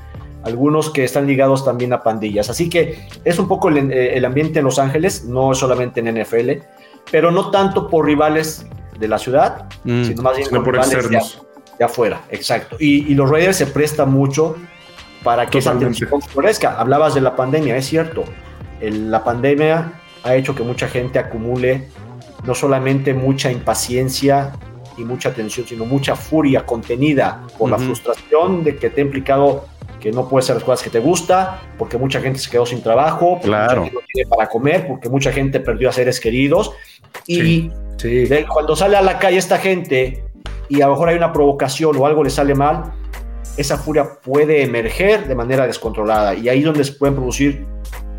algunos 0.44 0.92
que 0.92 1.04
están 1.04 1.26
ligados 1.26 1.66
también 1.66 1.94
a 1.94 2.04
pandillas. 2.04 2.52
Así 2.52 2.70
que 2.70 3.08
es 3.24 3.40
un 3.40 3.48
poco 3.48 3.70
el, 3.70 3.92
eh, 3.92 4.16
el 4.16 4.24
ambiente 4.26 4.60
en 4.60 4.66
Los 4.66 4.78
Ángeles, 4.78 5.26
no 5.26 5.56
solamente 5.56 6.02
en 6.02 6.22
NFL, 6.22 6.52
pero 7.10 7.32
no 7.32 7.50
tanto 7.50 7.90
por 7.90 8.06
rivales 8.06 8.68
de 9.04 9.10
la 9.10 9.18
ciudad, 9.20 9.66
Mm. 9.84 10.04
sino 10.06 10.22
más 10.24 10.36
bien 10.38 10.48
Sino 10.48 10.64
por 10.64 10.74
de, 10.88 11.20
de 11.80 11.86
afuera, 11.86 12.22
exacto. 12.30 12.76
Y, 12.80 13.12
y 13.12 13.16
los 13.16 13.30
Raiders 13.30 13.58
se 13.58 13.68
prestan 13.68 14.12
mucho 14.12 14.56
para 15.24 15.46
que 15.46 15.60
Totalmente. 15.60 15.92
esa 15.98 16.00
tensión 16.10 16.22
florezca. 16.22 16.80
Hablabas 16.80 17.14
de 17.16 17.22
la 17.22 17.36
pandemia, 17.36 17.76
es 17.78 17.86
cierto. 17.86 18.24
El- 18.80 19.10
la 19.12 19.24
pandemia 19.24 19.94
ha 20.24 20.36
hecho 20.36 20.54
que 20.56 20.64
mucha 20.64 20.88
gente 20.88 21.20
acumule 21.20 21.90
no 22.46 22.54
solamente 22.56 23.14
mucha 23.14 23.52
impaciencia 23.52 24.52
y 24.98 25.04
mucha 25.04 25.34
tensión, 25.34 25.66
sino 25.68 25.86
mucha 25.86 26.16
furia 26.16 26.66
contenida 26.66 27.42
por 27.58 27.70
la 27.70 27.78
frustración 27.78 28.64
de 28.64 28.76
que 28.78 28.90
te 28.90 29.02
ha 29.02 29.04
implicado 29.04 29.66
que 30.00 30.12
no 30.12 30.28
puedes 30.28 30.46
hacer 30.46 30.56
las 30.58 30.64
cosas 30.66 30.84
que 30.84 30.90
te 30.90 31.00
gusta, 31.00 31.62
porque 31.78 31.98
mucha 31.98 32.20
gente 32.20 32.38
se 32.38 32.52
quedó 32.52 32.66
sin 32.66 32.84
trabajo, 32.84 33.36
porque 33.36 33.48
Claro. 33.48 33.82
mucha 33.82 33.92
gente 33.92 33.96
no 34.02 34.08
tiene 34.14 34.30
para 34.30 34.50
comer, 34.50 34.86
porque 34.88 35.08
mucha 35.10 35.32
gente 35.32 35.62
perdió 35.62 35.88
a 35.90 35.94
seres 35.94 36.20
queridos. 36.20 36.72
Y 37.26 37.42
Sí. 37.42 37.72
Sí. 38.04 38.26
de- 38.26 38.46
cuando 38.46 38.76
sale 38.76 38.96
a 38.98 39.02
la 39.02 39.18
calle 39.18 39.38
esta 39.38 39.58
gente 39.58 40.24
y 40.70 40.82
a 40.82 40.86
lo 40.88 40.92
mejor 40.94 41.10
hay 41.10 41.16
una 41.18 41.32
provocación 41.34 41.96
o 41.98 42.06
algo 42.06 42.24
le 42.24 42.30
sale 42.30 42.54
mal, 42.54 42.94
esa 43.58 43.78
furia 43.78 44.20
puede 44.22 44.62
emerger 44.64 45.28
de 45.28 45.36
manera 45.36 45.66
descontrolada 45.66 46.36
y 46.36 46.50
ahí 46.50 46.60
es 46.60 46.66
donde 46.66 46.84
se 46.84 46.94
pueden 46.94 47.16
producir 47.16 47.66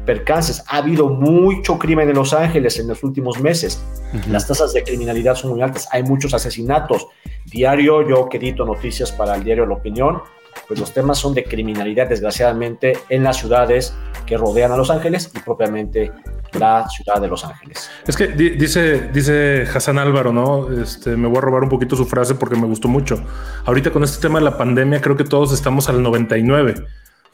percances. 0.07 0.63
Ha 0.69 0.79
habido 0.79 1.09
mucho 1.09 1.79
crimen 1.79 2.09
en 2.11 2.15
Los 2.17 2.33
Ángeles 2.35 2.79
en 2.79 2.89
los 2.89 3.03
últimos 3.03 3.41
meses. 3.41 3.83
Las 4.31 4.47
tasas 4.47 4.73
de 4.73 4.83
criminalidad 4.85 5.35
son 5.35 5.53
muy 5.53 5.63
altas. 5.63 5.89
Hay 5.91 6.03
muchos 6.03 6.35
asesinatos. 6.35 7.07
Diario, 7.47 8.07
yo 8.09 8.29
que 8.29 8.37
edito 8.37 8.65
noticias 8.65 9.11
para 9.13 9.35
el 9.35 9.45
diario 9.45 9.67
La 9.67 9.75
Opinión, 9.75 10.21
pues 10.67 10.81
los 10.81 10.93
temas 10.93 11.19
son 11.19 11.35
de 11.35 11.45
criminalidad, 11.45 12.09
desgraciadamente, 12.09 12.99
en 13.09 13.23
las 13.25 13.37
ciudades 13.39 13.95
que 14.27 14.37
rodean 14.37 14.73
a 14.73 14.77
Los 14.77 14.91
Ángeles 14.91 15.31
y 15.35 15.39
propiamente 15.41 16.11
la 16.59 16.87
ciudad 16.89 17.21
de 17.21 17.29
Los 17.29 17.45
Ángeles. 17.45 17.91
Es 18.07 18.17
que 18.17 18.29
di- 18.29 18.51
dice, 18.51 19.09
dice 19.13 19.67
Hassan 19.75 19.99
Álvaro, 19.99 20.33
¿no? 20.33 20.71
Este, 20.81 21.17
me 21.17 21.29
voy 21.29 21.39
a 21.39 21.41
robar 21.43 21.63
un 21.65 21.69
poquito 21.69 21.97
su 21.97 22.07
frase 22.07 22.35
porque 22.37 22.57
me 22.57 22.67
gustó 22.67 22.89
mucho. 22.89 23.23
Ahorita 23.67 23.91
con 23.91 24.05
este 24.05 24.21
tema 24.23 24.39
de 24.39 24.45
la 24.47 24.57
pandemia, 24.57 25.01
creo 25.01 25.17
que 25.17 25.25
todos 25.25 25.53
estamos 25.53 25.89
al 25.89 26.03
99. 26.03 26.75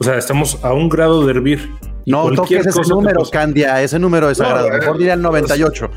O 0.01 0.03
sea, 0.03 0.17
estamos 0.17 0.57
a 0.63 0.73
un 0.73 0.89
grado 0.89 1.23
de 1.27 1.31
hervir. 1.31 1.69
No 2.07 2.31
toques 2.31 2.65
ese 2.65 2.81
número, 2.89 3.21
Candia, 3.31 3.83
ese 3.83 3.99
número 3.99 4.31
es 4.31 4.39
No, 4.39 4.45
sagrado. 4.45 4.67
eh, 4.69 4.79
Mejor 4.79 4.97
diría 4.97 5.13
el 5.13 5.21
98. 5.21 5.91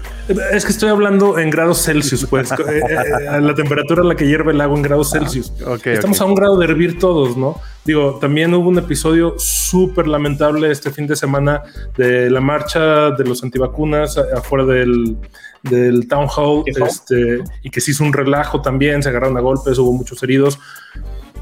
Es 0.53 0.67
que 0.67 0.73
estoy 0.73 0.91
hablando 0.91 1.39
en 1.39 1.49
grados 1.49 1.83
Celsius, 1.83 2.27
pues. 2.29 2.53
eh, 2.53 2.57
eh, 2.91 3.29
a 3.29 3.41
la 3.41 3.55
temperatura 3.55 4.03
a 4.03 4.05
la 4.05 4.15
que 4.15 4.27
hierve 4.27 4.53
el 4.53 4.61
agua 4.61 4.77
en 4.77 4.83
grados 4.83 5.11
Celsius. 5.13 5.55
ok, 5.67 5.87
Estamos 5.87 6.21
ok. 6.21 6.27
a 6.27 6.29
un 6.29 6.35
grado 6.35 6.59
de 6.59 6.67
hervir 6.67 6.99
todos, 6.99 7.39
¿no? 7.39 7.59
Digo, 7.87 8.19
también 8.21 8.53
hubo 8.53 8.69
un 8.69 8.77
episodio 8.79 9.37
súper 9.39 10.07
lamentable 10.07 10.71
este 10.71 10.91
fin 10.91 11.07
de 11.07 11.17
semana 11.17 11.63
de 11.97 12.29
la 12.29 12.43
marcha 12.43 13.11
de 13.13 13.25
los 13.25 13.43
antivacunas 13.43 14.19
afuera 14.19 14.67
del, 14.67 15.17
del 15.63 16.07
town 16.09 16.29
hall, 16.37 16.65
este, 16.67 17.43
y 17.63 17.71
que 17.71 17.81
se 17.81 17.93
hizo 17.93 18.05
un 18.05 18.13
relajo 18.13 18.61
también, 18.61 19.03
se 19.03 19.09
agarraron 19.09 19.39
a 19.39 19.41
golpes, 19.41 19.79
hubo 19.79 19.93
muchos 19.95 20.23
heridos. 20.23 20.59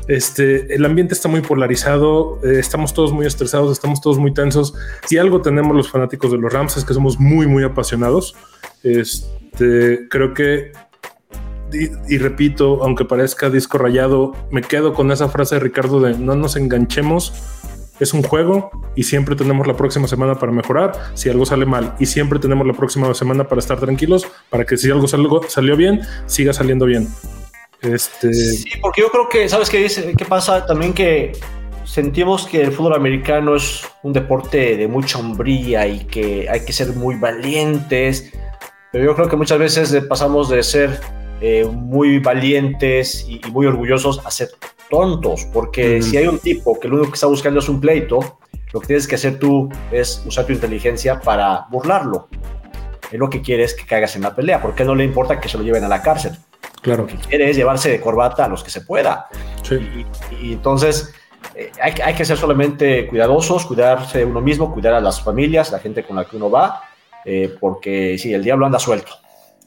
Este, 0.08 0.74
el 0.74 0.84
ambiente 0.84 1.14
está 1.14 1.28
muy 1.28 1.42
polarizado, 1.42 2.38
eh, 2.42 2.58
estamos 2.58 2.92
todos 2.92 3.12
muy 3.12 3.26
estresados, 3.26 3.70
estamos 3.72 4.00
todos 4.00 4.18
muy 4.18 4.34
tensos. 4.34 4.74
Si 5.06 5.18
algo 5.18 5.42
tenemos 5.42 5.76
los 5.76 5.90
fanáticos 5.90 6.30
de 6.32 6.38
los 6.38 6.52
Rams 6.52 6.76
es 6.76 6.84
que 6.84 6.94
somos 6.94 7.20
muy, 7.20 7.46
muy 7.46 7.64
apasionados. 7.64 8.34
Este, 8.82 10.08
creo 10.08 10.34
que, 10.34 10.72
y, 11.72 12.14
y 12.14 12.18
repito, 12.18 12.82
aunque 12.82 13.04
parezca 13.04 13.48
disco 13.48 13.78
rayado, 13.78 14.32
me 14.50 14.62
quedo 14.62 14.92
con 14.92 15.12
esa 15.12 15.28
frase 15.28 15.56
de 15.56 15.60
Ricardo 15.60 16.00
de 16.00 16.18
no 16.18 16.34
nos 16.34 16.56
enganchemos. 16.56 17.32
Es 18.00 18.14
un 18.14 18.22
juego 18.24 18.70
y 18.96 19.04
siempre 19.04 19.36
tenemos 19.36 19.66
la 19.68 19.76
próxima 19.76 20.08
semana 20.08 20.34
para 20.34 20.50
mejorar 20.50 20.92
si 21.14 21.28
algo 21.28 21.46
sale 21.46 21.66
mal 21.66 21.94
y 22.00 22.06
siempre 22.06 22.40
tenemos 22.40 22.66
la 22.66 22.72
próxima 22.72 23.12
semana 23.14 23.46
para 23.46 23.60
estar 23.60 23.78
tranquilos 23.78 24.26
para 24.50 24.64
que 24.64 24.76
si 24.76 24.90
algo 24.90 25.06
salió, 25.06 25.42
salió 25.46 25.76
bien, 25.76 26.00
siga 26.26 26.52
saliendo 26.52 26.86
bien. 26.86 27.06
Este, 27.82 28.32
Sí, 28.32 28.70
porque 28.80 29.00
yo 29.00 29.10
creo 29.10 29.28
que, 29.28 29.48
¿sabes 29.48 29.68
qué 29.68 29.78
dice? 29.78 30.14
¿Qué 30.16 30.24
pasa? 30.24 30.64
También 30.66 30.92
que 30.92 31.32
sentimos 31.84 32.46
que 32.46 32.62
el 32.62 32.72
fútbol 32.72 32.94
americano 32.94 33.56
es 33.56 33.82
un 34.02 34.12
deporte 34.12 34.76
de 34.76 34.86
mucha 34.86 35.18
hombría 35.18 35.86
y 35.86 36.04
que 36.04 36.48
hay 36.48 36.64
que 36.64 36.72
ser 36.72 36.88
muy 36.94 37.16
valientes, 37.16 38.32
pero 38.92 39.04
yo 39.04 39.14
creo 39.14 39.28
que 39.28 39.36
muchas 39.36 39.58
veces 39.58 39.94
pasamos 40.06 40.48
de 40.48 40.62
ser 40.62 41.00
eh, 41.40 41.64
muy 41.64 42.18
valientes 42.18 43.26
y, 43.28 43.40
y 43.44 43.50
muy 43.50 43.66
orgullosos 43.66 44.24
a 44.24 44.30
ser 44.30 44.50
tontos, 44.88 45.46
porque 45.52 46.02
si 46.02 46.16
hay 46.16 46.26
un 46.26 46.38
tipo 46.38 46.78
que 46.78 46.86
lo 46.86 46.96
único 46.96 47.10
que 47.10 47.16
está 47.16 47.26
buscando 47.26 47.60
es 47.60 47.68
un 47.68 47.80
pleito, 47.80 48.38
lo 48.72 48.80
que 48.80 48.86
tienes 48.86 49.06
que 49.06 49.16
hacer 49.16 49.38
tú 49.38 49.68
es 49.90 50.22
usar 50.26 50.46
tu 50.46 50.52
inteligencia 50.52 51.20
para 51.20 51.66
burlarlo. 51.70 52.28
Él 53.10 53.18
lo 53.18 53.28
que 53.28 53.42
quiere 53.42 53.64
es 53.64 53.74
que 53.74 53.84
caigas 53.84 54.16
en 54.16 54.22
la 54.22 54.34
pelea, 54.34 54.62
porque 54.62 54.84
no 54.84 54.94
le 54.94 55.04
importa 55.04 55.40
que 55.40 55.48
se 55.48 55.58
lo 55.58 55.64
lleven 55.64 55.84
a 55.84 55.88
la 55.88 56.00
cárcel. 56.00 56.38
Claro. 56.82 57.02
Lo 57.02 57.08
que 57.08 57.16
quiere 57.16 57.48
es 57.50 57.56
llevarse 57.56 57.88
de 57.90 58.00
corbata 58.00 58.44
a 58.44 58.48
los 58.48 58.62
que 58.62 58.70
se 58.70 58.82
pueda. 58.82 59.26
Sí. 59.62 59.76
Y, 60.40 60.46
y 60.48 60.52
entonces 60.52 61.14
eh, 61.54 61.70
hay, 61.80 61.92
hay 62.04 62.14
que 62.14 62.24
ser 62.24 62.36
solamente 62.36 63.06
cuidadosos, 63.06 63.64
cuidarse 63.66 64.18
de 64.18 64.24
uno 64.24 64.40
mismo, 64.40 64.72
cuidar 64.72 64.94
a 64.94 65.00
las 65.00 65.22
familias, 65.22 65.70
la 65.72 65.78
gente 65.78 66.04
con 66.04 66.16
la 66.16 66.24
que 66.24 66.36
uno 66.36 66.50
va, 66.50 66.82
eh, 67.24 67.54
porque 67.60 68.16
sí, 68.18 68.34
el 68.34 68.42
diablo 68.44 68.66
anda 68.66 68.78
suelto. 68.78 69.12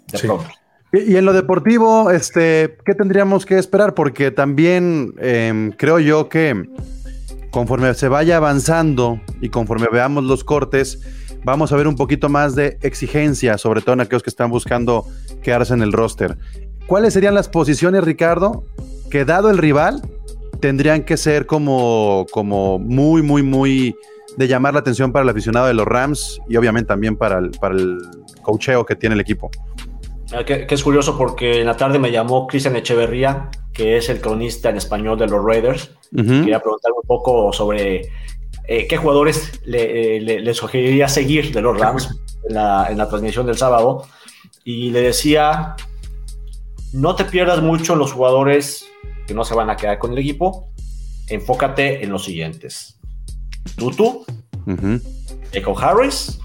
De 0.07 0.17
Sí. 0.17 0.27
pronto. 0.27 0.45
Y, 0.93 1.13
y 1.13 1.17
en 1.17 1.25
lo 1.25 1.33
deportivo, 1.33 2.11
este, 2.11 2.77
¿qué 2.85 2.93
tendríamos 2.93 3.45
que 3.45 3.57
esperar? 3.57 3.93
Porque 3.93 4.31
también 4.31 5.13
em, 5.19 5.71
creo 5.71 5.99
yo 5.99 6.29
que 6.29 6.63
conforme 7.49 7.93
se 7.93 8.07
vaya 8.09 8.37
avanzando 8.37 9.19
y 9.41 9.49
conforme 9.49 9.87
veamos 9.91 10.23
los 10.25 10.43
cortes, 10.43 11.01
vamos 11.43 11.71
a 11.71 11.75
ver 11.77 11.87
un 11.87 11.95
poquito 11.95 12.27
más 12.27 12.55
de 12.55 12.77
exigencia, 12.81 13.57
sobre 13.57 13.81
todo 13.81 13.93
en 13.93 14.01
aquellos 14.01 14.23
que 14.23 14.29
están 14.29 14.49
buscando 14.51 15.05
quedarse 15.41 15.73
en 15.73 15.81
el 15.81 15.93
roster. 15.93 16.37
¿Cuáles 16.87 17.13
serían 17.13 17.33
las 17.33 17.49
posiciones, 17.49 18.03
Ricardo, 18.03 18.63
que 19.09 19.25
dado 19.25 19.49
el 19.49 19.57
rival, 19.57 20.01
tendrían 20.59 21.03
que 21.03 21.17
ser 21.17 21.45
como, 21.45 22.25
como 22.31 22.79
muy, 22.79 23.21
muy, 23.21 23.41
muy 23.43 23.95
de 24.37 24.47
llamar 24.47 24.73
la 24.73 24.81
atención 24.81 25.11
para 25.11 25.23
el 25.23 25.29
aficionado 25.29 25.67
de 25.67 25.73
los 25.73 25.85
Rams 25.85 26.39
y 26.47 26.57
obviamente 26.57 26.87
también 26.87 27.15
para 27.17 27.39
el, 27.39 27.51
para 27.51 27.75
el 27.75 27.97
cocheo 28.41 28.85
que 28.85 28.95
tiene 28.95 29.15
el 29.15 29.21
equipo? 29.21 29.49
Ah, 30.33 30.43
Que, 30.43 30.67
que 30.67 30.75
es 30.75 30.83
curioso 30.83 31.17
porque 31.17 31.61
en 31.61 31.67
la 31.67 31.77
tarde 31.77 31.99
me 31.99 32.11
llamó 32.11 32.45
Cristian 32.47 32.75
Echeverría, 32.75 33.49
que 33.73 33.97
es 33.97 34.09
el 34.09 34.21
cronista 34.21 34.69
en 34.69 34.77
español 34.77 35.17
de 35.17 35.27
los 35.27 35.43
Raiders. 35.43 35.91
Ujú. 36.13 36.25
Quería 36.25 36.59
preguntar 36.59 36.91
un 36.91 37.07
poco 37.07 37.51
sobre 37.53 38.01
eh, 38.67 38.87
qué 38.87 38.97
jugadores 38.97 39.59
le, 39.65 40.17
eh, 40.17 40.21
le- 40.21 40.39
le 40.41 40.53
sugeriría 40.53 41.07
seguir 41.07 41.51
de 41.53 41.61
los 41.61 41.77
Rams 41.79 42.09
en 42.47 42.55
la, 42.55 42.87
en 42.89 42.97
la 42.97 43.07
transmisión 43.09 43.45
del 43.45 43.57
sábado. 43.57 44.03
Y 44.63 44.89
le 44.89 45.01
decía, 45.01 45.75
no 46.95 47.15
te 47.15 47.25
pierdas 47.25 47.61
mucho 47.61 47.93
en 47.93 47.99
los 47.99 48.11
jugadores 48.13 48.85
que 49.27 49.33
no 49.33 49.43
se 49.43 49.53
van 49.53 49.69
a 49.69 49.75
quedar 49.75 49.99
con 49.99 50.11
el 50.13 50.19
equipo. 50.19 50.69
Enfócate 51.27 52.03
en 52.03 52.11
los 52.11 52.23
siguientes. 52.25 52.99
Tutu, 53.75 54.25
Ujú. 54.67 54.99
Echo 55.51 55.77
Harris, 55.77 56.39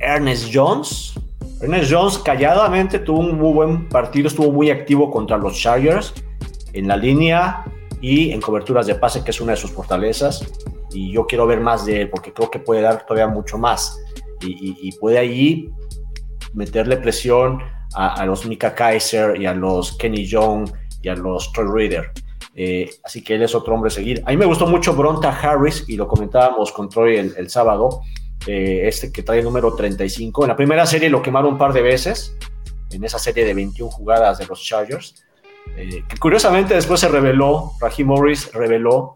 Ernest 0.00 0.50
Jones. 0.52 1.14
Ernest 1.60 1.90
Jones 1.90 2.18
calladamente 2.18 2.98
tuvo 3.00 3.18
un 3.20 3.36
muy 3.38 3.52
buen 3.52 3.88
partido, 3.88 4.28
estuvo 4.28 4.52
muy 4.52 4.70
activo 4.70 5.10
contra 5.10 5.36
los 5.36 5.58
Chargers 5.58 6.14
en 6.72 6.86
la 6.86 6.96
línea 6.96 7.64
y 8.00 8.30
en 8.30 8.40
coberturas 8.40 8.86
de 8.86 8.94
pase, 8.94 9.24
que 9.24 9.30
es 9.32 9.40
una 9.40 9.52
de 9.52 9.56
sus 9.58 9.72
fortalezas. 9.72 10.46
Y 10.92 11.12
yo 11.12 11.26
quiero 11.26 11.46
ver 11.46 11.60
más 11.60 11.84
de 11.84 12.02
él 12.02 12.10
porque 12.10 12.32
creo 12.32 12.50
que 12.50 12.60
puede 12.60 12.82
dar 12.82 13.04
todavía 13.06 13.26
mucho 13.32 13.58
más. 13.58 13.98
Y, 14.40 14.52
y- 14.52 14.76
y 14.88 14.92
puede 14.92 15.18
ahí 15.18 15.68
meterle 16.54 16.96
presión 16.98 17.58
a, 17.94 18.24
los 18.26 18.46
Mika 18.46 18.74
Kaiser 18.74 19.40
y 19.40 19.46
a 19.46 19.54
los 19.54 19.96
Kenny 19.96 20.26
Young 20.26 20.70
y 21.02 21.08
a 21.08 21.14
los 21.14 21.52
Troy 21.52 21.88
Reader. 21.88 22.10
Eh, 22.54 22.90
así 23.04 23.22
que 23.22 23.34
él 23.34 23.42
es 23.42 23.54
otro 23.54 23.74
hombre 23.74 23.88
a 23.88 23.90
seguir. 23.90 24.22
A 24.26 24.30
mí 24.30 24.36
me 24.36 24.46
gustó 24.46 24.66
mucho 24.66 24.94
Bronta 24.94 25.30
Harris 25.30 25.84
y 25.88 25.96
lo 25.96 26.08
comentábamos 26.08 26.72
con 26.72 26.88
Troy 26.88 27.16
el, 27.16 27.34
el 27.36 27.48
sábado. 27.50 28.02
eh, 28.46 28.82
este 28.88 29.10
que 29.12 29.22
trae 29.22 29.38
el 29.40 29.44
número 29.44 29.74
35. 29.74 30.44
En 30.44 30.48
la 30.48 30.56
primera 30.56 30.86
serie 30.86 31.10
lo 31.10 31.22
quemaron 31.22 31.52
un 31.52 31.58
par 31.58 31.72
de 31.72 31.82
veces. 31.82 32.34
En 32.90 33.04
esa 33.04 33.18
serie 33.18 33.44
de 33.44 33.54
21 33.54 33.90
jugadas 33.90 34.38
de 34.38 34.46
los 34.46 34.62
Chargers. 34.62 35.14
Eh, 35.76 36.02
curiosamente 36.18 36.74
después 36.74 37.00
se 37.00 37.08
reveló, 37.08 37.72
Raheem 37.80 38.08
Morris 38.08 38.50
reveló 38.52 39.14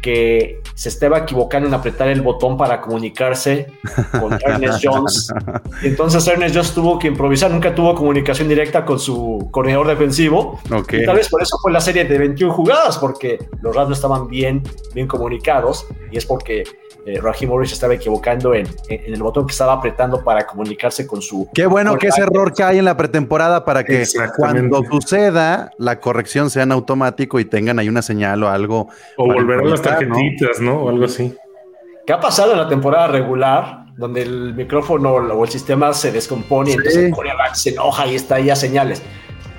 que 0.00 0.60
se 0.74 0.88
estaba 0.88 1.18
equivocando 1.18 1.68
en 1.68 1.74
apretar 1.74 2.08
el 2.08 2.22
botón 2.22 2.56
para 2.56 2.80
comunicarse 2.80 3.66
con 4.18 4.32
Ernest 4.44 4.80
Jones. 4.82 5.32
Y 5.82 5.88
entonces 5.88 6.26
Ernest 6.26 6.54
Jones 6.54 6.72
tuvo 6.72 6.98
que 6.98 7.08
improvisar, 7.08 7.50
nunca 7.50 7.74
tuvo 7.74 7.94
comunicación 7.94 8.48
directa 8.48 8.84
con 8.84 8.98
su 8.98 9.48
coordinador 9.50 9.88
defensivo. 9.88 10.60
Y 10.90 11.04
tal 11.04 11.16
vez 11.16 11.28
por 11.28 11.42
eso 11.42 11.56
fue 11.60 11.72
la 11.72 11.80
serie 11.80 12.04
de 12.04 12.18
21 12.18 12.52
jugadas, 12.52 12.98
porque 12.98 13.38
los 13.60 13.74
Rams 13.74 13.88
no 13.88 13.94
estaban 13.94 14.28
bien, 14.28 14.62
bien 14.94 15.06
comunicados, 15.06 15.86
y 16.10 16.18
es 16.18 16.26
porque 16.26 16.64
eh, 17.06 17.20
Raheem 17.20 17.48
Morris 17.50 17.70
se 17.70 17.74
estaba 17.74 17.94
equivocando 17.94 18.54
en, 18.54 18.66
en- 18.88 19.04
en 19.06 19.14
el 19.14 19.22
botón 19.22 19.46
que 19.46 19.52
estaba 19.52 19.74
apretando 19.74 20.22
para 20.22 20.46
comunicarse 20.46 21.06
con 21.06 21.20
su... 21.22 21.48
Qué 21.54 21.66
bueno 21.66 21.96
que 21.98 22.08
ese 22.08 22.22
error 22.22 22.52
cae 22.54 22.78
en 22.78 22.84
la 22.84 22.96
pretemporada 22.96 23.64
para 23.64 23.84
que 23.84 24.04
cuando 24.36 24.82
suceda 24.90 25.70
la 25.78 26.00
corrección 26.00 26.50
sea 26.50 26.62
en 26.64 26.72
automático 26.72 27.38
y 27.40 27.44
tengan 27.44 27.78
ahí 27.78 27.88
una 27.88 28.02
señal 28.02 28.42
o 28.42 28.48
algo. 28.48 28.88
O 29.16 29.24
volver 29.26 29.60
a 29.60 29.64
las 29.64 29.78
improvisar, 29.80 30.06
¿no? 30.08 30.14
tarjetitas, 30.16 30.60
¿no? 30.60 30.76
O 30.82 30.88
algo 30.88 31.04
así. 31.04 31.34
¿Qué 32.06 32.12
ha 32.12 32.20
pasado 32.20 32.52
en 32.52 32.58
la 32.58 32.68
temporada 32.68 33.06
regular? 33.08 33.82
Donde 33.96 34.22
el 34.22 34.54
micrófono 34.54 35.12
o 35.12 35.44
el 35.44 35.50
sistema 35.50 35.92
se 35.92 36.10
descompone 36.10 36.70
y 36.70 36.72
Sí. 36.72 36.78
entonces 36.78 37.04
el 37.04 37.10
coreback 37.12 37.54
se 37.54 37.70
enoja 37.70 38.06
y 38.06 38.14
está 38.16 38.36
ahí 38.36 38.48
a 38.48 38.56
señales. 38.56 39.02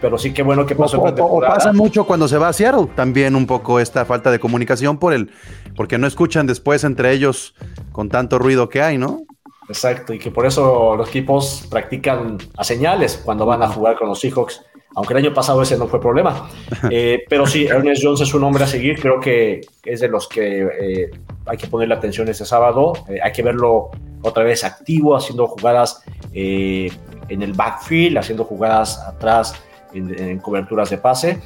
Pero 0.03 0.17
sí 0.17 0.33
que 0.33 0.43
bueno 0.43 0.65
que 0.65 0.75
pasó 0.75 1.01
o- 1.01 1.37
o 1.37 1.39
pasa 1.39 1.71
mucho 1.71 2.03
cuando 2.05 2.27
se 2.27 2.37
va 2.37 2.49
a 2.49 2.53
Seattle, 2.53 2.87
también 2.93 3.37
un 3.37 3.47
poco 3.47 3.79
esta 3.79 4.03
falta 4.03 4.31
de 4.31 4.37
comunicación 4.37 4.97
por 4.99 5.13
el, 5.13 5.31
porque 5.77 5.97
no 5.97 6.07
escuchan 6.07 6.45
después 6.45 6.83
entre 6.83 7.13
ellos 7.13 7.55
con 7.93 8.09
tanto 8.09 8.37
ruido 8.37 8.67
que 8.67 8.81
hay, 8.81 8.97
¿no? 8.97 9.21
Exacto, 9.69 10.13
y 10.13 10.19
que 10.19 10.29
por 10.29 10.45
eso 10.45 10.97
los 10.97 11.07
equipos 11.07 11.65
practican 11.71 12.37
a 12.57 12.65
señales 12.65 13.21
cuando 13.23 13.45
van 13.45 13.63
a 13.63 13.69
jugar 13.69 13.95
con 13.97 14.09
los 14.09 14.19
Seahawks, 14.19 14.61
aunque 14.93 15.13
el 15.13 15.19
año 15.19 15.33
pasado 15.33 15.61
ese 15.61 15.77
no 15.77 15.87
fue 15.87 16.01
problema. 16.01 16.49
Eh, 16.91 17.23
pero 17.29 17.47
sí, 17.47 17.65
Ernest 17.67 18.01
Jones 18.03 18.19
es 18.19 18.33
un 18.33 18.43
hombre 18.43 18.65
a 18.65 18.67
seguir, 18.67 18.99
creo 18.99 19.21
que 19.21 19.61
es 19.85 20.01
de 20.01 20.09
los 20.09 20.27
que 20.27 20.67
eh, 20.81 21.11
hay 21.45 21.57
que 21.57 21.67
ponerle 21.67 21.95
atención 21.95 22.27
este 22.27 22.43
sábado, 22.43 22.91
Eh, 23.07 23.19
hay 23.23 23.31
que 23.31 23.41
verlo 23.41 23.89
otra 24.21 24.43
vez 24.43 24.65
activo, 24.65 25.15
haciendo 25.15 25.47
jugadas 25.47 26.03
en 26.33 27.41
el 27.41 27.53
backfield, 27.53 28.17
haciendo 28.17 28.43
jugadas 28.43 28.99
atrás 28.99 29.53
en, 29.93 30.19
en 30.19 30.39
coberturas 30.39 30.89
de 30.89 30.97
pase. 30.97 31.39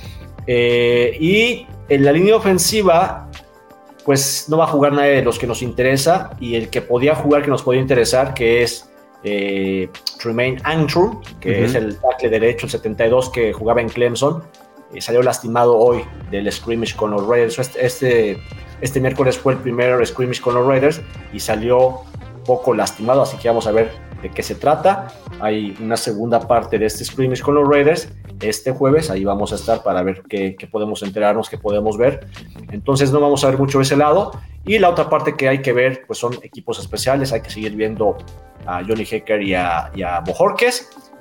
Eh, 0.48 1.18
y 1.20 1.68
en 1.90 2.06
la 2.06 2.12
línea 2.12 2.36
ofensiva, 2.38 3.30
pues 4.06 4.46
no 4.48 4.58
va 4.58 4.64
a 4.64 4.68
jugar 4.68 4.94
nadie 4.94 5.12
de 5.12 5.22
los 5.22 5.38
que 5.38 5.46
nos 5.46 5.62
interesa 5.62 6.32
y 6.40 6.56
el 6.56 6.70
que 6.70 6.82
podía 6.82 7.14
jugar 7.14 7.44
que 7.44 7.50
nos 7.50 7.62
podía 7.62 7.82
interesar, 7.82 8.34
que 8.34 8.64
es 8.64 8.90
eh, 9.24 9.90
Tremaine 10.22 10.62
Andrew, 10.64 11.22
que 11.42 11.66
es 11.66 11.76
el 11.76 11.98
tackle 11.98 12.30
derecho, 12.30 12.66
el 12.68 12.72
72 12.72 13.30
que 13.30 13.52
jugaba 13.52 13.82
en 13.82 13.90
Clemson, 13.90 14.44
eh, 14.94 15.02
salió 15.02 15.22
lastimado 15.22 15.78
hoy 15.78 16.06
del 16.32 16.50
scrimmage 16.50 16.96
con 16.96 17.12
los 17.12 17.28
Raiders. 17.28 17.60
Este, 17.60 17.86
este, 17.86 18.38
este 18.80 19.02
miércoles 19.02 19.38
fue 19.38 19.54
el 19.54 19.60
primer 19.60 20.06
scrimmage 20.08 20.40
con 20.40 20.56
los 20.56 20.66
Raiders 20.66 21.02
y 21.34 21.42
salió 21.42 22.04
poco 22.46 22.74
lastimado, 22.74 23.24
así 23.24 23.36
que 23.36 23.50
vamos 23.50 23.68
a 23.68 23.72
ver 23.74 24.07
de 24.22 24.30
qué 24.30 24.44
se 24.44 24.56
trata. 24.56 25.08
Hay 25.40 25.76
una 25.82 25.98
segunda 25.98 26.48
parte 26.48 26.78
de 26.80 26.86
este 26.86 27.06
scrimmage 27.06 27.42
con 27.42 27.56
los 27.56 27.68
Raiders 27.68 28.10
este 28.42 28.72
jueves, 28.72 29.10
ahí 29.10 29.26
vamos 29.26 29.52
a 29.52 29.56
estar 29.56 29.82
para 29.82 30.04
ver 30.04 30.22
qué, 30.30 30.56
qué 30.58 30.68
podemos 30.68 31.02
enterarnos, 31.02 31.50
qué 31.50 31.58
podemos 31.58 31.98
ver. 31.98 32.28
Entonces 32.72 33.12
no 33.12 33.20
vamos 33.20 33.44
a 33.44 33.50
ver 33.50 33.58
mucho 33.58 33.82
ese 33.82 33.98
lado. 33.98 34.32
Y 34.66 34.80
la 34.80 34.90
otra 34.90 35.10
parte 35.10 35.36
que 35.36 35.48
hay 35.48 35.62
que 35.62 35.74
ver, 35.74 36.04
pues 36.06 36.20
son 36.20 36.36
equipos 36.44 36.78
especiales, 36.80 37.32
hay 37.34 37.42
que 37.42 37.50
seguir 37.50 37.76
viendo 37.76 38.18
a 38.66 38.84
Johnny 38.86 39.08
Hecker 39.10 39.42
y 39.42 39.56
a, 39.56 39.90
y 39.96 40.04
a 40.04 40.24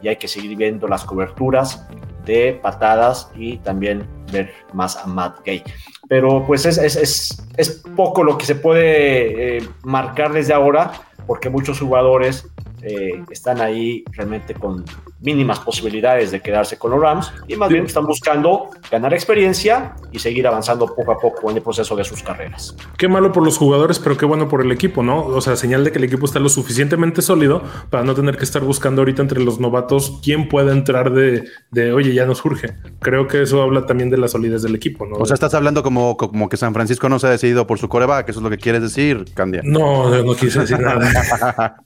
y 0.03 0.09
hay 0.09 0.17
que 0.17 0.29
seguir 0.29 0.57
viendo 0.57 0.89
las 0.89 1.05
coberturas 1.05 1.87
de 2.25 2.59
patadas 2.61 3.31
y 3.37 3.59
también 3.59 4.07
ver 4.33 4.53
más 4.73 4.97
a 4.97 5.07
Matt 5.07 5.39
Gay. 5.45 5.63
Pero 6.09 6.45
pues 6.45 6.67
es, 6.67 6.77
es, 6.77 6.97
es, 6.97 7.47
es 7.57 7.83
poco 7.95 8.25
lo 8.25 8.37
que 8.37 8.45
se 8.45 8.57
puede 8.57 9.59
eh, 9.59 9.69
marcar 9.85 10.33
desde 10.33 10.53
ahora, 10.53 10.93
porque 11.27 11.49
muchos 11.49 11.81
jugadores 11.81 12.49
eh, 12.87 13.25
están 13.31 13.61
ahí 13.61 14.05
realmente 14.13 14.55
con 14.55 14.85
mínimas 15.27 15.59
posibilidades 15.59 16.31
de 16.31 16.41
quedarse 16.41 16.79
con 16.79 16.93
los 16.93 17.01
Rams 17.01 17.33
y 17.49 17.57
más 17.57 17.69
bien 17.69 17.85
están 17.85 18.07
buscando 18.07 18.71
ganar 18.91 19.13
experiencia 19.13 19.97
y 20.13 20.21
seguir 20.21 20.47
avanzando 20.47 20.87
poco 20.87 21.11
a 21.11 21.19
poco 21.19 21.51
en 21.51 21.57
el 21.57 21.63
proceso 21.65 21.97
de 21.97 22.05
sus 22.05 22.23
carreras. 22.23 22.77
Qué 22.97 23.09
malo 23.09 23.33
por 23.33 23.45
los 23.45 23.59
jugadores, 23.59 23.99
pero 23.99 24.17
qué 24.17 24.25
bueno 24.25 24.49
por 24.49 24.63
el 24.63 24.71
equipo, 24.71 25.03
¿no? 25.03 25.27
O 25.27 25.41
sea, 25.41 25.57
señal 25.57 25.83
de 25.83 25.91
que 25.91 25.99
el 25.99 26.05
equipo 26.05 26.27
está 26.27 26.39
lo 26.39 26.49
suficientemente 26.49 27.23
sólido 27.23 27.61
para 27.91 28.05
no 28.05 28.15
tener 28.15 28.37
que 28.37 28.45
estar 28.45 28.63
buscando 28.63 29.03
ahorita 29.03 29.21
entre 29.21 29.41
los 29.41 29.59
novatos 29.59 30.21
quién 30.23 30.49
pueda 30.49 30.71
entrar 30.73 31.13
de, 31.13 31.45
de 31.73 31.93
oye, 31.93 32.15
ya 32.15 32.25
nos 32.25 32.39
surge. 32.39 32.75
Creo 33.01 33.27
que 33.27 33.43
eso 33.43 33.61
habla 33.63 33.85
también 33.85 34.11
de 34.11 34.19
la 34.19 34.29
solidez 34.29 34.63
del 34.63 34.77
equipo, 34.77 35.07
¿no? 35.07 35.17
O 35.17 35.27
sea, 35.27 35.35
estás 35.35 35.55
hablando 35.55 35.83
como, 35.83 36.17
como 36.17 36.49
que 36.49 36.57
San 36.57 36.73
Francisco 36.73 37.09
no 37.09 37.19
se 37.19 37.27
ha 37.27 37.31
decidido 37.31 37.67
por 37.67 37.81
su 37.81 37.89
coreback, 37.89 38.29
eso 38.29 38.39
es 38.39 38.45
lo 38.45 38.51
que 38.51 38.59
quieres 38.59 38.83
decir, 38.83 39.25
Candia. 39.35 39.63
no, 39.65 40.09
no 40.23 40.35
quise 40.37 40.61
decir 40.61 40.79
nada. 40.79 41.83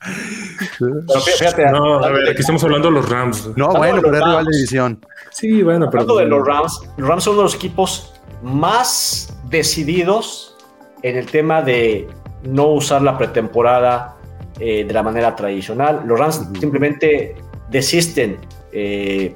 Pero 0.79 1.21
fíjate, 1.21 1.71
No, 1.71 2.05
a 2.05 2.11
ver, 2.11 2.29
aquí 2.31 2.41
estamos 2.41 2.63
hablando 2.65 2.89
de 2.89 2.95
los 2.95 3.09
Rams. 3.09 3.30
No, 3.57 3.67
Hablando 3.67 3.79
bueno, 3.79 4.03
pero 4.03 4.15
es 4.15 4.21
los 4.21 4.29
rival 4.29 4.31
de 4.31 4.35
Rams. 4.37 4.57
división. 4.57 5.07
Sí, 5.31 5.63
bueno, 5.63 5.91
pero. 5.91 6.03
Hablando 6.03 6.17
de 6.17 6.27
los 6.27 6.47
Rams, 6.47 6.81
los 6.97 7.09
Rams 7.09 7.25
son 7.25 7.33
uno 7.35 7.43
de 7.43 7.45
los 7.45 7.55
equipos 7.55 8.15
más 8.43 9.37
decididos 9.49 10.57
en 11.03 11.17
el 11.17 11.27
tema 11.27 11.63
de 11.63 12.09
no 12.43 12.69
usar 12.69 13.03
la 13.03 13.17
pretemporada 13.19 14.17
eh, 14.59 14.85
de 14.85 14.93
la 14.93 15.03
manera 15.03 15.35
tradicional. 15.37 16.03
Los 16.07 16.19
Rams 16.19 16.47
simplemente 16.59 17.37
desisten 17.71 18.39
eh, 18.73 19.35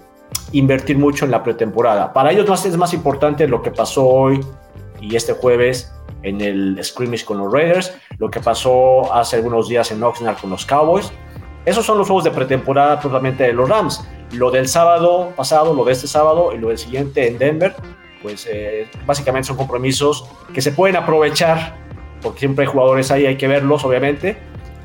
invertir 0.53 0.99
mucho 0.99 1.25
en 1.25 1.31
la 1.31 1.43
pretemporada. 1.43 2.13
Para 2.13 2.33
ellos 2.33 2.49
más, 2.49 2.65
es 2.67 2.77
más 2.77 2.93
importante 2.95 3.47
lo 3.49 3.63
que 3.63 3.71
pasó 3.71 4.07
hoy 4.07 4.41
y 5.01 5.17
este 5.17 5.33
jueves 5.33 5.93
en 6.23 6.41
el 6.41 6.79
scrimmage 6.83 7.25
con 7.25 7.39
los 7.39 7.53
Raiders, 7.53 7.93
lo 8.19 8.31
que 8.31 8.41
pasó 8.41 9.13
hace 9.13 9.37
algunos 9.37 9.69
días 9.69 9.91
en 9.93 10.03
Oxnard 10.03 10.39
con 10.39 10.51
los 10.51 10.65
Cowboys. 10.65 11.13
Esos 11.65 11.85
son 11.87 11.99
los 11.99 12.07
juegos 12.07 12.25
de 12.25 12.31
pretemporada 12.31 13.01
totalmente 13.01 13.45
de 13.45 13.53
los 13.53 13.69
Rams. 13.69 14.07
Lo 14.33 14.51
del 14.51 14.69
sábado 14.69 15.33
pasado, 15.37 15.73
lo 15.75 15.85
de 15.85 15.93
este 15.93 16.07
sábado 16.07 16.53
y 16.55 16.59
lo 16.59 16.69
del 16.69 16.79
siguiente 16.79 17.27
en 17.27 17.39
Denver, 17.39 17.75
pues 18.23 18.47
eh, 18.51 18.89
básicamente 19.07 19.49
son 19.49 19.57
compromisos 19.57 20.27
que 20.53 20.61
se 20.61 20.73
pueden 20.73 20.97
aprovechar, 20.97 21.77
porque 22.23 22.41
siempre 22.41 22.65
hay 22.67 22.71
jugadores 22.73 23.11
ahí, 23.11 23.27
hay 23.27 23.37
que 23.37 23.49
verlos, 23.49 23.85
obviamente. 23.85 24.37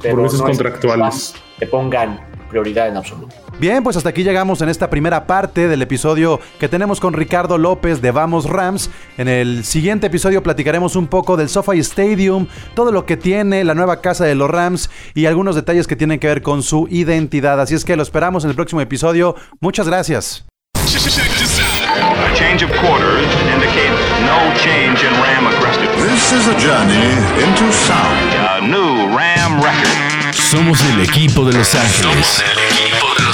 Pero 0.02 0.16
Compromisos 0.16 0.42
no 0.42 0.48
es 0.50 0.58
que 0.58 0.64
contractuales. 0.64 1.36
te 1.58 1.68
pongan 1.68 2.20
prioridad 2.50 2.88
en 2.88 2.98
absoluto. 2.98 3.36
Bien, 3.60 3.84
pues 3.84 3.98
hasta 3.98 4.08
aquí 4.08 4.24
llegamos 4.24 4.62
en 4.62 4.70
esta 4.70 4.90
primera 4.90 5.28
parte 5.28 5.68
del 5.68 5.82
episodio 5.82 6.40
que 6.62 6.70
tenemos 6.70 7.02
con 7.02 7.14
Ricardo 7.14 7.58
López 7.58 8.02
de 8.02 8.12
Vamos 8.12 8.46
Rams. 8.46 8.90
En 9.18 9.28
el 9.28 9.66
siguiente 9.66 10.08
episodio 10.08 10.42
platicaremos 10.42 10.96
un 10.96 11.08
poco 11.08 11.36
del 11.36 11.50
SoFi 11.50 11.80
Stadium, 11.80 12.48
todo 12.74 12.94
lo 12.94 13.06
que 13.06 13.18
tiene 13.18 13.66
la 13.66 13.76
nueva 13.76 14.00
casa 14.00 14.24
de 14.24 14.34
los 14.36 14.50
Rams 14.50 14.90
y 15.14 15.26
algunos 15.26 15.56
detalles 15.56 15.88
que 15.88 15.98
tienen 15.98 16.20
que 16.20 16.28
ver 16.28 16.42
con 16.42 16.64
su 16.64 16.88
identidad. 16.90 17.60
Así 17.60 17.76
es 17.76 17.84
que 17.84 17.98
lo 17.98 18.04
esperamos 18.04 18.46
en 18.46 18.52
el 18.52 18.56
próximo 18.56 18.80
episodio. 18.80 19.36
Muchas 19.60 19.88
gracias. 19.88 20.46
A 20.72 22.36
change 22.36 22.64
of 22.64 22.72
quarters 22.80 23.28
indicates 23.54 24.00
no 24.22 24.56
change 24.56 25.04
in 25.04 25.12
Ram 25.20 25.48
aggressiveness. 25.48 26.10
This 26.10 26.32
is 26.32 26.48
a 26.48 26.58
journey 26.58 27.12
into 27.44 27.74
sound. 27.74 28.34
A 28.56 28.62
new 28.66 29.14
Ram 29.14 29.62
record. 29.62 30.34
Somos 30.34 30.80
el 30.82 31.02
equipo 31.02 31.44
de 31.44 31.54
Los 31.54 31.76
Ángeles. 31.76 32.42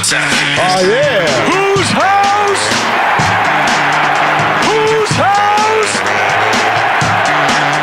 Oh, 0.08 0.12
yeah. 0.86 1.26
Whose 1.50 1.90
house? 1.90 2.64
Whose 4.68 5.10
house? 5.18 5.94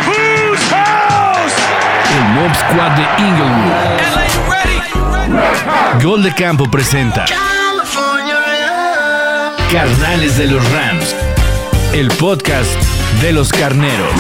Whose 0.07 0.62
house? 0.70 1.57
El 2.14 2.25
Mob 2.37 2.55
Squad 2.55 2.93
de 2.95 3.05
Inglewood. 3.25 3.75
Gol 6.05 6.23
de 6.23 6.33
Campo 6.33 6.70
presenta 6.70 7.25
Carnales 9.73 10.39
de 10.39 10.47
los 10.47 10.62
Rams. 10.70 11.16
El 11.93 12.07
podcast 12.09 12.70
de 13.20 13.33
los 13.33 13.51
carneros. 13.51 14.12